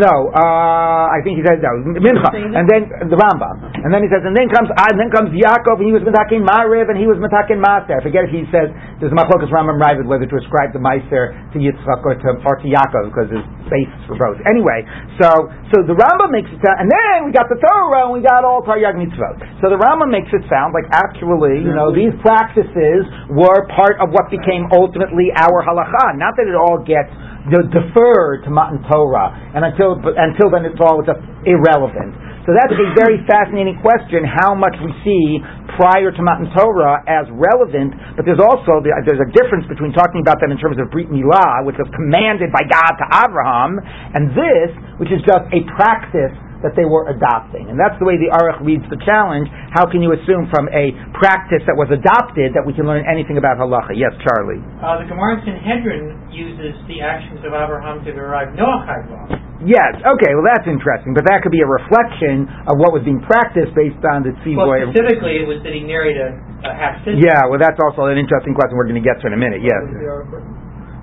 No, 0.00 0.32
uh, 0.32 1.12
I 1.12 1.20
think 1.20 1.36
he 1.36 1.44
says 1.44 1.60
no, 1.60 1.76
Mincha, 2.00 2.32
and 2.32 2.64
then 2.64 2.88
the 3.12 3.20
Rambam, 3.20 3.84
and 3.84 3.92
then 3.92 4.00
he 4.00 4.08
says, 4.08 4.24
and 4.24 4.32
then 4.32 4.48
comes 4.48 4.72
uh, 4.72 4.88
and 4.88 4.96
then 4.96 5.12
comes 5.12 5.28
Yaakov, 5.36 5.84
and 5.84 5.86
he 5.86 5.92
was 5.92 6.00
mitaken 6.00 6.40
Mariv, 6.40 6.88
and 6.88 6.96
he 6.96 7.04
was 7.04 7.20
mitaken 7.20 7.60
Master. 7.60 8.00
I 8.00 8.00
forget 8.00 8.24
if 8.24 8.32
he 8.32 8.48
says 8.48 8.72
there's 8.96 9.12
a 9.12 9.18
machlokas 9.18 9.52
Rambam 9.52 9.76
Raavad 9.76 10.08
whether 10.08 10.24
to 10.24 10.36
ascribe 10.40 10.72
the 10.72 10.80
Meister 10.80 11.36
to 11.52 11.56
Yitzchak 11.60 12.00
or 12.00 12.16
to 12.16 12.28
or 12.40 12.56
to 12.64 12.66
Yaakov 12.66 13.12
because 13.12 13.28
there's 13.28 13.44
basis 13.68 14.00
for 14.08 14.16
both. 14.16 14.40
Anyway, 14.48 14.88
so 15.20 15.52
so 15.68 15.84
the 15.84 15.92
Rambam 15.92 16.32
makes 16.32 16.48
it 16.48 16.64
sound, 16.64 16.80
and 16.80 16.88
then 16.88 17.28
we 17.28 17.30
got 17.34 17.52
the 17.52 17.60
Torah, 17.60 18.08
and 18.08 18.16
we 18.16 18.24
got 18.24 18.40
all 18.40 18.64
Taryag 18.64 18.96
mitzvot. 18.96 19.60
So 19.60 19.68
the 19.68 19.76
Rambam 19.76 20.08
makes 20.08 20.32
it 20.32 20.48
sound 20.48 20.72
like 20.72 20.88
actually, 20.88 21.60
you 21.60 21.76
know, 21.76 21.92
these 21.92 22.16
practices 22.24 23.04
were 23.28 23.68
part 23.76 24.00
of 24.00 24.13
what 24.14 24.30
became 24.30 24.70
ultimately 24.70 25.34
our 25.34 25.58
halacha. 25.66 26.14
Not 26.14 26.38
that 26.38 26.46
it 26.46 26.54
all 26.54 26.78
gets 26.78 27.10
you 27.50 27.58
know, 27.58 27.66
deferred 27.66 28.46
to 28.46 28.50
Matan 28.54 28.80
Torah, 28.86 29.34
and 29.52 29.66
until 29.66 29.98
until 29.98 30.48
then 30.54 30.64
it's 30.64 30.78
all 30.78 31.02
irrelevant. 31.44 32.14
So 32.46 32.52
that's 32.52 32.76
a 32.76 32.88
very 32.92 33.24
fascinating 33.24 33.80
question. 33.80 34.20
How 34.20 34.52
much 34.52 34.76
we 34.84 34.92
see 35.00 35.40
prior 35.80 36.12
to 36.12 36.20
Matan 36.22 36.52
Torah 36.52 37.00
as 37.08 37.24
relevant, 37.32 37.96
but 38.14 38.28
there's 38.28 38.40
also 38.40 38.84
there's 38.84 39.20
a 39.20 39.30
difference 39.32 39.64
between 39.64 39.96
talking 39.96 40.20
about 40.20 40.38
that 40.44 40.52
in 40.52 40.60
terms 40.60 40.76
of 40.76 40.92
Brit 40.92 41.08
Milah, 41.08 41.64
which 41.64 41.80
was 41.80 41.88
commanded 41.96 42.52
by 42.52 42.62
God 42.68 42.92
to 43.00 43.06
Abraham, 43.26 43.80
and 44.14 44.30
this, 44.36 44.70
which 45.00 45.08
is 45.08 45.24
just 45.24 45.48
a 45.56 45.60
practice 45.72 46.36
that 46.64 46.72
they 46.74 46.88
were 46.88 47.06
adopting. 47.12 47.68
And 47.68 47.76
that's 47.76 47.94
the 48.00 48.08
way 48.08 48.16
the 48.16 48.32
Aruch 48.32 48.64
reads 48.64 48.82
the 48.88 48.96
challenge. 49.04 49.46
How 49.76 49.84
can 49.84 50.00
you 50.00 50.16
assume 50.16 50.48
from 50.48 50.66
a 50.72 50.96
practice 51.20 51.60
that 51.68 51.76
was 51.76 51.92
adopted 51.92 52.56
that 52.56 52.64
we 52.64 52.72
can 52.72 52.88
learn 52.88 53.04
anything 53.04 53.36
about 53.36 53.60
halacha? 53.60 53.92
Yes, 53.92 54.16
Charlie. 54.24 54.64
Uh, 54.80 55.04
the 55.04 55.06
Gemara 55.06 55.38
in 55.38 55.40
Sanhedrin 55.44 56.32
uses 56.32 56.72
the 56.88 57.04
actions 57.04 57.44
of 57.44 57.52
Abraham 57.52 58.00
to 58.02 58.10
derive 58.10 58.56
Noachide 58.56 59.06
law. 59.12 59.28
Yes, 59.64 59.96
okay, 59.96 60.32
well 60.36 60.44
that's 60.44 60.66
interesting, 60.68 61.16
but 61.16 61.24
that 61.24 61.40
could 61.40 61.52
be 61.54 61.64
a 61.64 61.68
reflection 61.68 62.44
of 62.68 62.76
what 62.76 62.92
was 62.92 63.00
being 63.06 63.22
practiced 63.24 63.72
based 63.72 63.96
on 64.12 64.20
the 64.20 64.32
Well, 64.52 64.68
Tzivoy. 64.68 64.92
specifically, 64.92 65.40
it 65.40 65.46
was 65.48 65.64
that 65.64 65.72
he 65.72 65.80
married 65.88 66.20
a, 66.20 66.36
a 66.68 66.74
half 66.74 67.00
sister. 67.00 67.16
Yeah, 67.16 67.48
well 67.48 67.56
that's 67.56 67.80
also 67.80 68.12
an 68.12 68.20
interesting 68.20 68.52
question 68.52 68.76
we're 68.76 68.84
going 68.90 69.00
to 69.00 69.06
get 69.06 69.20
to 69.24 69.30
in 69.30 69.32
a 69.32 69.40
minute, 69.40 69.64
yes. 69.64 69.80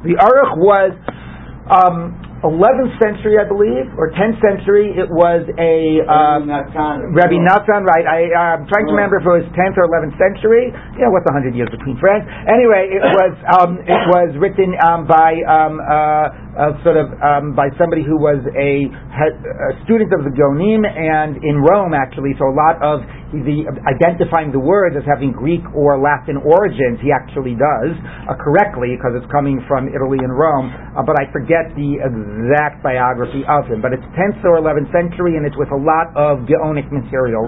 The 0.05 0.13
Aruch 0.13 0.53
was 0.61 0.93
um, 1.73 2.13
11th 2.41 2.97
century, 2.97 3.37
I 3.37 3.45
believe, 3.45 3.85
or 4.01 4.09
10th 4.17 4.41
century. 4.41 4.89
It 4.97 5.05
was 5.13 5.45
a 5.61 6.01
um, 6.09 6.49
Rabbi 7.13 7.37
Nathan, 7.37 7.85
right? 7.85 8.05
I, 8.09 8.33
I'm 8.33 8.65
trying 8.65 8.89
to 8.89 8.93
remember 8.97 9.21
if 9.21 9.25
it 9.29 9.33
was 9.45 9.47
10th 9.53 9.77
or 9.77 9.85
11th 9.85 10.17
century. 10.17 10.73
Yeah, 10.97 11.13
what's 11.13 11.29
100 11.29 11.53
years 11.53 11.69
between 11.69 12.01
friends? 12.01 12.25
Anyway, 12.49 12.89
it 12.97 13.03
was 13.13 13.33
um, 13.45 13.71
it 13.85 14.01
was 14.09 14.33
written 14.41 14.73
um, 14.81 15.05
by 15.05 15.37
um, 15.45 15.77
uh, 15.85 16.50
uh, 16.57 16.75
sort 16.83 16.99
of 16.99 17.07
um, 17.23 17.55
by 17.55 17.71
somebody 17.79 18.03
who 18.03 18.19
was 18.19 18.43
a, 18.43 18.71
a 18.91 19.71
student 19.87 20.11
of 20.11 20.27
the 20.27 20.33
Geonim 20.35 20.83
and 20.83 21.39
in 21.43 21.63
Rome, 21.63 21.95
actually. 21.95 22.35
So 22.35 22.51
a 22.51 22.55
lot 22.55 22.75
of 22.83 23.03
the 23.31 23.63
identifying 23.87 24.51
the 24.51 24.59
words 24.59 24.99
as 24.99 25.07
having 25.07 25.31
Greek 25.31 25.63
or 25.71 25.95
Latin 25.95 26.35
origins, 26.43 26.99
he 26.99 27.15
actually 27.15 27.55
does 27.55 27.95
uh, 28.27 28.35
correctly 28.35 28.99
because 28.99 29.15
it's 29.15 29.29
coming 29.31 29.63
from 29.71 29.87
Italy 29.87 30.19
and 30.19 30.35
Rome. 30.35 30.67
Uh, 30.91 30.99
but 31.07 31.15
I 31.15 31.31
forget 31.31 31.71
the 31.79 32.03
exact 32.03 32.83
biography 32.83 33.47
of 33.47 33.71
him. 33.71 33.79
But 33.79 33.95
it's 33.95 34.03
10th 34.19 34.43
or 34.43 34.59
11th 34.59 34.91
century, 34.91 35.39
and 35.39 35.47
it's 35.47 35.55
with 35.55 35.71
a 35.71 35.79
lot 35.79 36.11
of 36.19 36.43
Geonic 36.43 36.91
material. 36.91 37.47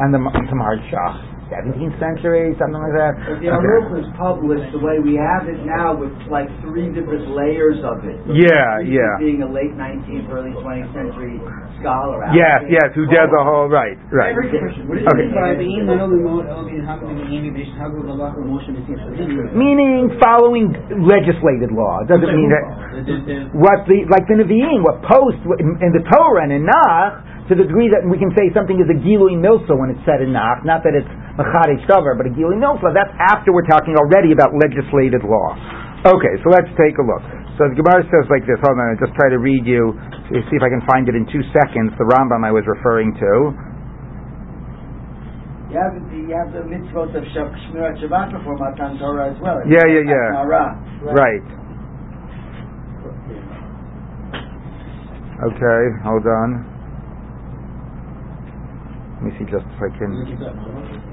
And 0.00 0.08
the 0.16 0.20
Tamar 0.48 0.80
Shah. 0.88 1.35
17th 1.46 1.96
century, 2.02 2.54
something 2.58 2.82
like 2.82 2.96
that. 2.98 3.12
But 3.22 3.38
the 3.38 3.54
Aruch 3.54 3.88
was 3.94 4.06
published 4.18 4.66
the 4.74 4.82
way 4.82 4.98
we 4.98 5.14
have 5.14 5.46
it 5.46 5.62
now 5.62 5.94
with 5.94 6.12
like 6.26 6.50
three 6.62 6.90
different 6.90 7.30
layers 7.30 7.78
of 7.86 8.02
it. 8.02 8.18
Yeah, 8.34 8.82
yeah. 8.82 9.14
Being 9.22 9.46
a 9.46 9.50
late 9.50 9.74
19th, 9.78 10.26
early 10.26 10.54
20th 10.58 10.90
century 10.90 11.38
scholar. 11.78 12.26
out 12.26 12.34
Yes, 12.34 12.66
yes, 12.66 12.90
who 12.98 13.06
does 13.06 13.30
the 13.30 13.42
whole, 13.42 13.70
right, 13.70 13.94
right. 14.10 14.34
What 14.34 14.98
is 14.98 15.06
Okay. 15.06 15.30
Meaning 19.54 20.18
following 20.18 20.74
legislated 21.06 21.70
law. 21.70 22.02
It 22.02 22.08
doesn't 22.10 22.34
mean 22.34 22.50
that 22.50 22.64
what 23.54 23.86
the 23.86 24.02
like 24.10 24.26
the 24.26 24.42
Nevi'im, 24.42 24.82
what 24.82 25.02
post 25.06 25.38
in, 25.62 25.78
in 25.78 25.90
the 25.94 26.02
Torah 26.10 26.42
and 26.42 26.52
in 26.52 26.66
Nach, 26.66 27.35
to 27.46 27.54
the 27.54 27.62
degree 27.62 27.86
that 27.94 28.02
we 28.02 28.18
can 28.18 28.34
say 28.34 28.50
something 28.50 28.74
is 28.82 28.90
a 28.90 28.98
Gilui 28.98 29.38
Milsa 29.38 29.70
when 29.70 29.94
it's 29.94 30.02
said 30.02 30.18
in 30.18 30.34
Nach, 30.34 30.66
not 30.66 30.82
that 30.82 30.98
it's 30.98 31.06
Machare 31.38 31.78
Shavar, 31.86 32.18
but 32.18 32.26
a 32.26 32.32
Gilui 32.34 32.58
Milsa, 32.58 32.90
that's 32.90 33.14
after 33.22 33.54
we're 33.54 33.66
talking 33.70 33.94
already 33.94 34.34
about 34.34 34.50
legislated 34.58 35.22
law. 35.22 35.54
Okay, 36.02 36.34
so 36.42 36.50
let's 36.50 36.66
take 36.74 36.98
a 36.98 37.04
look. 37.06 37.22
So 37.54 37.70
the 37.70 37.78
Gemara 37.78 38.02
says 38.10 38.26
like 38.28 38.42
this, 38.50 38.58
hold 38.58 38.76
on, 38.76 38.92
I'll 38.92 39.00
just 39.00 39.14
try 39.14 39.30
to 39.30 39.38
read 39.38 39.62
you, 39.62 39.94
see 40.28 40.56
if 40.58 40.64
I 40.66 40.70
can 40.70 40.82
find 40.90 41.06
it 41.06 41.14
in 41.14 41.22
two 41.30 41.42
seconds, 41.54 41.94
the 41.96 42.04
Rambam 42.04 42.42
I 42.42 42.50
was 42.50 42.66
referring 42.66 43.14
to. 43.14 43.32
You 45.70 45.78
have, 45.82 45.94
the, 45.94 46.02
you 46.18 46.34
have 46.34 46.50
the 46.50 46.66
mitzvot 46.66 47.14
of 47.14 47.24
Shmirat 47.30 48.02
Shabbat 48.02 48.38
before 48.38 48.58
Matan 48.58 48.98
Torah 48.98 49.30
as 49.34 49.38
well. 49.38 49.62
Yeah, 49.70 49.86
yeah, 49.86 50.02
yeah. 50.02 50.34
Gemara. 50.34 50.78
Right. 51.14 51.46
Okay, 55.36 55.80
hold 56.02 56.26
on. 56.26 56.75
Let 59.16 59.22
me 59.24 59.32
see 59.38 59.46
just 59.48 59.64
if 59.64 59.80
I 59.80 59.88
can. 59.96 60.12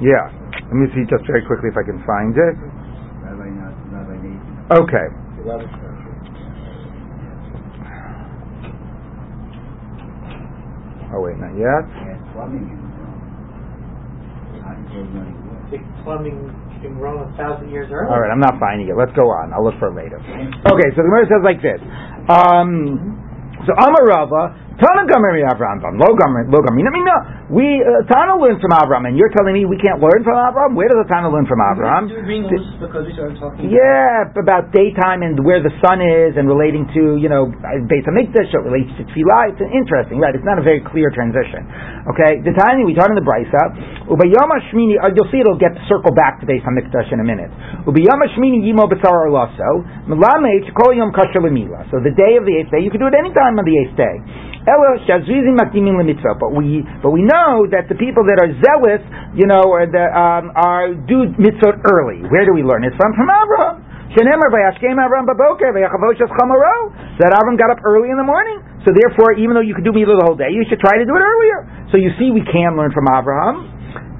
Yeah. 0.04 0.28
Let 0.68 0.76
me 0.76 0.88
see 0.91 1.04
just 1.08 1.24
very 1.28 1.43
quickly 1.47 1.72
if 1.72 1.78
I 1.80 1.86
can 1.88 2.04
find 2.04 2.36
it. 2.36 2.56
Okay. 4.76 5.08
Oh 11.14 11.22
wait, 11.22 11.38
not 11.38 11.54
yet. 11.56 11.84
Plumbing 16.04 16.51
in 16.84 16.97
Rome 16.97 17.32
a 17.32 17.38
thousand 17.38 17.72
years 17.72 17.88
earlier. 17.91 18.12
All 18.12 18.20
right, 18.20 18.32
I'm 18.32 18.39
not 18.39 18.60
finding 18.60 18.89
it. 18.89 18.95
Let's 18.97 19.16
go 19.16 19.24
on. 19.32 19.54
I'll 19.54 19.64
look 19.64 19.80
for 19.80 19.88
it 19.88 19.95
later. 19.95 20.20
Okay, 20.20 20.89
so 20.93 20.99
the 20.99 21.08
Gemara 21.08 21.26
says 21.32 21.43
like 21.47 21.62
this. 21.64 21.80
Um, 22.28 23.16
so 23.66 23.72
Amar 23.80 24.04
Rava, 24.04 24.51
Tana 24.82 25.06
Gomer 25.06 25.38
Avraham, 25.54 25.86
Lo 26.02 26.10
Gomer, 26.18 26.50
Lo 26.50 26.58
Gomer. 26.66 26.82
I 26.82 26.90
mean, 26.90 27.06
no, 27.06 27.18
we 27.54 27.78
uh, 27.78 28.10
Tana 28.10 28.34
learned 28.42 28.58
from 28.58 28.74
Avraham, 28.74 29.06
and 29.06 29.14
you're 29.14 29.30
telling 29.30 29.54
me 29.54 29.70
we 29.70 29.78
can't 29.78 30.02
learn 30.02 30.26
from 30.26 30.34
Avraham? 30.34 30.74
Where 30.74 30.90
does 30.90 30.98
the 31.06 31.10
Tana 31.14 31.30
learn 31.30 31.46
from 31.46 31.62
Avraham? 31.62 32.10
because 32.82 33.06
we 33.06 33.14
started 33.14 33.38
talking. 33.38 33.70
Yeah, 33.70 34.34
about 34.34 34.74
daytime 34.74 35.22
and 35.22 35.38
where 35.46 35.62
the 35.62 35.70
sun 35.78 36.02
is, 36.02 36.34
and 36.42 36.50
relating 36.50 36.90
to 36.98 37.22
you 37.22 37.30
know 37.30 37.54
Beit 37.86 38.10
Hamikdash. 38.10 38.50
It 38.50 38.64
relates 38.66 38.90
to 38.98 39.06
Tefillah. 39.14 39.54
It's 39.54 39.62
interesting, 39.62 40.18
right? 40.18 40.34
It's 40.34 40.48
not 40.48 40.58
a 40.58 40.66
very 40.66 40.82
clear 40.82 41.14
transition. 41.14 41.70
Okay, 42.10 42.42
the 42.42 42.58
time 42.58 42.82
we 42.82 42.98
taught 42.98 43.14
in 43.14 43.18
the 43.18 43.26
Brisa, 43.26 44.10
Ubayom 44.10 44.50
Shmini. 44.74 44.98
Uh, 44.98 45.14
you'll 45.14 45.30
see 45.30 45.38
it'll 45.38 45.62
get 45.62 45.78
circle 45.86 46.18
back 46.18 46.42
to 46.42 46.50
Beit 46.50 46.66
Hamikdash 46.66 47.14
in 47.14 47.22
a 47.22 47.28
minute. 47.28 47.54
Ubayom 47.86 48.20
Shmini 48.34 48.66
Yimo 48.66 48.90
B'Tzar 48.90 49.30
Lasso 49.30 49.86
Melamed 50.10 50.66
Kol 50.74 50.98
Yom 50.98 51.14
Kasher 51.14 51.46
Lemila. 51.46 51.86
So 51.94 52.02
the 52.02 52.12
day 52.18 52.42
of 52.42 52.50
the 52.50 52.58
eighth 52.58 52.74
day, 52.74 52.82
you 52.82 52.90
can 52.90 52.98
do 52.98 53.06
it 53.06 53.14
any 53.14 53.30
time 53.38 53.62
on 53.62 53.66
the 53.70 53.76
eighth 53.78 53.94
day. 53.94 54.18
Ela 54.64 54.95
Shazrizim 55.03 55.59
Makdimin 55.59 55.99
Lemitzvah. 55.99 56.39
But 56.39 56.55
we 56.55 56.88
but 57.03 57.11
we 57.11 57.20
know 57.24 57.68
that 57.68 57.91
the 57.91 57.99
people 57.99 58.24
that 58.32 58.39
are 58.39 58.51
zealous, 58.64 59.03
you 59.36 59.43
know, 59.43 59.68
or 59.68 59.84
that 59.84 60.09
um, 60.16 60.55
are 60.55 60.95
do 60.95 61.28
mitzvot 61.36 61.84
early. 61.84 62.24
Where 62.32 62.47
do 62.47 62.55
we 62.55 62.64
learn 62.64 62.88
it 62.88 62.95
from? 62.95 63.11
From 63.11 63.28
Abraham. 63.28 63.84
Shenemer 64.16 64.47
vayashkem 64.53 64.95
Avram 64.95 65.28
baboker 65.28 65.74
vayachavoshas 65.76 66.32
chamaro. 66.32 66.95
That 67.20 67.36
Avram 67.36 67.59
got 67.59 67.76
up 67.76 67.84
early 67.84 68.07
in 68.07 68.16
the 68.16 68.24
morning. 68.24 68.64
So 68.88 68.95
therefore, 68.95 69.36
even 69.36 69.57
though 69.57 69.66
you 69.66 69.76
could 69.76 69.84
do 69.84 69.91
mitzvah 69.91 70.16
the 70.16 70.24
whole 70.24 70.39
day, 70.39 70.51
you 70.55 70.64
should 70.72 70.80
try 70.80 70.95
to 70.95 71.03
do 71.03 71.11
it 71.11 71.24
earlier. 71.24 71.59
So 71.91 71.99
you 71.99 72.16
see, 72.16 72.32
we 72.32 72.47
can 72.47 72.80
learn 72.80 72.95
from 72.95 73.03
Abraham. 73.11 73.68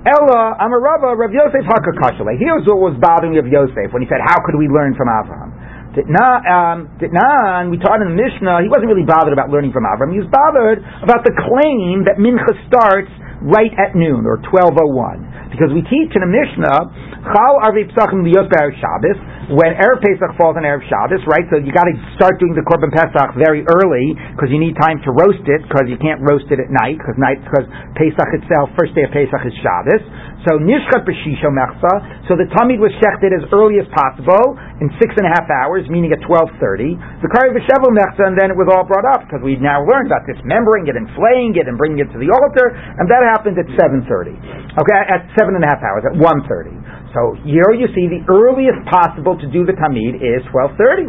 Ella 0.04 0.60
Amarava 0.60 1.16
Rav 1.16 1.32
Yosef 1.32 1.64
Hakakashale. 1.64 2.36
Here's 2.36 2.68
what 2.68 2.84
was 2.84 3.00
bothering 3.00 3.40
Rav 3.40 3.48
Yosef 3.48 3.96
when 3.96 4.04
he 4.04 4.10
said, 4.12 4.20
"How 4.20 4.44
could 4.44 4.60
we 4.60 4.68
learn 4.68 4.92
from 5.00 5.08
Abraham?" 5.08 5.53
Ditnan, 5.94 7.70
we 7.70 7.78
taught 7.78 8.02
in 8.02 8.10
the 8.10 8.18
Mishnah, 8.18 8.66
he 8.66 8.70
wasn't 8.70 8.90
really 8.90 9.06
bothered 9.06 9.34
about 9.34 9.54
learning 9.54 9.72
from 9.72 9.86
Avram. 9.86 10.12
He 10.14 10.20
was 10.20 10.30
bothered 10.30 10.82
about 11.06 11.22
the 11.22 11.34
claim 11.38 12.04
that 12.10 12.18
Mincha 12.18 12.58
starts 12.66 13.14
right 13.46 13.72
at 13.78 13.94
noon 13.94 14.26
or 14.26 14.42
1201. 14.50 15.54
Because 15.54 15.70
we 15.70 15.86
teach 15.86 16.10
in 16.18 16.26
the 16.26 16.32
Mishnah 16.34 17.22
Chal 17.24 17.62
Arvi 17.62 17.86
Pesachim 17.88 18.26
Liyot 18.26 18.50
Be'er 18.50 18.74
Shabbos, 18.82 19.16
when 19.54 19.72
Erev 19.78 20.02
Pesach 20.02 20.34
falls 20.36 20.58
on 20.58 20.66
Erev 20.66 20.82
Shabbos, 20.90 21.22
right? 21.30 21.46
So 21.54 21.62
you 21.62 21.70
got 21.70 21.86
to 21.86 21.96
start 22.18 22.42
doing 22.42 22.58
the 22.58 22.66
Korban 22.66 22.90
Pesach 22.90 23.38
very 23.38 23.62
early 23.70 24.18
because 24.34 24.50
you 24.50 24.58
need 24.58 24.74
time 24.82 24.98
to 25.06 25.14
roast 25.14 25.46
it 25.46 25.62
because 25.64 25.86
you 25.88 25.96
can't 26.02 26.20
roast 26.26 26.50
it 26.50 26.58
at 26.58 26.74
night 26.74 26.98
because 26.98 27.16
night 27.22 27.38
because 27.46 27.70
Pesach 27.96 28.30
itself, 28.44 28.74
first 28.76 28.98
day 28.98 29.06
of 29.06 29.14
Pesach 29.14 29.44
is 29.46 29.54
Shabbos. 29.62 30.04
So 30.44 30.60
Nishchat 30.60 31.08
B'Shisho 31.08 31.48
Mechsa. 31.52 32.28
So 32.28 32.36
the 32.36 32.48
Tamid 32.52 32.80
was 32.80 32.92
shechted 33.00 33.32
as 33.32 33.48
early 33.56 33.80
as 33.80 33.88
possible 33.96 34.60
in 34.84 34.92
six 35.00 35.16
and 35.16 35.24
a 35.24 35.32
half 35.32 35.48
hours, 35.48 35.88
meaning 35.88 36.12
at 36.12 36.20
twelve 36.28 36.52
thirty. 36.60 37.00
The 37.24 37.30
Kari 37.32 37.56
V'Shevel 37.56 37.96
Mechsa, 37.96 38.28
and 38.28 38.36
then 38.36 38.52
it 38.52 38.58
was 38.60 38.68
all 38.68 38.84
brought 38.84 39.08
up 39.16 39.24
because 39.24 39.40
we 39.40 39.56
now 39.56 39.80
learned 39.88 40.12
about 40.12 40.28
dismembering 40.28 40.92
it 40.92 41.00
and 41.00 41.08
flaying 41.16 41.56
it 41.56 41.72
and 41.72 41.80
bringing 41.80 42.04
it 42.04 42.12
to 42.12 42.20
the 42.20 42.28
altar, 42.28 42.76
and 42.76 43.08
that 43.08 43.24
happened 43.24 43.56
at 43.56 43.68
seven 43.80 44.04
thirty. 44.04 44.36
Okay, 44.36 45.00
at 45.08 45.32
seven 45.40 45.56
and 45.56 45.64
a 45.64 45.70
half 45.72 45.80
hours, 45.80 46.04
at 46.04 46.16
one 46.20 46.44
thirty. 46.52 46.76
So 47.16 47.40
here 47.48 47.72
you 47.78 47.88
see 47.96 48.12
the 48.12 48.26
earliest 48.28 48.84
possible 48.90 49.40
to 49.40 49.48
do 49.48 49.64
the 49.64 49.78
tamid 49.80 50.20
is 50.20 50.44
twelve 50.52 50.76
thirty. 50.76 51.08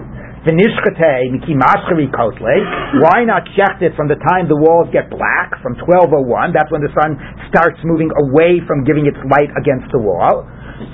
Why 3.01 3.25
not 3.25 3.49
check 3.57 3.81
it 3.81 3.97
from 3.97 4.13
the 4.13 4.21
time 4.29 4.45
the 4.45 4.61
walls 4.61 4.93
get 4.93 5.09
black, 5.09 5.57
from 5.65 5.73
1201? 5.81 6.53
That's 6.53 6.69
when 6.69 6.85
the 6.85 6.93
sun 6.93 7.17
starts 7.49 7.81
moving 7.81 8.13
away 8.29 8.61
from 8.69 8.85
giving 8.85 9.09
its 9.09 9.17
light 9.33 9.49
against 9.57 9.89
the 9.89 10.01
wall. 10.05 10.45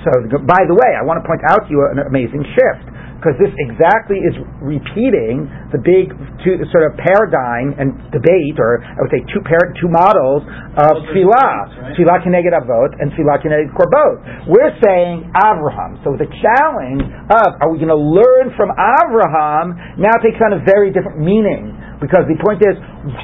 So, 0.07 0.11
by 0.47 0.63
the 0.71 0.75
way, 0.77 0.95
I 0.95 1.03
want 1.03 1.19
to 1.19 1.25
point 1.27 1.43
out 1.51 1.67
to 1.67 1.69
you 1.69 1.83
an 1.91 1.99
amazing 2.07 2.47
shift 2.55 2.85
because 3.21 3.37
this 3.37 3.53
exactly 3.69 4.17
is 4.25 4.33
repeating 4.65 5.45
the 5.69 5.77
big 5.77 6.09
two, 6.41 6.57
sort 6.73 6.89
of 6.89 6.97
paradigm 6.97 7.77
and 7.77 7.93
debate, 8.09 8.57
or 8.57 8.81
I 8.81 8.97
would 8.97 9.13
say 9.13 9.21
two 9.29 9.45
par- 9.45 9.77
two 9.77 9.85
models 9.93 10.41
of 10.81 11.05
tefillah, 11.13 11.93
tefillah 11.93 12.17
keneged 12.25 12.49
avot 12.49 12.97
and 12.97 13.13
tefillah 13.13 13.37
keneged 13.45 13.69
korbot. 13.77 14.49
We're 14.49 14.73
saying 14.81 15.29
Avraham. 15.37 16.01
So 16.01 16.17
the 16.17 16.25
challenge 16.41 17.05
of 17.29 17.61
are 17.61 17.69
we 17.69 17.77
going 17.77 17.93
to 17.93 18.01
learn 18.01 18.57
from 18.57 18.73
Avraham 18.73 20.01
now 20.01 20.17
takes 20.25 20.41
on 20.41 20.57
a 20.57 20.61
very 20.65 20.89
different 20.89 21.21
meaning. 21.21 21.77
Because 22.01 22.25
the 22.25 22.33
point 22.41 22.65
is, 22.65 22.73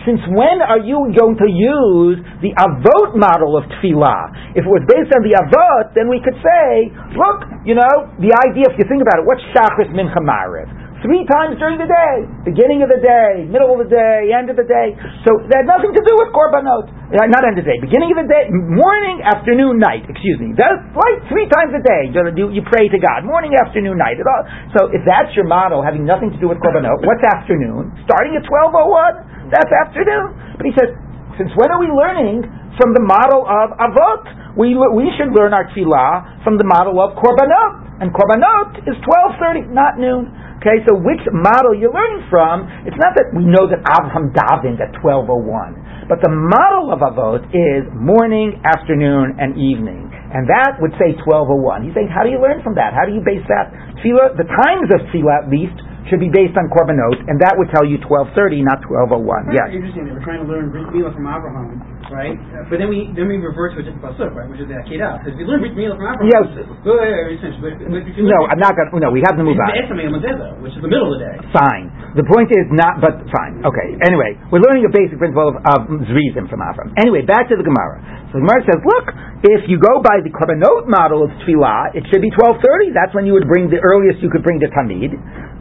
since 0.06 0.22
when 0.30 0.62
are 0.62 0.78
you 0.78 1.10
going 1.18 1.34
to 1.42 1.50
use 1.50 2.22
the 2.46 2.54
avot 2.54 3.18
model 3.18 3.58
of 3.58 3.66
tefillah? 3.74 4.54
If 4.54 4.64
it 4.64 4.72
was 4.72 4.86
based 4.86 5.10
on 5.18 5.26
the 5.26 5.34
avot, 5.34 5.98
then 5.98 6.06
we 6.06 6.22
could 6.22 6.38
say, 6.38 6.94
look, 7.18 7.50
you 7.66 7.74
know, 7.74 8.14
the 8.22 8.30
idea, 8.48 8.70
if 8.70 8.78
you 8.78 8.86
think 8.86 9.02
about 9.02 9.18
it, 9.18 9.26
what's 9.26 9.42
shachris 9.50 9.90
mincha 9.98 10.22
mariv? 10.22 10.70
Three 11.06 11.30
times 11.30 11.62
during 11.62 11.78
the 11.78 11.86
day, 11.86 12.14
beginning 12.41 12.82
of 12.82 12.89
the 12.89 12.98
day, 12.98 13.45
middle 13.45 13.70
of 13.70 13.86
the 13.86 13.89
day, 13.91 14.34
end 14.34 14.50
of 14.50 14.58
the 14.58 14.66
day. 14.66 14.98
So 15.30 15.38
that 15.45 15.62
had 15.62 15.70
nothing 15.70 15.93
to 15.93 16.02
do 16.02 16.14
with 16.18 16.34
korbanot. 16.34 16.89
Uh, 16.89 17.30
not 17.30 17.45
end 17.45 17.54
of 17.54 17.64
the 17.64 17.70
day, 17.70 17.78
beginning 17.78 18.18
of 18.18 18.18
the 18.18 18.26
day, 18.26 18.50
morning, 18.50 19.22
afternoon, 19.22 19.78
night. 19.78 20.10
Excuse 20.10 20.41
me. 20.41 20.58
That's 20.58 20.82
right, 20.98 21.20
three 21.30 21.45
times 21.54 21.72
a 21.78 21.84
day. 21.86 22.10
You, 22.10 22.50
you 22.50 22.66
pray 22.66 22.89
to 22.89 22.98
God, 22.98 23.24
morning, 23.30 23.54
afternoon, 23.54 24.02
night. 24.02 24.18
All, 24.20 24.43
so 24.74 24.80
if 24.89 25.06
that's 25.06 25.30
your 25.38 25.45
model, 25.45 25.86
having 25.86 26.02
nothing 26.02 26.34
to 26.34 26.39
do 26.41 26.50
with 26.50 26.58
korbanot, 26.58 26.98
what's 27.06 27.24
afternoon? 27.30 27.93
Starting 28.10 28.34
at 28.34 28.43
twelve 28.50 28.74
oh 28.74 28.89
one. 28.89 29.16
That's 29.54 29.70
afternoon. 29.70 30.58
But 30.58 30.66
he 30.66 30.74
says, 30.76 30.91
since 31.38 31.54
when 31.56 31.70
are 31.70 31.80
we 31.80 31.93
learning 31.93 32.41
from 32.82 32.98
the 32.98 33.06
model 33.06 33.45
of 33.45 33.78
avot? 33.78 34.58
We 34.58 34.74
we 34.74 35.14
should 35.14 35.30
learn 35.38 35.54
our 35.54 35.70
tefillah 35.70 36.41
from 36.41 36.58
the 36.58 36.66
model 36.66 36.98
of 36.98 37.14
korbanot, 37.22 38.02
and 38.02 38.10
korbanot 38.10 38.82
is 38.89 38.98
twelve 39.06 39.38
thirty, 39.38 39.70
not 39.70 40.02
noon. 40.02 40.34
Okay, 40.58 40.82
so 40.89 40.97
which 40.97 41.22
model 41.30 41.78
you're 41.78 41.93
learning 41.93 42.26
from, 42.34 42.66
it's 42.89 42.97
not 42.97 43.14
that 43.14 43.30
we 43.30 43.45
know 43.45 43.70
that 43.70 43.78
Abraham 43.86 44.34
davened 44.34 44.82
at 44.82 44.89
1201, 45.05 46.10
but 46.10 46.18
the 46.26 46.34
model 46.34 46.89
of 46.89 47.05
Avot 47.05 47.45
is 47.53 47.86
morning, 47.93 48.58
afternoon, 48.66 49.38
and 49.38 49.53
evening. 49.53 50.10
And 50.34 50.49
that 50.49 50.82
would 50.82 50.97
say 50.97 51.14
1201. 51.24 51.86
He's 51.86 51.93
saying, 51.93 52.10
how 52.10 52.26
do 52.26 52.34
you 52.34 52.41
learn 52.41 52.66
from 52.66 52.74
that? 52.74 52.97
How 52.97 53.05
do 53.05 53.14
you 53.14 53.22
base 53.22 53.45
that? 53.47 53.70
Tefillah, 54.01 54.34
the 54.34 54.49
times 54.49 54.89
of 54.97 55.05
Tefillah, 55.14 55.45
at 55.45 55.47
least, 55.47 55.78
should 56.10 56.24
be 56.24 56.32
based 56.32 56.55
on 56.55 56.72
korbanot, 56.72 57.20
and 57.28 57.36
that 57.43 57.53
would 57.60 57.68
tell 57.70 57.84
you 57.84 57.99
1230, 58.01 58.64
not 58.64 58.80
1201. 58.88 59.51
Yes. 59.51 59.68
Interesting 59.76 60.08
that 60.08 60.16
we're 60.16 60.24
trying 60.24 60.41
to 60.41 60.47
learn 60.47 60.72
Milah 60.72 61.12
from 61.12 61.28
Abraham, 61.28 61.84
right? 62.12 62.36
But 62.72 62.78
then 62.80 62.89
we 62.91 63.12
then 63.14 63.28
we 63.28 63.38
revert 63.39 63.76
to 63.76 63.82
a 63.82 63.86
different 63.86 64.03
pasuk, 64.03 64.32
right? 64.34 64.47
Which 64.47 64.62
is 64.64 64.68
the 64.68 64.80
Akedah. 64.80 65.22
Because 65.24 65.36
we 65.36 65.43
learn 65.43 65.62
Brit 65.62 65.76
from 65.76 65.84
Abraham. 65.97 66.18
Yes. 66.28 66.45
But, 66.53 66.68
but, 66.84 67.74
but 67.80 68.01
No, 68.24 68.39
I'm 68.47 68.62
not 68.62 68.74
going 68.76 69.03
no, 69.03 69.12
we 69.12 69.22
have 69.26 69.36
to 69.38 69.43
move 69.43 69.60
on. 69.60 69.70
on. 69.72 70.64
which 70.64 70.74
is 70.76 70.82
the 70.82 70.89
middle 70.89 71.12
of 71.12 71.20
the 71.20 71.28
day. 71.28 71.36
Fine. 71.51 71.91
The 72.18 72.26
point 72.26 72.49
is 72.49 72.66
not, 72.74 72.97
but 72.97 73.20
fine. 73.30 73.62
Okay. 73.62 73.89
Anyway, 74.08 74.34
we're 74.49 74.64
learning 74.64 74.88
a 74.88 74.93
basic 74.93 75.22
principle 75.22 75.53
of, 75.53 75.55
of 75.62 75.80
Zrizim 76.10 76.49
from 76.49 76.64
Avram. 76.66 76.89
Anyway, 76.97 77.22
back 77.28 77.45
to 77.51 77.55
the 77.60 77.66
Gemara. 77.66 78.01
So 78.34 78.39
the 78.39 78.43
Gemara 78.47 78.62
says, 78.66 78.80
look, 78.82 79.05
if 79.45 79.70
you 79.70 79.78
go 79.78 80.01
by 80.01 80.20
the 80.26 80.32
korbanot 80.34 80.89
model 80.89 81.22
of 81.24 81.30
tefillah, 81.43 81.93
it 81.93 82.03
should 82.10 82.24
be 82.26 82.32
12:30. 82.34 82.95
That's 82.95 83.14
when 83.14 83.30
you 83.30 83.38
would 83.38 83.47
bring 83.47 83.70
the 83.70 83.78
earliest 83.84 84.24
you 84.24 84.32
could 84.34 84.41
bring 84.43 84.58
the 84.58 84.72
tamid. 84.74 85.14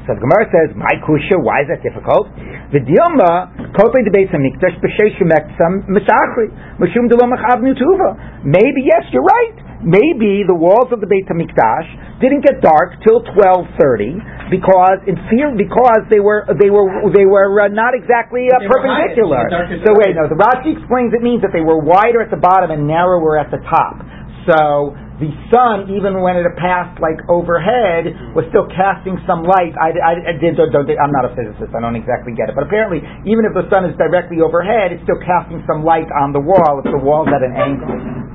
So 0.07 0.15
the 0.15 0.23
Gemara 0.23 0.47
says, 0.55 0.69
"My 0.79 0.95
kusha, 1.03 1.37
why 1.43 1.67
is 1.67 1.69
that 1.69 1.83
difficult?" 1.83 2.31
The 2.71 2.79
dilma 2.83 3.75
kopei 3.75 4.03
the 4.07 4.15
beis 4.15 4.31
hamikdash 4.31 4.79
b'sheish 4.79 5.19
mektsam 5.27 5.87
misachri 5.91 6.51
mishum 6.79 7.11
delo 7.11 7.27
mechavnu 7.27 7.75
tuva. 7.75 8.43
Maybe 8.47 8.87
yes, 8.87 9.03
you're 9.11 9.27
right. 9.27 9.67
Maybe 9.83 10.43
the 10.49 10.57
walls 10.57 10.89
of 10.91 11.05
the 11.05 11.07
Beit 11.07 11.29
Hamikdash 11.29 12.19
didn't 12.19 12.41
get 12.49 12.65
dark 12.65 12.97
till 13.05 13.21
twelve 13.37 13.69
thirty 13.79 14.17
because 14.49 15.05
in 15.07 15.15
fear 15.29 15.53
because 15.53 16.01
they 16.09 16.19
were 16.19 16.49
they 16.59 16.73
were 16.73 16.89
they 17.13 17.29
were 17.29 17.53
uh, 17.61 17.69
not 17.69 17.93
exactly 17.93 18.49
uh, 18.49 18.57
They 18.57 18.67
were 18.73 18.81
higher. 18.83 19.13
perpendicular. 19.13 19.45
They 19.47 19.53
were 19.53 19.69
darker 19.69 19.85
So 19.85 19.91
wait, 20.01 20.17
no. 20.17 20.33
The 20.33 20.41
Rashi 20.41 20.81
explains 20.81 21.13
it 21.13 21.21
means 21.21 21.45
that 21.45 21.53
they 21.53 21.61
were 21.61 21.77
wider 21.79 22.25
at 22.25 22.33
the 22.33 22.41
bottom 22.41 22.73
and 22.73 22.89
narrower 22.89 23.37
at 23.37 23.53
the 23.53 23.61
top. 23.69 24.01
So 24.49 24.97
the 25.17 25.33
sun, 25.49 25.89
even 25.89 26.21
when 26.21 26.37
it 26.37 26.45
passed 26.61 27.01
like 27.01 27.17
overhead, 27.33 28.37
was 28.37 28.45
still 28.53 28.69
casting 28.69 29.17
some 29.25 29.49
light. 29.49 29.73
I, 29.81 29.97
I, 29.97 30.13
I 30.29 30.35
did, 30.37 30.61
don't, 30.61 30.69
don't, 30.69 30.85
I'm 30.85 31.09
not 31.09 31.25
a 31.25 31.33
physicist. 31.33 31.73
I 31.73 31.81
don't 31.81 31.97
exactly 31.97 32.37
get 32.37 32.53
it. 32.53 32.55
But 32.55 32.69
apparently, 32.69 33.01
even 33.25 33.49
if 33.49 33.57
the 33.57 33.65
sun 33.73 33.89
is 33.89 33.97
directly 33.97 34.45
overhead, 34.45 34.93
it's 34.93 35.01
still 35.09 35.17
casting 35.25 35.65
some 35.65 35.81
light 35.89 36.13
on 36.13 36.37
the 36.37 36.43
wall 36.45 36.85
if 36.85 36.89
the 36.93 37.01
wall's 37.01 37.33
at 37.33 37.41
an 37.41 37.57
angle. 37.57 37.89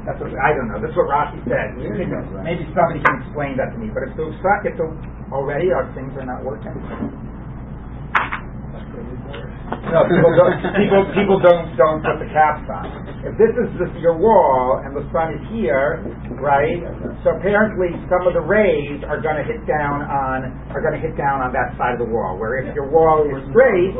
That's 0.09 0.17
what 0.17 0.33
I 0.33 0.57
don't 0.57 0.73
know. 0.73 0.81
That's 0.81 0.97
what 0.97 1.05
Rashi 1.05 1.37
said. 1.45 1.77
Maybe 1.77 2.65
somebody 2.73 3.05
can 3.05 3.21
explain 3.21 3.53
that 3.61 3.69
to 3.73 3.77
me. 3.77 3.93
But 3.93 4.09
if 4.09 4.17
the 4.17 4.33
sun, 4.41 4.65
if 4.65 4.73
the 4.73 4.89
already 5.29 5.69
our 5.69 5.85
things 5.93 6.09
are 6.17 6.25
not 6.25 6.41
working. 6.41 6.73
No, 9.93 10.01
people 10.09 10.33
don't. 10.33 10.57
People, 10.73 11.03
people 11.13 11.37
don't 11.37 11.77
don't 11.77 12.01
put 12.01 12.17
the 12.17 12.29
caps 12.33 12.65
on. 12.65 13.10
If 13.21 13.37
this 13.37 13.53
is 13.53 13.69
the, 13.77 13.85
your 14.01 14.17
wall 14.17 14.81
and 14.81 14.97
the 14.97 15.05
sun 15.13 15.37
is 15.37 15.43
here, 15.53 16.01
right? 16.41 16.81
So 17.21 17.37
apparently, 17.37 17.93
some 18.09 18.25
of 18.25 18.33
the 18.33 18.41
rays 18.41 18.97
are 19.05 19.21
going 19.21 19.37
to 19.37 19.45
hit 19.45 19.61
down 19.69 20.01
on 20.09 20.49
are 20.73 20.81
going 20.81 20.97
to 20.97 21.03
hit 21.03 21.13
down 21.13 21.45
on 21.45 21.53
that 21.53 21.77
side 21.77 21.93
of 21.93 22.01
the 22.01 22.09
wall. 22.09 22.41
Where 22.41 22.57
if 22.65 22.73
your 22.73 22.89
wall 22.89 23.21
is 23.29 23.37
straight, 23.53 23.93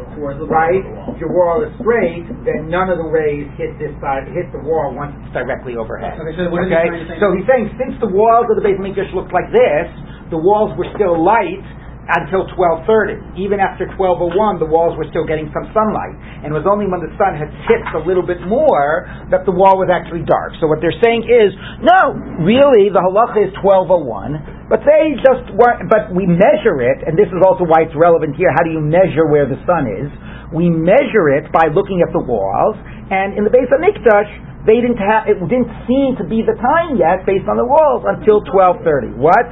right? 0.49 0.81
If 1.13 1.21
your 1.21 1.29
wall 1.37 1.61
is 1.61 1.69
straight, 1.77 2.25
then 2.49 2.65
none 2.65 2.89
of 2.89 2.97
the 2.97 3.09
rays 3.13 3.45
hit 3.61 3.77
this 3.77 3.93
side, 4.01 4.25
hit 4.33 4.49
the 4.49 4.63
wall 4.65 4.89
once 4.97 5.13
it's 5.21 5.33
directly 5.37 5.77
overhead. 5.77 6.17
Okay, 6.17 6.33
so 6.41 6.49
what 6.49 6.65
is 6.65 6.73
he 6.73 6.75
Okay, 6.75 6.89
trying 6.89 7.05
to 7.05 7.09
say? 7.13 7.17
so 7.21 7.27
he's 7.37 7.45
saying 7.45 7.65
since 7.77 7.93
the 8.01 8.09
walls 8.09 8.49
of 8.49 8.57
the 8.57 8.63
Beit 8.65 8.81
Hamikdash 8.81 9.13
looked 9.13 9.29
like 9.35 9.53
this, 9.53 9.85
the 10.33 10.41
walls 10.41 10.73
were 10.81 10.89
still 10.97 11.13
light 11.21 11.61
until 12.09 12.49
12:30. 12.57 13.37
Even 13.37 13.59
after 13.59 13.85
12:01, 13.93 14.57
the 14.57 14.65
walls 14.65 14.97
were 14.97 15.05
still 15.13 15.23
getting 15.23 15.51
some 15.53 15.69
sunlight, 15.71 16.17
and 16.41 16.49
it 16.49 16.55
was 16.57 16.65
only 16.65 16.89
when 16.89 16.99
the 16.99 17.13
sun 17.15 17.37
had 17.37 17.53
tipped 17.69 17.93
a 17.93 18.01
little 18.01 18.25
bit 18.25 18.41
more 18.47 19.05
that 19.29 19.45
the 19.45 19.53
wall 19.53 19.77
was 19.77 19.89
actually 19.89 20.25
dark. 20.25 20.53
So 20.59 20.67
what 20.67 20.81
they're 20.81 20.97
saying 21.01 21.23
is, 21.29 21.53
no, 21.79 22.17
really, 22.41 22.89
the 22.89 22.99
halacha 22.99 23.47
is 23.47 23.53
12:01, 23.61 24.67
but 24.67 24.81
they 24.83 25.15
just 25.21 25.53
weren't. 25.53 25.87
But 25.89 26.09
we 26.11 26.25
measure 26.25 26.81
it, 26.81 27.05
and 27.05 27.17
this 27.17 27.29
is 27.29 27.41
also 27.45 27.63
why 27.63 27.85
it's 27.85 27.95
relevant 27.95 28.35
here. 28.35 28.49
How 28.49 28.63
do 28.65 28.71
you 28.71 28.81
measure 28.81 29.29
where 29.29 29.45
the 29.45 29.61
sun 29.69 29.85
is? 29.87 30.09
We 30.51 30.69
measure 30.69 31.29
it 31.37 31.51
by 31.53 31.71
looking 31.71 32.01
at 32.01 32.11
the 32.11 32.19
walls, 32.19 32.75
and 33.09 33.37
in 33.37 33.45
the 33.45 33.51
Beis 33.53 33.71
Hamikdash, 33.71 34.50
they 34.65 34.77
didn't 34.77 35.01
have 35.01 35.25
it 35.25 35.41
didn't 35.49 35.73
seem 35.89 36.13
to 36.21 36.25
be 36.25 36.45
the 36.45 36.53
time 36.61 36.93
yet 36.97 37.25
based 37.25 37.49
on 37.49 37.57
the 37.57 37.65
walls 37.65 38.05
until 38.05 38.45
12:30. 38.45 39.17
What? 39.17 39.47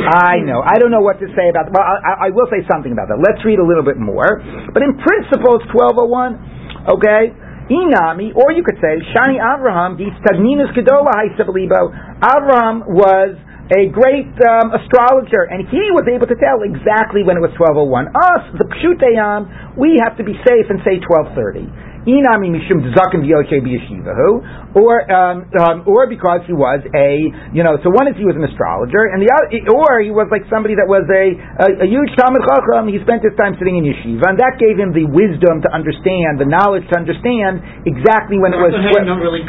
I 0.00 0.40
know. 0.40 0.64
I 0.64 0.80
don't 0.80 0.90
know 0.90 1.04
what 1.04 1.20
to 1.20 1.28
say 1.36 1.52
about. 1.52 1.68
Well, 1.68 1.84
I, 1.84 2.28
I 2.28 2.28
will 2.32 2.48
say 2.48 2.64
something 2.64 2.92
about 2.92 3.12
that. 3.12 3.20
Let's 3.20 3.44
read 3.44 3.60
a 3.60 3.66
little 3.66 3.84
bit 3.84 4.00
more. 4.00 4.40
But 4.72 4.80
in 4.80 4.96
principle, 4.96 5.60
it's 5.60 5.68
12:01. 5.68 6.88
Okay. 6.96 7.32
Inami, 7.70 8.34
or 8.34 8.52
you 8.52 8.60
could 8.66 8.76
say 8.82 9.00
Shani 9.14 9.38
Avraham, 9.38 9.96
the 9.96 10.10
Stagninus 10.20 10.74
Gedola 10.76 11.08
Haisabalibo. 11.14 11.94
Avraham 12.20 12.84
was 12.90 13.38
a 13.72 13.88
great 13.88 14.28
um, 14.44 14.74
astrologer, 14.74 15.48
and 15.48 15.64
he 15.70 15.80
was 15.94 16.04
able 16.10 16.26
to 16.26 16.36
tell 16.36 16.60
exactly 16.66 17.22
when 17.22 17.38
it 17.38 17.42
was 17.44 17.54
12:01. 17.56 18.10
Us, 18.12 18.44
the 18.58 18.66
Pshuteyam, 18.76 19.78
we 19.78 20.00
have 20.02 20.18
to 20.18 20.24
be 20.24 20.34
safe 20.44 20.66
and 20.68 20.80
say 20.84 21.00
12:30. 21.00 21.91
Inami 22.06 22.50
mishum 22.50 22.82
zaken 22.94 23.22
v'yoshe 23.22 23.62
b'yeshivahu, 23.62 24.74
or 24.74 25.06
um, 25.10 25.46
um, 25.58 25.76
or 25.86 26.06
because 26.10 26.42
he 26.46 26.52
was 26.52 26.82
a 26.94 27.30
you 27.54 27.62
know. 27.62 27.78
So 27.82 27.90
one 27.90 28.10
is 28.10 28.18
he 28.18 28.26
was 28.26 28.34
an 28.34 28.44
astrologer, 28.46 29.10
and 29.10 29.22
the 29.22 29.30
other, 29.30 29.48
or 29.70 30.02
he 30.02 30.10
was 30.10 30.26
like 30.30 30.42
somebody 30.50 30.74
that 30.74 30.88
was 30.90 31.06
a 31.06 31.24
a, 31.62 31.68
a 31.84 31.88
huge 31.88 32.10
talmid 32.18 32.42
chacham. 32.42 32.90
He 32.90 32.98
spent 33.06 33.22
his 33.22 33.34
time 33.38 33.54
sitting 33.58 33.78
in 33.78 33.86
yeshiva, 33.86 34.34
and 34.34 34.38
that 34.42 34.58
gave 34.58 34.74
him 34.74 34.90
the 34.90 35.06
wisdom 35.06 35.62
to 35.62 35.68
understand, 35.70 36.42
the 36.42 36.48
knowledge 36.48 36.86
to 36.90 36.96
understand 36.98 37.62
exactly 37.86 38.38
when 38.42 38.54
it 38.54 38.60
was. 38.60 38.74
Don't 38.74 39.22
really. 39.22 39.46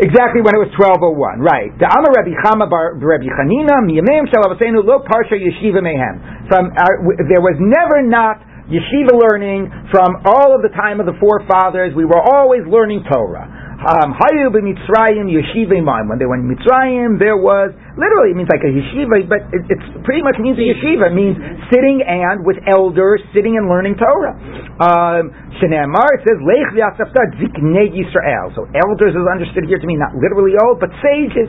Exactly 0.00 0.40
when 0.40 0.56
it 0.56 0.62
was 0.64 0.72
1201, 0.80 1.44
right. 1.44 1.68
The 1.76 1.84
Amar 1.84 2.16
Rabbi 2.16 2.32
Chama 2.40 2.64
bar 2.72 2.96
Rabbi 2.96 3.28
Chanina, 3.36 3.84
Miyamim 3.84 4.32
Shalabasenu 4.32 4.80
Lo 4.80 5.04
Parsha 5.04 5.36
Yeshiva 5.36 5.84
Mehem. 5.84 6.48
From, 6.48 6.72
uh, 6.72 7.20
there 7.28 7.44
was 7.44 7.60
never 7.60 8.00
not 8.00 8.40
yeshiva 8.70 9.14
learning 9.18 9.68
from 9.90 10.22
all 10.24 10.54
of 10.54 10.62
the 10.62 10.70
time 10.72 11.02
of 11.02 11.06
the 11.06 11.18
forefathers. 11.18 11.92
We 11.94 12.06
were 12.06 12.22
always 12.22 12.62
learning 12.64 13.04
Torah. 13.10 13.60
Um, 13.80 14.12
Hayu 14.12 14.52
b'Mitzrayim 14.52 15.24
yeshiva 15.32 15.80
When 15.80 16.20
they 16.20 16.28
went 16.28 16.44
Mitzrayim, 16.44 17.16
there 17.16 17.40
was 17.40 17.72
literally 17.96 18.32
it 18.32 18.36
means 18.36 18.52
like 18.52 18.60
a 18.60 18.68
yeshiva, 18.68 19.24
but 19.24 19.40
it, 19.56 19.72
it's 19.72 19.88
pretty 20.04 20.20
much 20.20 20.36
means 20.36 20.60
a 20.60 20.66
yeshiva. 20.68 21.08
It 21.08 21.16
means 21.16 21.40
sitting 21.72 22.04
and 22.04 22.44
with 22.44 22.60
elders, 22.68 23.24
sitting 23.32 23.56
and 23.56 23.72
learning 23.72 23.96
Torah. 23.96 24.36
Um, 24.84 25.32
Shenemar 25.56 26.12
it 26.12 26.28
says 26.28 26.38
Ziknei 26.44 27.88
Yisrael. 27.88 28.52
So 28.52 28.68
elders 28.68 29.16
is 29.16 29.24
understood 29.24 29.64
here 29.64 29.80
to 29.80 29.88
mean 29.88 29.98
not 29.98 30.12
literally 30.12 30.60
old, 30.60 30.76
but 30.76 30.92
sages. 31.00 31.48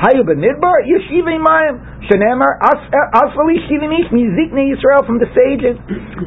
Hayu 0.00 0.24
b'Midbar 0.24 0.88
yeshiva 0.88 1.36
Mayim. 1.36 1.76
Shenemar 2.08 2.56
Asfali 2.60 3.60
Shivimish 3.68 4.08
Miziknei 4.10 4.72
Yisrael 4.72 5.04
from 5.06 5.18
the 5.18 5.28
sages. 5.36 5.76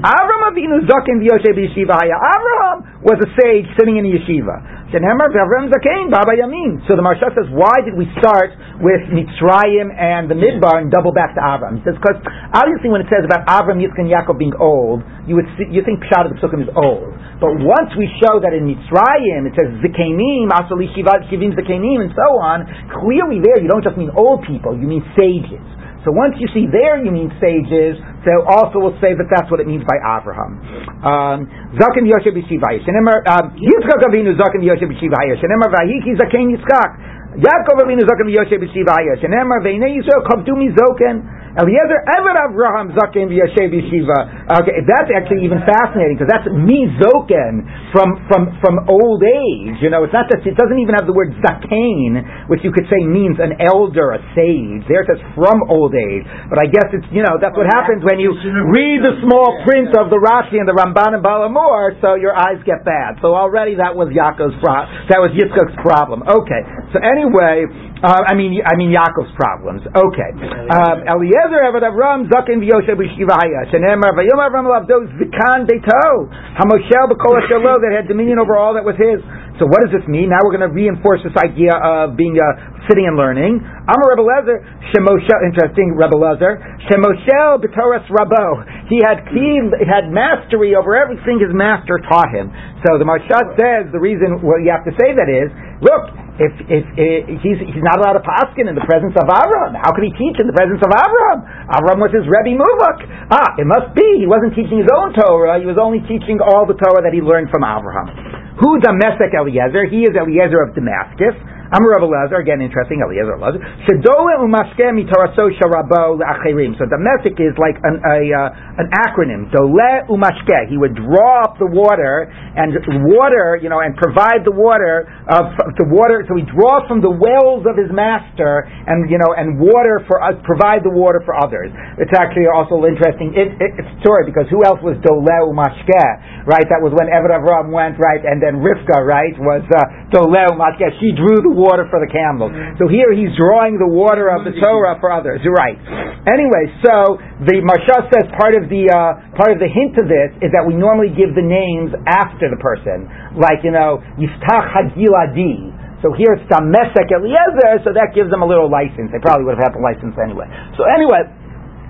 Avram 0.05 0.41
Avinu 0.53 0.85
Zaken 0.85 1.17
v'Yoshe 1.19 1.49
b'Yeshiva 1.57 1.97
Haya. 1.97 2.17
Avram 2.21 3.01
was 3.01 3.17
a 3.19 3.29
sage 3.41 3.65
sitting 3.77 3.97
in 3.97 4.05
a 4.05 4.09
yeshiva. 4.13 4.61
Zakein 5.01 6.13
Baba 6.13 6.37
Yamin. 6.37 6.85
So 6.85 6.93
the 6.93 7.01
Maharsha 7.01 7.33
says, 7.33 7.49
why 7.49 7.81
did 7.81 7.97
we 7.97 8.05
start 8.21 8.53
with 8.77 9.01
Mitzrayim 9.09 9.89
and 9.89 10.29
the 10.29 10.37
Midbar 10.37 10.85
and 10.85 10.93
double 10.93 11.09
back 11.09 11.33
to 11.33 11.41
Avram? 11.41 11.81
He 11.81 11.83
says, 11.87 11.97
because 11.97 12.21
obviously 12.53 12.93
when 12.93 13.01
it 13.01 13.09
says 13.09 13.25
about 13.25 13.49
Avram, 13.49 13.81
Yitzchak, 13.81 14.05
and 14.05 14.09
Yaakov 14.13 14.37
being 14.37 14.53
old, 14.61 15.01
you 15.25 15.33
would 15.33 15.49
see, 15.57 15.65
you 15.73 15.81
think 15.81 15.97
Pshat 16.05 16.29
of 16.29 16.37
the 16.37 16.37
Psukim 16.37 16.61
is 16.61 16.69
old. 16.77 17.09
But 17.41 17.57
once 17.57 17.89
we 17.97 18.05
show 18.21 18.37
that 18.37 18.53
in 18.53 18.69
Mitzrayim 18.69 19.49
it 19.49 19.57
says 19.57 19.73
Zikenim, 19.81 20.53
Asali 20.53 20.85
Shivim 20.93 21.57
Zikenim, 21.57 22.05
and 22.05 22.13
so 22.13 22.29
on, 22.37 22.69
clearly 22.93 23.41
there 23.41 23.57
you 23.57 23.65
don't 23.65 23.81
just 23.81 23.97
mean 23.97 24.13
old 24.13 24.45
people, 24.45 24.77
you 24.77 24.85
mean 24.85 25.01
sages. 25.17 25.65
So 26.03 26.11
once 26.11 26.35
you 26.39 26.47
see 26.51 26.67
there, 26.67 26.99
you 26.99 27.11
mean 27.11 27.31
sages. 27.39 27.95
So 28.27 28.43
also 28.43 28.79
we'll 28.83 28.99
say 28.99 29.15
that 29.15 29.27
that's 29.31 29.47
what 29.47 29.63
it 29.63 29.67
means 29.67 29.87
by 29.87 29.95
Abraham. 30.03 30.59
Um, 30.99 31.39
Zaken. 31.79 32.03
Shenemar 32.07 33.23
um, 33.27 33.55
Yitzchak 33.55 34.03
Avinu 34.03 34.35
Zaken 34.35 34.61
Yoshe 34.63 34.83
b'Shivaya. 34.83 35.39
Shenemar 35.39 35.71
Vayiki 35.71 36.15
Zaken 36.19 36.51
Yitzchak. 36.51 36.91
Yaakov 37.39 37.87
Avinu 37.87 38.03
Zaken 38.03 38.27
b'Shivaya. 38.59 39.15
Shenemar 39.23 39.63
Veinei 39.63 39.95
Yisrael 39.95 40.27
Kavdu 40.27 40.59
Zoken. 40.75 41.42
Eliezer 41.53 42.01
Ever 42.17 42.33
Avraham 42.49 42.97
Zaken 42.97 43.29
v'Yashev 43.29 43.69
Yeshiva. 43.69 44.49
Okay, 44.57 44.81
that's 44.89 45.09
actually 45.13 45.45
even 45.45 45.61
fascinating 45.61 46.17
because 46.17 46.31
that's 46.31 46.49
me 46.49 46.89
Zoken 46.97 47.61
from 47.93 48.25
from 48.25 48.57
from 48.57 48.89
old 48.89 49.21
age. 49.21 49.77
You 49.77 49.93
know, 49.93 50.01
it's 50.01 50.13
not 50.13 50.25
just 50.33 50.41
it 50.49 50.57
doesn't 50.57 50.81
even 50.81 50.97
have 50.97 51.05
the 51.05 51.13
word 51.13 51.29
Zaken, 51.45 52.49
which 52.49 52.65
you 52.65 52.73
could 52.73 52.89
say 52.89 53.05
means 53.05 53.37
an 53.37 53.61
elder, 53.61 54.17
a 54.17 54.19
sage. 54.33 54.81
There 54.89 55.05
it 55.05 55.13
says 55.13 55.21
from 55.37 55.61
old 55.69 55.93
age, 55.93 56.25
but 56.49 56.57
I 56.57 56.65
guess 56.65 56.89
it's 56.89 57.05
you 57.13 57.21
know 57.21 57.37
that's 57.37 57.53
what 57.53 57.69
happens 57.69 58.01
when 58.01 58.17
you 58.17 58.33
read 58.73 59.05
the 59.05 59.21
small 59.21 59.61
print 59.61 59.93
of 59.93 60.09
the 60.09 60.17
Rashi 60.17 60.57
and 60.57 60.65
the 60.65 60.73
Ramban 60.73 61.13
and 61.13 61.21
Balamor, 61.21 62.01
so 62.01 62.17
your 62.17 62.33
eyes 62.33 62.57
get 62.65 62.81
bad. 62.81 63.21
So 63.21 63.37
already 63.37 63.77
that 63.77 63.93
was 63.93 64.09
Yaakov's 64.09 64.57
pro- 64.57 64.89
that 65.13 65.21
was 65.21 65.29
Yitzchak's 65.37 65.77
problem. 65.85 66.25
Okay, 66.25 66.61
so 66.89 66.97
anyway. 66.97 67.69
Uh, 68.03 68.19
I 68.27 68.35
mean, 68.35 68.59
I 68.59 68.75
mean 68.75 68.91
Yaakov's 68.91 69.31
problems. 69.39 69.79
Okay. 69.87 70.31
Um, 70.75 71.07
Eliezer 71.07 71.42
Eved 71.51 71.83
Avram 71.83 72.29
Zaken 72.31 72.63
V'Yoshe 72.63 72.95
B'Shivaya 72.95 73.67
Shenemar 73.67 74.15
V'Yom 74.15 74.39
Avram 74.39 74.63
Lavdo 74.63 75.03
Zikan 75.19 75.67
Beito 75.67 76.31
Hamoshel 76.55 77.11
B'Kol 77.11 77.41
Shelo 77.51 77.81
that 77.81 77.91
had 77.91 78.07
dominion 78.07 78.39
over 78.39 78.55
all 78.55 78.73
that 78.75 78.85
was 78.85 78.95
his. 78.95 79.19
So 79.61 79.69
what 79.69 79.85
does 79.85 79.93
this 79.93 80.05
mean? 80.09 80.33
Now 80.33 80.41
we're 80.41 80.57
going 80.57 80.65
to 80.65 80.73
reinforce 80.73 81.21
this 81.21 81.37
idea 81.37 81.77
of 81.77 82.17
being 82.17 82.33
uh, 82.41 82.89
sitting 82.89 83.05
and 83.05 83.13
learning. 83.13 83.61
Amar 83.61 84.07
Rebbe 84.17 84.25
Lezer 84.25 84.57
Shemoshel. 84.89 85.39
Interesting, 85.45 85.93
Rebbe 85.93 86.17
Lezer 86.17 86.57
Shemoshel 86.89 87.61
B'Toras 87.61 88.05
Rabo. 88.09 88.65
He 88.89 88.97
had 89.05 89.21
he 89.29 89.61
had 89.85 90.09
mastery 90.09 90.73
over 90.73 90.97
everything 90.97 91.37
his 91.37 91.53
master 91.53 92.01
taught 92.09 92.33
him. 92.33 92.49
So 92.81 92.97
the 92.97 93.05
Maharsha 93.05 93.53
says 93.53 93.93
the 93.93 94.01
reason 94.01 94.41
well, 94.41 94.57
you 94.57 94.73
have 94.73 94.85
to 94.89 94.93
say 94.97 95.13
that 95.13 95.29
is 95.29 95.53
look 95.85 96.23
if, 96.41 96.49
if, 96.65 96.85
if, 96.97 97.37
he's, 97.45 97.61
he's 97.61 97.85
not 97.85 98.01
allowed 98.01 98.17
to 98.17 98.25
paskin 98.25 98.65
in 98.65 98.73
the 98.73 98.81
presence 98.89 99.13
of 99.21 99.29
Avraham, 99.29 99.77
how 99.77 99.93
could 99.93 100.01
he 100.01 100.09
teach 100.17 100.41
in 100.41 100.49
the 100.49 100.57
presence 100.57 100.81
of 100.81 100.89
Avraham? 100.89 101.45
Avraham 101.69 102.01
was 102.01 102.09
his 102.09 102.25
Rebbe 102.25 102.57
Muvak. 102.57 103.05
Ah, 103.29 103.53
it 103.61 103.69
must 103.69 103.93
be 103.93 104.01
he 104.17 104.25
wasn't 104.25 104.57
teaching 104.57 104.81
his 104.81 104.89
own 104.89 105.13
Torah, 105.13 105.61
he 105.61 105.69
was 105.69 105.77
only 105.77 106.01
teaching 106.09 106.41
all 106.41 106.65
the 106.65 106.73
Torah 106.73 107.05
that 107.05 107.13
he 107.13 107.21
learned 107.21 107.53
from 107.53 107.61
Avraham. 107.61 108.42
Who 108.59 108.79
Damesek 108.79 109.33
Eliezer? 109.33 109.85
He 109.89 110.03
is 110.03 110.13
Eliezer 110.15 110.61
of 110.61 110.75
Damascus. 110.75 111.35
Amar 111.73 111.97
Rabbi 111.97 112.05
Lezer, 112.05 112.37
again 112.37 112.61
interesting, 112.61 113.01
Eliezer 113.01 113.33
Lezer. 113.33 113.57
Shedole 113.89 114.37
umaske 114.45 114.93
mitaraso 114.93 115.49
sharabo 115.57 116.21
le'acherim. 116.21 116.77
So 116.77 116.85
Damesek 116.85 117.33
is 117.41 117.57
like 117.57 117.81
an, 117.81 117.97
a, 117.97 118.29
uh, 118.29 118.77
an 118.77 118.93
acronym. 118.93 119.49
Dole 119.49 120.05
umashke. 120.05 120.69
He 120.69 120.77
would 120.77 120.93
draw 120.93 121.41
up 121.41 121.57
the 121.57 121.65
water 121.65 122.29
and 122.29 122.77
water, 123.09 123.57
you 123.57 123.73
know, 123.73 123.81
and 123.81 123.97
provide 123.97 124.45
the 124.45 124.53
water 124.53 125.09
of 125.25 125.49
the 125.81 125.89
water. 125.89 126.21
So 126.29 126.37
he 126.37 126.45
draws 126.45 126.85
from 126.85 127.01
the 127.01 127.09
wells 127.09 127.65
of 127.65 127.73
his 127.73 127.89
master, 127.89 128.69
and 128.69 129.09
you 129.09 129.17
know, 129.17 129.33
and 129.33 129.57
water 129.57 130.05
for 130.05 130.21
us, 130.21 130.37
provide 130.45 130.85
the 130.85 130.93
water 130.93 131.25
for 131.25 131.33
others. 131.33 131.73
It's 131.97 132.13
actually 132.13 132.53
also 132.53 132.85
interesting. 132.85 133.33
It, 133.33 133.49
it, 133.57 133.73
story 134.05 134.29
because 134.29 134.45
who 134.53 134.61
else 134.61 134.77
was 134.85 134.93
Dole 135.01 135.49
umashke? 135.49 136.05
Right, 136.45 136.69
that 136.69 136.85
was 136.85 136.93
when 136.93 137.09
Eved 137.09 137.33
Avram 137.33 137.73
went 137.73 137.97
right, 137.97 138.21
and 138.21 138.37
then 138.37 138.61
Rivka, 138.61 139.01
right, 139.01 139.33
was 139.41 139.65
uh, 139.73 140.13
Dole 140.13 140.53
umashke. 140.53 140.85
She 141.01 141.17
drew 141.17 141.41
the 141.41 141.49
water 141.49 141.62
for 141.63 142.03
the 142.03 142.11
camels. 142.11 142.51
So 142.79 142.91
here 142.91 143.15
he's 143.15 143.31
drawing 143.39 143.79
the 143.79 143.87
water 143.87 144.27
of 144.27 144.43
the 144.43 144.51
Torah 144.59 144.99
for 144.99 145.11
others. 145.11 145.39
You're 145.43 145.55
right. 145.55 145.79
Anyway, 146.27 146.71
so 146.83 147.19
the 147.43 147.63
Maharsha 147.63 148.07
says 148.11 148.25
part 148.35 148.55
of 148.55 148.67
the 148.67 148.87
uh, 148.91 149.35
part 149.35 149.51
of 149.55 149.59
the 149.59 149.67
hint 149.67 149.95
of 149.99 150.07
this 150.07 150.31
is 150.43 150.51
that 150.51 150.63
we 150.63 150.75
normally 150.75 151.11
give 151.11 151.35
the 151.35 151.43
names 151.43 151.95
after 152.07 152.51
the 152.51 152.59
person, 152.59 153.07
like 153.39 153.63
you 153.63 153.71
know 153.71 154.03
Yiftach 154.19 154.67
Hagiladi. 154.71 155.71
So 156.03 156.11
here 156.11 156.35
it's 156.35 156.43
Damesek 156.51 157.15
Eliezer, 157.15 157.79
so 157.87 157.95
that 157.95 158.11
gives 158.11 158.27
them 158.27 158.43
a 158.43 158.47
little 158.47 158.67
license. 158.67 159.07
They 159.15 159.23
probably 159.23 159.47
would 159.47 159.55
have 159.55 159.71
had 159.71 159.75
the 159.75 159.79
license 159.79 160.11
anyway. 160.19 160.51
So 160.75 160.83
anyway, 160.83 161.23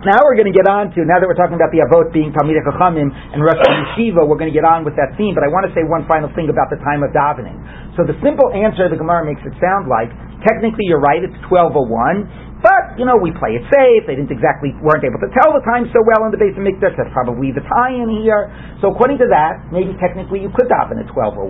now 0.03 0.19
we're 0.23 0.35
going 0.35 0.51
to 0.51 0.55
get 0.55 0.67
on 0.67 0.91
to, 0.95 1.03
now 1.07 1.19
that 1.19 1.27
we're 1.27 1.39
talking 1.39 1.55
about 1.55 1.71
the 1.71 1.83
Avot 1.83 2.11
being 2.11 2.31
Talmidei 2.35 2.63
Chachamim 2.63 3.07
and 3.07 3.39
Rosh 3.39 3.59
Yeshiva, 3.63 4.23
we're 4.23 4.39
going 4.39 4.51
to 4.51 4.55
get 4.55 4.67
on 4.67 4.83
with 4.83 4.95
that 4.99 5.15
theme, 5.15 5.35
but 5.35 5.43
I 5.43 5.49
want 5.51 5.67
to 5.67 5.71
say 5.71 5.83
one 5.83 6.03
final 6.05 6.27
thing 6.35 6.51
about 6.51 6.67
the 6.67 6.79
time 6.83 7.03
of 7.03 7.15
davening. 7.15 7.55
So 7.95 8.03
the 8.03 8.15
simple 8.19 8.51
answer 8.51 8.91
the 8.91 8.99
Gemara 8.99 9.23
makes 9.23 9.41
it 9.47 9.55
sound 9.63 9.87
like, 9.87 10.11
technically 10.43 10.87
you're 10.91 11.03
right, 11.03 11.23
it's 11.23 11.35
1201, 11.47 12.63
but, 12.63 12.95
you 12.95 13.03
know, 13.03 13.19
we 13.19 13.35
play 13.35 13.59
it 13.59 13.63
safe. 13.67 14.07
They 14.07 14.15
didn't 14.15 14.31
exactly, 14.31 14.71
weren't 14.79 15.03
able 15.03 15.19
to 15.19 15.27
tell 15.35 15.51
the 15.51 15.59
time 15.67 15.83
so 15.91 15.99
well 16.07 16.23
in 16.23 16.31
the 16.31 16.39
Beis 16.39 16.55
Hamikdash. 16.55 16.95
That's 16.95 17.11
probably 17.11 17.51
the 17.51 17.59
tie-in 17.59 18.07
here. 18.23 18.47
So 18.79 18.95
according 18.95 19.19
to 19.19 19.27
that, 19.35 19.67
maybe 19.67 19.91
technically 19.99 20.39
you 20.39 20.47
could 20.55 20.71
daven 20.71 20.95
at 20.95 21.11
1201. 21.11 21.43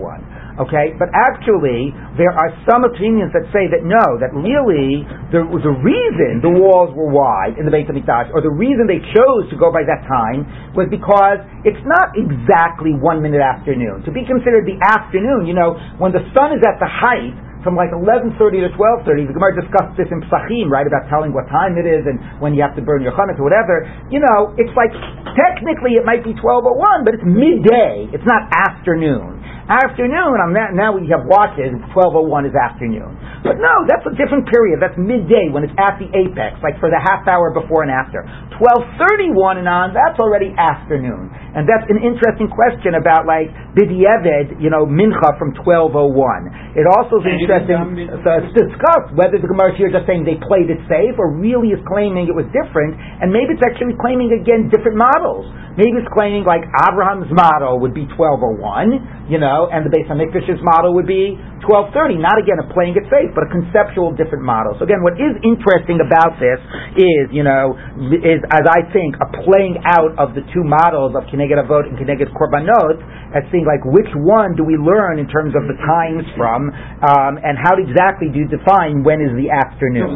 Okay? 0.60 0.94
But 0.98 1.10
actually, 1.14 1.96
there 2.18 2.34
are 2.34 2.54
some 2.70 2.86
opinions 2.86 3.34
that 3.34 3.50
say 3.50 3.66
that 3.74 3.82
no, 3.82 4.04
that 4.22 4.30
really, 4.34 5.02
the, 5.34 5.42
the 5.46 5.76
reason 5.82 6.46
the 6.46 6.54
walls 6.54 6.94
were 6.94 7.10
wide 7.10 7.58
in 7.58 7.66
the 7.66 7.74
Beis 7.74 7.90
Hamikdash, 7.90 8.30
or 8.34 8.42
the 8.42 8.54
reason 8.54 8.86
they 8.86 9.02
chose 9.02 9.44
to 9.50 9.56
go 9.58 9.74
by 9.74 9.82
that 9.86 10.06
time, 10.06 10.46
was 10.78 10.86
because 10.94 11.42
it's 11.66 11.82
not 11.86 12.14
exactly 12.14 12.94
one 12.94 13.22
minute 13.22 13.42
afternoon. 13.42 14.06
To 14.06 14.12
be 14.14 14.22
considered 14.26 14.70
the 14.70 14.78
afternoon, 14.78 15.50
you 15.50 15.58
know, 15.58 15.74
when 15.98 16.14
the 16.14 16.22
sun 16.38 16.54
is 16.54 16.62
at 16.62 16.78
the 16.78 16.90
height, 16.90 17.34
from 17.64 17.80
like 17.80 17.96
11.30 17.96 18.36
to 18.36 18.70
12.30. 18.76 19.32
The 19.32 19.34
Gemara 19.34 19.56
discussed 19.56 19.96
this 19.96 20.12
in 20.12 20.20
Psachim, 20.28 20.68
right, 20.68 20.86
about 20.86 21.08
telling 21.08 21.32
what 21.32 21.48
time 21.48 21.80
it 21.80 21.88
is 21.88 22.04
and 22.04 22.20
when 22.44 22.52
you 22.52 22.60
have 22.62 22.76
to 22.76 22.84
burn 22.84 23.02
your 23.02 23.16
chametz 23.16 23.40
or 23.40 23.48
whatever. 23.48 23.88
You 24.12 24.20
know, 24.20 24.52
it's 24.60 24.76
like, 24.76 24.92
technically 25.34 25.96
it 25.96 26.04
might 26.04 26.28
be 26.28 26.36
12.01, 26.36 27.08
but 27.08 27.16
it's 27.16 27.24
midday. 27.26 28.12
It's 28.12 28.28
not 28.28 28.52
afternoon. 28.52 29.43
Afternoon, 29.64 30.44
I'm 30.44 30.52
not, 30.52 30.76
now 30.76 30.92
we 30.92 31.08
have 31.08 31.24
watches, 31.24 31.72
12.01 31.96 32.52
is 32.52 32.56
afternoon. 32.56 33.16
But 33.48 33.64
no, 33.64 33.74
that's 33.88 34.04
a 34.04 34.12
different 34.16 34.52
period. 34.52 34.84
That's 34.84 34.96
midday 35.00 35.48
when 35.52 35.64
it's 35.64 35.76
at 35.80 35.96
the 36.04 36.12
apex, 36.12 36.60
like 36.60 36.76
for 36.84 36.92
the 36.92 37.00
half 37.00 37.24
hour 37.32 37.48
before 37.48 37.84
and 37.84 37.92
after. 37.92 38.28
12.31 38.60 39.64
and 39.64 39.68
on, 39.72 39.96
that's 39.96 40.20
already 40.20 40.52
afternoon. 40.60 41.32
And 41.54 41.70
that's 41.70 41.86
an 41.90 42.02
interesting 42.02 42.50
question 42.50 42.98
about 42.98 43.30
like 43.30 43.54
Bidiyeved, 43.78 44.58
you 44.58 44.74
know, 44.74 44.90
Mincha 44.90 45.38
from 45.38 45.54
1201. 45.62 46.78
It 46.78 46.90
also 46.90 47.22
is 47.22 47.30
interesting 47.30 47.84
so 48.24 48.30
uh, 48.30 48.42
it's 48.42 48.54
discussed 48.56 49.14
whether 49.16 49.38
the 49.38 49.48
Gemara 49.48 49.76
here 49.76 49.90
is 49.90 49.96
just 49.96 50.08
saying 50.08 50.26
they 50.26 50.40
played 50.40 50.70
it 50.70 50.80
safe 50.90 51.16
or 51.18 51.34
really 51.34 51.76
is 51.76 51.82
claiming 51.86 52.30
it 52.30 52.36
was 52.36 52.48
different, 52.56 52.98
and 52.98 53.30
maybe 53.30 53.56
it's 53.56 53.66
actually 53.66 53.96
claiming 54.00 54.32
again 54.34 54.70
different 54.70 54.98
models. 54.98 55.48
Maybe 55.74 55.98
it's 55.98 56.12
claiming 56.14 56.46
like 56.46 56.62
Abraham's 56.86 57.34
model 57.34 57.82
would 57.82 57.98
be 57.98 58.06
1201, 58.14 59.26
you 59.26 59.42
know, 59.42 59.74
and 59.74 59.82
the 59.82 59.90
Beis 59.90 60.06
Hamikdash's 60.06 60.62
model 60.62 60.94
would 60.94 61.10
be 61.10 61.34
1230. 61.66 62.22
Not 62.22 62.38
again 62.38 62.62
a 62.62 62.68
playing 62.70 62.94
it 62.94 63.10
safe, 63.10 63.34
but 63.34 63.50
a 63.50 63.50
conceptual 63.50 64.14
different 64.14 64.46
model. 64.46 64.78
So 64.78 64.86
again, 64.86 65.02
what 65.02 65.18
is 65.18 65.34
interesting 65.42 65.98
about 65.98 66.38
this 66.38 66.62
is, 66.94 67.34
you 67.34 67.42
know, 67.42 67.74
is 68.22 68.46
as 68.54 68.66
I 68.70 68.86
think 68.94 69.18
a 69.18 69.28
playing 69.42 69.82
out 69.90 70.14
of 70.22 70.38
the 70.38 70.46
two 70.54 70.62
models 70.62 71.18
of 71.18 71.26
Keneged 71.44 71.60
Avot 71.60 71.84
and 71.92 72.00
Keneged 72.00 72.32
Korbanot 72.32 73.04
as 73.36 73.44
seeing 73.52 73.66
like 73.68 73.84
which 73.84 74.08
one 74.16 74.56
do 74.56 74.64
we 74.64 74.78
learn 74.78 75.18
in 75.20 75.28
terms 75.28 75.58
of 75.58 75.66
the 75.68 75.74
times 75.84 76.24
from, 76.38 76.70
um, 77.04 77.34
and 77.42 77.58
how 77.60 77.74
exactly 77.76 78.30
do 78.30 78.40
you 78.40 78.48
define 78.48 79.02
when 79.04 79.20
is 79.20 79.34
the 79.36 79.50
afternoon? 79.52 80.14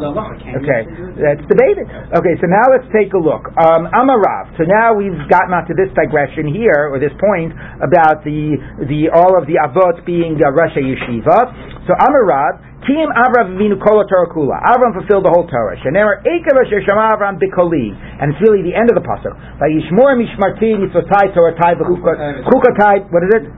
Okay, 0.54 0.82
that's 1.18 1.44
debated. 1.50 1.84
Okay, 2.14 2.34
so 2.40 2.46
now 2.46 2.62
let's 2.72 2.86
take 2.94 3.10
a 3.12 3.20
look. 3.20 3.44
Um, 3.58 3.90
Amarav. 3.92 4.54
So 4.56 4.64
now 4.64 4.94
we've 4.94 5.18
gotten 5.28 5.50
onto 5.52 5.74
this 5.74 5.90
digression 5.98 6.48
here, 6.48 6.88
or 6.94 7.02
this 7.02 7.12
point 7.18 7.52
about 7.82 8.22
the 8.24 8.56
the 8.86 9.10
all 9.12 9.34
of 9.36 9.44
the 9.50 9.58
avot 9.60 10.06
being 10.06 10.38
uh, 10.40 10.54
Rosh 10.54 10.78
Yeshiva. 10.78 11.84
So 11.84 11.92
Amarav. 11.98 12.67
Kim 12.86 13.10
Avram 13.10 13.58
Avinu 13.58 13.74
Kol 13.82 14.06
Torah 14.06 14.30
Kula. 14.30 14.62
Avram 14.62 14.94
fulfilled 14.94 15.26
the 15.26 15.32
whole 15.34 15.50
Torah. 15.50 15.74
Shenemer 15.82 16.22
Ekev 16.22 16.54
Asher 16.54 16.78
Shema 16.86 17.10
Avram 17.18 17.34
Bikoli. 17.42 17.90
And 17.90 18.30
it's 18.30 18.38
really 18.38 18.62
the 18.62 18.70
end 18.70 18.86
of 18.86 18.94
the 18.94 19.02
pasuk. 19.02 19.34
By 19.58 19.66
Vayishmor 19.66 20.14
Mishmarti 20.14 20.78
Mitzvotai 20.78 21.34
Toratai 21.34 21.74
V'chukatai. 21.74 23.10
What 23.10 23.26
is 23.26 23.34
it? 23.34 23.50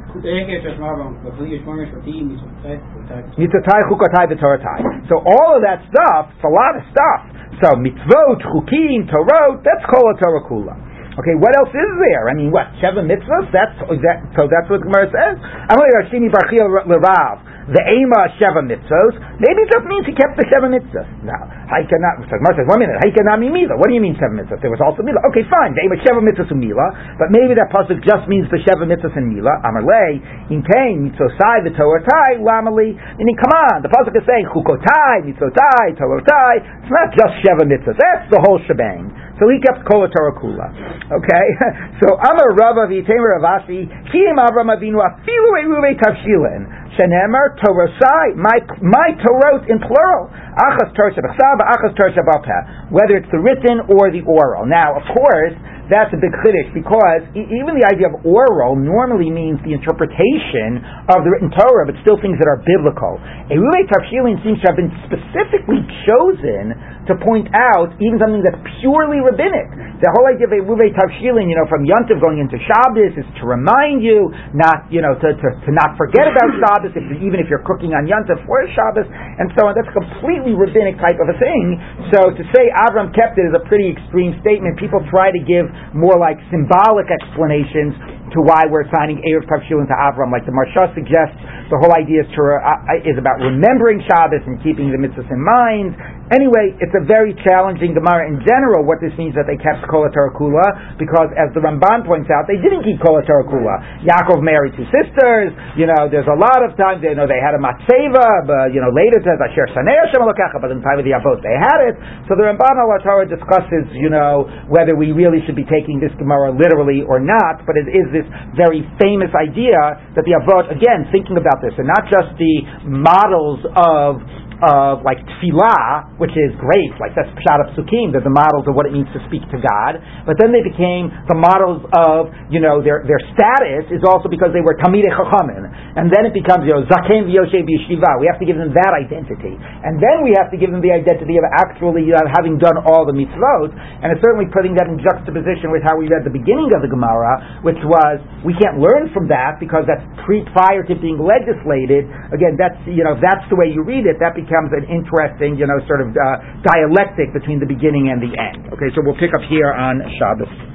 Mitzvotai 3.37 3.81
Chukatai 3.93 4.25
V'Toratai. 4.33 5.09
So 5.09 5.21
all 5.21 5.57
of 5.57 5.63
that 5.69 5.85
stuff, 5.93 6.33
it's 6.33 6.45
a 6.45 6.49
lot 6.49 6.81
of 6.81 6.83
stuff. 6.89 7.21
So 7.61 7.77
mitzvot, 7.77 8.41
chukim, 8.41 9.05
torot, 9.05 9.61
that's 9.61 9.85
Kol 9.85 10.17
Torah 10.17 10.41
Kula. 10.49 10.73
Okay, 11.21 11.37
what 11.37 11.53
else 11.61 11.69
is 11.69 11.93
there? 12.01 12.31
I 12.31 12.35
mean, 12.35 12.49
what 12.49 12.73
seven 12.81 13.05
mitzvahs? 13.05 13.53
That's 13.53 13.77
that, 14.01 14.25
so. 14.33 14.49
That's 14.49 14.71
what 14.71 14.81
Gemara 14.81 15.11
says. 15.13 15.37
I'm 15.43 15.77
going 15.77 15.93
Amalei 15.93 16.09
Rashini 16.09 16.33
Barchil 16.33 16.65
Lerav 16.89 17.50
the 17.71 17.83
Ema 17.87 18.35
Sheva 18.35 18.67
mitzvos, 18.67 19.15
maybe 19.39 19.63
it 19.63 19.71
just 19.71 19.87
means 19.87 20.03
he 20.03 20.15
kept 20.15 20.35
the 20.35 20.43
Sheva 20.51 20.67
mitzvahs. 20.67 21.07
Now, 21.23 21.39
cannot, 21.87 22.27
so 22.27 22.35
Gemara 22.35 22.59
says, 22.59 22.67
one 22.67 22.83
minute, 22.83 22.99
I 22.99 23.15
cannot 23.15 23.39
mean 23.39 23.55
Mila. 23.55 23.79
What 23.79 23.87
do 23.87 23.95
you 23.95 24.03
mean 24.03 24.19
seven 24.19 24.43
mitzvahs? 24.43 24.59
There 24.59 24.75
was 24.75 24.83
also 24.83 25.07
Mila. 25.07 25.23
Okay, 25.31 25.47
fine, 25.47 25.79
the 25.79 25.87
Ema 25.87 26.03
Sheva 26.03 26.19
mitzvahs 26.19 26.51
and 26.51 26.59
Mila, 26.59 26.83
but 27.15 27.31
maybe 27.31 27.55
that 27.55 27.71
pasuk 27.71 28.03
just 28.03 28.27
means 28.27 28.51
the 28.51 28.59
Sheva 28.67 28.83
mitzvahs 28.83 29.15
and 29.15 29.31
Mila. 29.31 29.63
Amarle, 29.63 30.19
in 30.51 30.67
Kain, 30.67 31.15
mitzvosai, 31.15 31.63
the 31.63 31.71
Toratai, 31.79 32.43
Lamali. 32.43 32.99
Meaning, 33.19 33.39
come 33.39 33.55
on, 33.55 33.87
the 33.87 33.91
pasuk 33.95 34.19
is 34.19 34.27
saying 34.27 34.51
Chukotai, 34.51 35.31
mitzotai, 35.31 35.95
Toratai. 35.95 36.83
It's 36.83 36.91
not 36.91 37.15
just 37.15 37.39
Sheva 37.47 37.63
mitzvahs. 37.71 37.95
That's 37.95 38.27
the 38.35 38.43
whole 38.43 38.59
shebang. 38.67 39.15
So 39.41 39.49
he 39.49 39.57
kept 39.65 39.89
Kol 39.89 40.05
Kula. 40.05 40.69
Okay? 41.09 41.47
so 42.05 42.13
Amar 42.13 42.53
Rava 42.53 42.85
V'Yitemer 42.93 43.41
Ravasi, 43.41 43.89
Kim 44.13 44.37
Avram 44.37 44.69
Avinu 44.69 45.01
Afilu 45.01 45.51
Eruve 45.65 45.97
Tavshilin. 45.97 46.80
Shenemer 46.99 47.55
Torosai, 47.63 48.35
my 48.35 48.59
my 48.83 49.09
Torot 49.23 49.71
in 49.71 49.79
plural. 49.79 50.31
Achas 50.59 50.91
Torah 50.95 51.15
Achas 51.15 51.95
Torah. 51.95 52.91
Whether 52.91 53.17
it's 53.17 53.31
the 53.31 53.39
written 53.39 53.87
or 53.95 54.11
the 54.11 54.27
oral. 54.27 54.67
Now, 54.67 54.99
of 54.99 55.05
course, 55.15 55.55
that's 55.91 56.15
a 56.15 56.21
big 56.23 56.33
chiddush 56.41 56.71
because 56.73 57.23
even 57.35 57.75
the 57.75 57.85
idea 57.85 58.09
of 58.09 58.23
oral 58.23 58.79
normally 58.79 59.29
means 59.29 59.59
the 59.67 59.75
interpretation 59.75 60.81
of 61.11 61.27
the 61.27 61.31
written 61.35 61.51
Torah, 61.51 61.85
but 61.91 61.99
still 62.07 62.17
things 62.23 62.39
that 62.39 62.47
are 62.47 62.63
biblical. 62.63 63.19
A 63.51 63.59
Eruvei 63.59 63.85
Tavshilin 63.91 64.39
seems 64.47 64.63
to 64.63 64.71
have 64.71 64.79
been 64.79 64.95
specifically 65.11 65.83
chosen 66.07 66.79
to 67.11 67.19
point 67.27 67.51
out 67.51 67.91
even 67.99 68.23
something 68.23 68.41
that's 68.47 68.63
purely 68.79 69.19
rabbinic. 69.19 69.67
The 70.01 70.09
whole 70.17 70.31
idea 70.31 70.49
of 70.49 70.55
Eruvei 70.55 70.95
Tavshilin, 70.97 71.51
you 71.51 71.59
know, 71.59 71.69
from 71.69 71.85
Yontiv 71.85 72.25
going 72.25 72.41
into 72.41 72.57
Shabbos 72.57 73.13
is 73.21 73.29
to 73.37 73.45
remind 73.45 74.01
you 74.01 74.33
not, 74.57 74.89
you 74.89 75.05
know, 75.05 75.13
to, 75.13 75.29
to, 75.35 75.49
to 75.67 75.71
not 75.77 75.99
forget 76.01 76.25
about 76.25 76.49
Shabbos, 76.57 76.97
if, 76.97 77.05
even 77.21 77.37
if 77.37 77.53
you're 77.53 77.67
cooking 77.69 77.93
on 77.93 78.09
Yontiv 78.09 78.41
for 78.49 78.65
Shabbos, 78.73 79.05
and 79.11 79.53
so 79.59 79.69
on. 79.69 79.77
That's 79.77 79.91
a 79.91 79.97
completely 79.97 80.57
rabbinic 80.57 80.97
type 81.03 81.21
of 81.21 81.29
a 81.29 81.37
thing. 81.37 81.77
So 82.17 82.33
to 82.33 82.43
say 82.57 82.73
Avram 82.89 83.13
kept 83.13 83.37
it 83.37 83.45
is 83.51 83.55
a 83.57 83.65
pretty 83.69 83.93
extreme 83.93 84.39
statement. 84.41 84.81
People 84.81 85.05
try 85.13 85.29
to 85.29 85.41
give 85.45 85.69
more 85.95 86.19
like 86.19 86.37
symbolic 86.51 87.07
explanations 87.11 87.95
to 88.33 88.39
why 88.43 88.67
we're 88.67 88.87
assigning 88.87 89.23
Eruv 89.27 89.47
Tavshilin 89.51 89.87
to 89.91 89.97
Avram. 89.97 90.31
Like 90.31 90.47
the 90.47 90.55
Maharsha 90.55 90.95
suggests, 90.95 91.37
the 91.71 91.79
whole 91.79 91.95
idea 91.95 92.27
is, 92.27 92.31
to, 92.35 92.43
uh, 92.43 93.09
is 93.09 93.19
about 93.19 93.39
remembering 93.43 94.03
Shabbos 94.07 94.43
and 94.47 94.59
keeping 94.63 94.91
the 94.91 94.99
mitzvahs 94.99 95.29
in 95.31 95.41
mind. 95.41 95.95
Anyway, 96.31 96.79
it's 96.79 96.95
a 96.95 97.03
very 97.11 97.35
challenging 97.43 97.91
Gemara 97.91 98.31
in 98.31 98.39
general. 98.47 98.87
What 98.87 99.03
this 99.03 99.11
means 99.19 99.35
that 99.35 99.51
they 99.51 99.59
kept 99.59 99.83
Kol 99.91 100.07
Kula 100.07 100.95
because, 100.95 101.27
as 101.35 101.51
the 101.59 101.63
Ramban 101.63 102.07
points 102.07 102.31
out, 102.31 102.47
they 102.47 102.55
didn't 102.55 102.87
keep 102.87 103.03
Kol 103.03 103.19
Kula. 103.19 104.07
Yaakov 104.07 104.39
married 104.39 104.79
two 104.79 104.87
sisters. 104.95 105.51
You 105.75 105.91
know, 105.91 106.07
there's 106.07 106.31
a 106.31 106.39
lot 106.39 106.63
of 106.63 106.79
times. 106.79 107.03
You 107.03 107.19
know, 107.19 107.27
they 107.27 107.43
had 107.43 107.59
a 107.59 107.63
matzeva, 107.63 108.47
but 108.47 108.71
you 108.71 108.79
know, 108.79 108.95
later 108.95 109.19
it 109.19 109.27
says 109.27 109.43
Asher 109.43 109.67
Sanei 109.75 109.99
Hashem 110.07 110.23
but 110.23 110.71
in 110.71 110.79
time 110.87 111.03
of 111.03 111.07
the 111.07 111.19
Avot 111.19 111.43
they 111.43 111.57
had 111.59 111.81
it. 111.91 111.95
So 112.31 112.39
the 112.39 112.47
Ramban 112.47 112.79
al 112.79 112.91
Torah 113.03 113.27
discusses, 113.27 113.91
you 113.99 114.11
know, 114.11 114.47
whether 114.71 114.95
we 114.95 115.11
really 115.11 115.43
should 115.47 115.59
be 115.59 115.67
taking 115.67 115.99
this 115.99 116.13
Gemara 116.15 116.55
literally 116.55 117.03
or 117.03 117.19
not. 117.19 117.67
But 117.67 117.75
it 117.75 117.91
is 117.91 118.07
this 118.15 118.20
very 118.57 118.83
famous 119.01 119.31
idea 119.37 119.77
that 120.17 120.25
the 120.27 120.35
Avot, 120.37 120.69
again, 120.73 121.07
thinking 121.13 121.37
about 121.37 121.61
this, 121.63 121.73
and 121.79 121.87
not 121.87 122.05
just 122.11 122.35
the 122.37 122.55
models 122.87 123.61
of 123.77 124.21
of 124.61 125.01
like 125.01 125.19
tefillah, 125.25 126.21
which 126.21 126.37
is 126.37 126.53
great, 126.61 126.93
like 127.01 127.17
that's 127.17 127.33
pshat 127.41 127.59
of 127.65 127.73
psukim, 127.73 128.13
they're 128.13 128.25
the 128.25 128.33
models 128.33 128.69
of 128.69 128.77
what 128.77 128.85
it 128.85 128.93
means 128.93 129.09
to 129.17 129.21
speak 129.25 129.41
to 129.49 129.59
God. 129.59 129.97
But 130.29 130.37
then 130.37 130.53
they 130.53 130.61
became 130.61 131.09
the 131.25 131.37
models 131.37 131.81
of, 131.97 132.29
you 132.53 132.61
know, 132.61 132.85
their 132.85 133.01
their 133.09 133.21
status 133.33 133.89
is 133.89 134.05
also 134.05 134.29
because 134.29 134.53
they 134.53 134.61
were 134.61 134.77
talmidei 134.77 135.09
chachamim, 135.09 135.65
and 135.97 136.13
then 136.13 136.29
it 136.29 136.37
becomes 136.37 136.69
you 136.69 136.77
know 136.77 136.85
zaken 136.85 137.25
v'yoshev 137.25 137.65
b'yeshiva. 137.65 138.21
We 138.21 138.29
have 138.29 138.37
to 138.37 138.45
give 138.45 138.61
them 138.61 138.77
that 138.77 138.93
identity, 138.93 139.57
and 139.57 139.97
then 139.97 140.21
we 140.21 140.37
have 140.37 140.53
to 140.53 140.61
give 140.61 140.69
them 140.69 140.85
the 140.85 140.93
identity 140.93 141.41
of 141.41 141.45
actually 141.57 142.13
uh, 142.13 142.21
having 142.37 142.61
done 142.61 142.77
all 142.85 143.09
the 143.09 143.17
mitzvot, 143.17 143.73
and 143.73 144.13
it's 144.13 144.21
certainly 144.21 144.53
putting 144.53 144.77
that 144.77 144.93
in 144.93 145.01
juxtaposition 145.01 145.73
with 145.73 145.81
how 145.89 145.97
we 145.97 146.05
read 146.13 146.29
the 146.29 146.35
beginning 146.35 146.69
of 146.77 146.85
the 146.85 146.91
Gemara, 146.93 147.65
which 147.65 147.81
was 147.89 148.21
we 148.45 148.53
can't 148.61 148.77
learn 148.77 149.09
from 149.17 149.25
that 149.33 149.57
because 149.57 149.89
that's 149.89 150.05
pre 150.29 150.45
prior 150.53 150.85
to 150.85 150.95
being 151.01 151.17
legislated. 151.17 152.05
Again, 152.29 152.61
that's 152.61 152.77
you 152.85 153.01
know 153.01 153.17
if 153.17 153.25
that's 153.25 153.49
the 153.49 153.57
way 153.57 153.73
you 153.73 153.81
read 153.81 154.05
it, 154.05 154.21
that 154.21 154.37
becomes 154.37 154.50
becomes 154.51 154.75
an 154.75 154.91
interesting, 154.91 155.55
you 155.55 155.71
know, 155.71 155.79
sort 155.87 156.03
of 156.03 156.11
uh, 156.11 156.43
dialectic 156.67 157.31
between 157.31 157.63
the 157.63 157.71
beginning 157.71 158.11
and 158.11 158.19
the 158.19 158.35
end. 158.35 158.67
Okay, 158.75 158.91
so 158.99 159.07
we'll 159.07 159.15
pick 159.23 159.31
up 159.31 159.47
here 159.47 159.71
on 159.71 160.03
Shabbos. 160.19 160.70